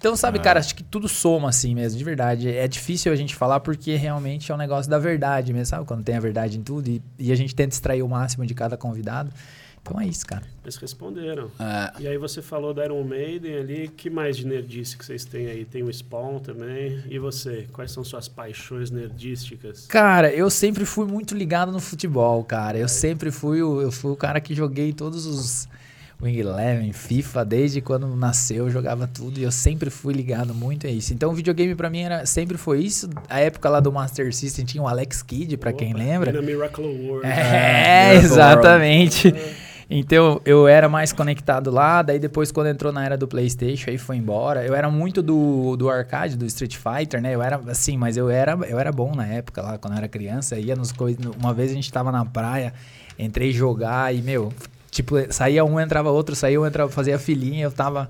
[0.04, 2.50] Então, sabe, cara, acho que tudo soma assim mesmo, de verdade.
[2.50, 5.86] É difícil a gente falar porque realmente é um negócio da verdade mesmo, sabe?
[5.86, 8.54] Quando tem a verdade em tudo e, e a gente tenta extrair o máximo de
[8.54, 9.32] cada convidado.
[9.82, 10.44] Então é isso, cara.
[10.62, 11.50] Eles responderam.
[11.58, 15.24] É, E aí você falou da Iron Maiden ali, que mais de nerdice que vocês
[15.24, 15.64] têm aí?
[15.64, 17.02] Tem o Spawn também.
[17.10, 17.66] E você?
[17.72, 19.86] Quais são suas paixões nerdísticas?
[19.88, 22.78] Cara, eu sempre fui muito ligado no futebol, cara.
[22.78, 25.70] Eu sempre fui o, eu fui o cara que joguei todos os
[26.22, 30.88] Wing Eleven, FIFA, desde quando nasceu, eu jogava tudo e eu sempre fui ligado muito
[30.88, 31.14] a isso.
[31.14, 33.10] Então o videogame pra mim era, sempre foi isso.
[33.30, 36.30] A época lá do Master System tinha o Alex Kidd, pra quem lembra.
[36.30, 37.27] e na Miracle World.
[37.27, 39.34] É, Miracle exatamente.
[39.90, 43.98] Então eu era mais conectado lá, daí depois quando entrou na era do PlayStation, aí
[43.98, 44.65] foi embora.
[44.65, 47.35] Eu era muito do, do arcade, do Street Fighter, né?
[47.35, 50.07] Eu era assim, mas eu era, eu era bom na época lá, quando eu era
[50.07, 50.57] criança.
[50.57, 51.23] Ia nos coisas.
[51.38, 52.73] Uma vez a gente tava na praia,
[53.19, 54.52] entrei jogar e, meu,
[54.94, 58.10] tipo, saía um, entrava outro, saía um, entrava, fazia filinha, eu tava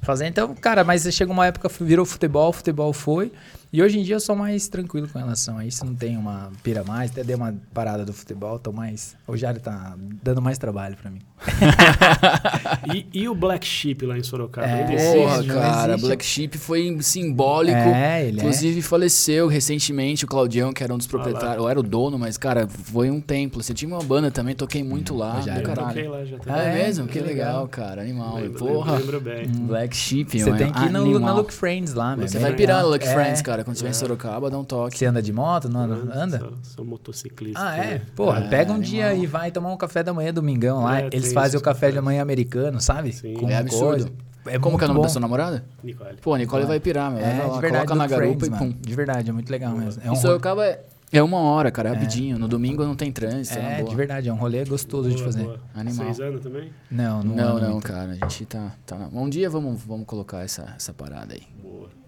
[0.00, 0.30] fazendo.
[0.30, 3.30] Então, cara, mas chega uma época, virou futebol, futebol foi.
[3.72, 6.50] E hoje em dia eu sou mais tranquilo com relação a isso, não tenho uma
[6.62, 9.16] pira mais, até dei uma parada do futebol, tô mais.
[9.26, 11.20] O Jário tá dando mais trabalho pra mim.
[12.92, 14.66] E, e o Black Sheep lá em Sorocaba?
[14.66, 14.94] É, Porra,
[15.36, 15.46] existe?
[15.48, 16.06] não cara, existe.
[16.06, 17.76] Black Sheep foi simbólico.
[17.78, 18.42] É, ele é.
[18.42, 22.36] Inclusive faleceu recentemente o Claudião, que era um dos proprietários, ou era o dono, mas
[22.36, 23.62] cara, foi um templo.
[23.62, 26.60] Você tinha uma banda também, toquei muito lá, já Eu toquei lá já Ah, também.
[26.60, 27.06] é É, mesmo?
[27.06, 27.68] Que que legal, legal.
[27.68, 28.36] cara, animal.
[28.36, 28.96] Lembro, Porra.
[28.98, 29.46] lembro, lembro bem.
[29.66, 31.32] Black Sheep, Você mano, tem que ir no, na.
[31.34, 32.26] Look Friends lá, meu.
[32.28, 32.98] Você vai pirar no É.
[32.98, 33.94] Friends, cara, quando estiver em É.
[33.94, 34.98] Sorocaba, dá um toque.
[34.98, 35.68] Você anda de moto?
[35.68, 35.94] Não anda?
[36.18, 36.38] anda?
[36.38, 37.60] Sou, sou motociclista.
[37.62, 37.86] Ah, é?
[37.94, 38.02] né?
[38.14, 38.90] Porra, É, pega um animal.
[38.90, 41.00] dia e vai tomar um café da manhã domingão lá.
[41.02, 43.12] É, Eles fazem isso o café da manhã americano, sabe?
[43.12, 43.34] Sim.
[43.34, 43.86] Com É absurdo.
[44.04, 44.12] coisa.
[44.44, 45.04] É Como que é o nome bom.
[45.04, 45.64] da sua namorada?
[45.84, 46.16] Nicole.
[46.20, 47.20] Pô, a Nicole vai pirar, meu.
[47.24, 48.76] É, de verdade, coloca na garupa Friends, e pum.
[48.80, 50.02] De verdade, é muito legal mesmo.
[50.04, 50.82] É um Em Sorocaba é,
[51.12, 52.36] é uma hora, cara, é rapidinho.
[52.40, 55.44] No domingo não tem trânsito, é, é, de verdade, é um rolê gostoso de fazer.
[55.44, 55.60] boa.
[55.76, 56.06] Animal.
[56.06, 56.72] Seis anos também?
[56.90, 58.96] Não, não, Não, não, cara, a gente tá, tá...
[59.12, 61.42] Um dia vamos, vamos colocar essa, essa parada aí.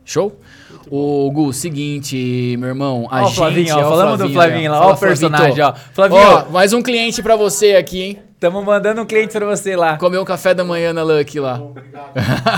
[0.04, 0.38] Show?
[0.90, 3.36] Ô, Gu, seguinte, meu irmão, a Ó o gente...
[3.36, 5.74] Flavinho, ó, o falamos do Flavinho lá, ó o personagem, ó.
[5.92, 8.18] Flavinho, Ó, mais um cliente pra você aqui, hein?
[8.44, 9.96] tamo mandando um cliente pra você lá.
[9.96, 11.62] Comeu um café da manhã na Lucky lá.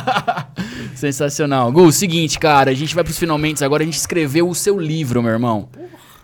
[0.97, 1.71] Sensacional.
[1.71, 5.23] Gu, seguinte, cara, a gente vai pros finalmente agora, a gente escreveu o seu livro,
[5.23, 5.69] meu irmão.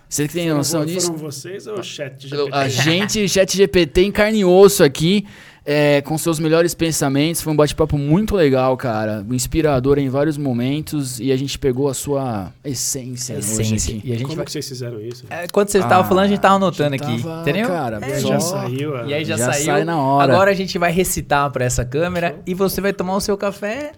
[0.08, 1.06] Você que tem noção disso?
[1.06, 5.26] Foram vocês ou o chat de A gente, chat GPT, em carne e osso aqui,
[5.64, 7.40] é, com seus melhores pensamentos.
[7.42, 9.24] Foi um bate-papo muito legal, cara.
[9.30, 11.20] Inspirador em vários momentos.
[11.20, 14.00] E a gente pegou a sua essência, Essência.
[14.04, 14.44] E a gente Como vai...
[14.44, 15.24] que vocês fizeram isso?
[15.30, 17.22] É, Quando você estava Ah, falando, a gente tava anotando já aqui.
[17.22, 17.68] tava, entendeu?
[17.68, 18.96] cara, É, só- já saiu.
[18.96, 19.64] a- E aí já, Já saiu.
[19.64, 20.32] sai na hora.
[20.32, 23.92] Agora a gente vai recitar pra essa câmera e você vai tomar o seu café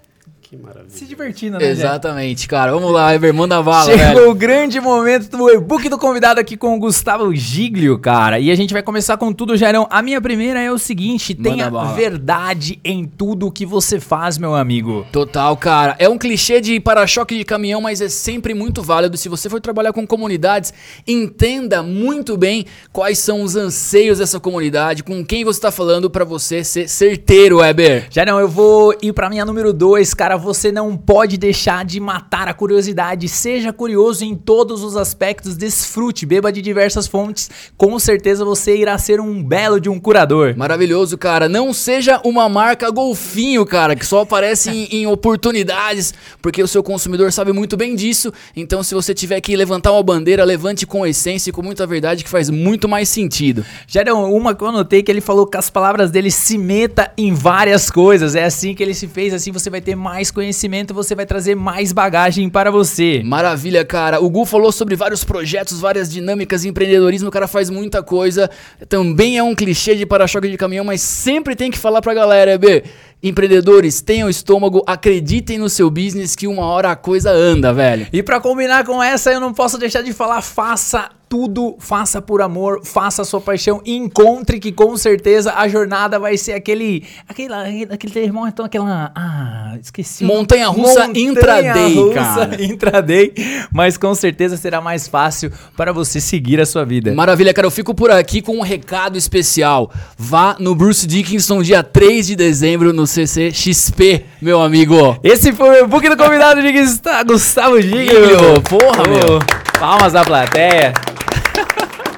[0.55, 0.85] Que maravilha.
[0.89, 1.69] Se divertindo, né?
[1.69, 2.71] Exatamente, cara.
[2.73, 4.31] Vamos lá, Weber, manda bala, Chegou velho.
[4.31, 8.39] o grande momento do e-book do convidado aqui com o Gustavo Giglio, cara.
[8.39, 9.89] E a gente vai começar com tudo, Gerão.
[9.91, 11.93] A minha primeira é o seguinte: Manda tenha bala.
[11.95, 15.05] verdade em tudo que você faz, meu amigo.
[15.11, 15.97] Total, cara.
[15.99, 19.17] É um clichê de para-choque de caminhão, mas é sempre muito válido.
[19.17, 20.73] Se você for trabalhar com comunidades,
[21.05, 26.25] entenda muito bem quais são os anseios dessa comunidade, com quem você tá falando pra
[26.25, 28.07] você ser certeiro, Weber.
[28.09, 30.44] Gerão, eu vou ir pra minha número 2, cara.
[30.45, 33.29] Você não pode deixar de matar a curiosidade.
[33.29, 37.51] Seja curioso em todos os aspectos, desfrute, beba de diversas fontes.
[37.77, 40.55] Com certeza você irá ser um belo de um curador.
[40.57, 41.49] Maravilhoso, cara.
[41.49, 46.13] Não seja uma marca golfinho, cara, que só aparece em, em oportunidades,
[46.43, 48.31] porque o seu consumidor sabe muito bem disso.
[48.55, 52.23] Então, se você tiver que levantar uma bandeira, levante com essência e com muita verdade,
[52.23, 53.65] que faz muito mais sentido.
[53.87, 57.33] Gerão, uma que eu anotei que ele falou que as palavras dele se meta em
[57.33, 58.35] várias coisas.
[58.35, 61.55] É assim que ele se fez, assim você vai ter mais conhecimento, você vai trazer
[61.55, 63.23] mais bagagem para você.
[63.25, 64.21] Maravilha, cara.
[64.21, 67.29] O Gu falou sobre vários projetos, várias dinâmicas, empreendedorismo.
[67.29, 68.51] O cara faz muita coisa.
[68.89, 72.53] Também é um clichê de para-choque de caminhão, mas sempre tem que falar pra galera,
[72.53, 72.85] EB.
[73.25, 78.07] Empreendedores, tenham estômago, acreditem no seu business que uma hora a coisa anda, velho.
[78.13, 82.41] E pra combinar com essa, eu não posso deixar de falar, faça tudo, faça por
[82.41, 87.53] amor, faça a sua paixão, encontre que com certeza a jornada vai ser aquele, aquele,
[87.91, 90.23] aquele termo, então aquela, ah, esqueci.
[90.23, 90.41] o nome.
[90.41, 92.63] Montanha-russa intraday, Montanha-russa cara.
[92.63, 93.33] intraday,
[93.73, 97.13] mas com certeza será mais fácil para você seguir a sua vida.
[97.13, 97.67] Maravilha, cara.
[97.67, 99.91] Eu fico por aqui com um recado especial.
[100.17, 105.19] Vá no Bruce Dickinson, dia 3 de dezembro, no CCXP, meu amigo.
[105.23, 108.61] Esse foi o book do convidado de Gustavo- Gustavo Giglio.
[108.69, 109.39] Porra, meu.
[109.79, 110.93] Palmas da plateia.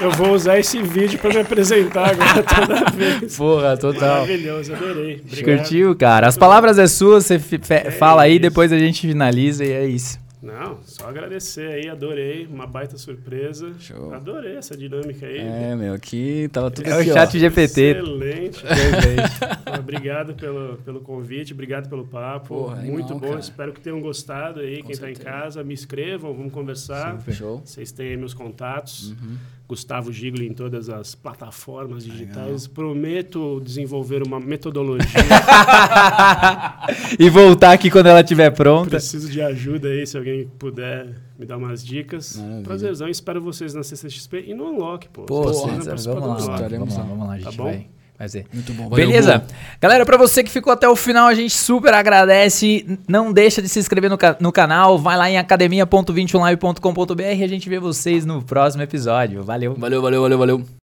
[0.00, 3.36] Eu vou usar esse vídeo pra me apresentar agora toda vez.
[3.36, 4.20] Porra, total.
[4.22, 5.22] Maravilhoso, adorei.
[5.26, 5.58] Obrigado.
[5.58, 6.26] Curtiu, cara?
[6.28, 10.18] As palavras é sua, você fe- fala aí, depois a gente finaliza e é isso.
[10.42, 10.76] Não,
[11.06, 12.46] só agradecer aí, adorei.
[12.46, 13.72] Uma baita surpresa.
[13.78, 14.12] Show.
[14.12, 15.38] Adorei essa dinâmica aí.
[15.38, 17.80] É, meu, aqui tava tudo É o chat GPT.
[17.80, 18.64] Excelente.
[19.78, 22.48] obrigado pelo, pelo convite, obrigado pelo papo.
[22.48, 23.40] Porra, Muito animal, bom, cara.
[23.40, 24.82] espero que tenham gostado aí.
[24.82, 25.38] Quem está em certeza.
[25.38, 27.20] casa, me escrevam, vamos conversar.
[27.30, 27.62] Show.
[27.64, 29.10] Vocês têm aí meus contatos.
[29.10, 29.36] Uhum.
[29.68, 32.68] Gustavo Gigli em todas as plataformas digitais.
[32.68, 35.06] Prometo desenvolver uma metodologia.
[37.18, 38.90] e voltar aqui quando ela estiver pronta.
[38.90, 40.95] Preciso de ajuda aí, se alguém puder
[41.38, 42.36] me dar umas dicas.
[42.36, 42.62] Maravilha.
[42.64, 45.22] Prazerzão, espero vocês na CCXP e no Unlock, pô.
[45.24, 45.66] Pô, Vocês
[46.06, 46.40] vamos lá, Unlock.
[46.54, 47.04] estaremos vamos lá, lá.
[47.08, 47.64] vamos lá, a Tá gente bom?
[47.64, 47.86] vai
[48.18, 48.46] fazer.
[48.52, 48.88] Muito bom.
[48.88, 49.38] Valeu, Beleza?
[49.38, 49.44] Gu.
[49.80, 52.98] Galera, pra você que ficou até o final, a gente super agradece.
[53.06, 54.96] Não deixa de se inscrever no, ca- no canal.
[54.98, 59.42] Vai lá em academia.21live.com.br e a gente vê vocês no próximo episódio.
[59.44, 59.74] Valeu!
[59.74, 60.85] Valeu, valeu, valeu, valeu.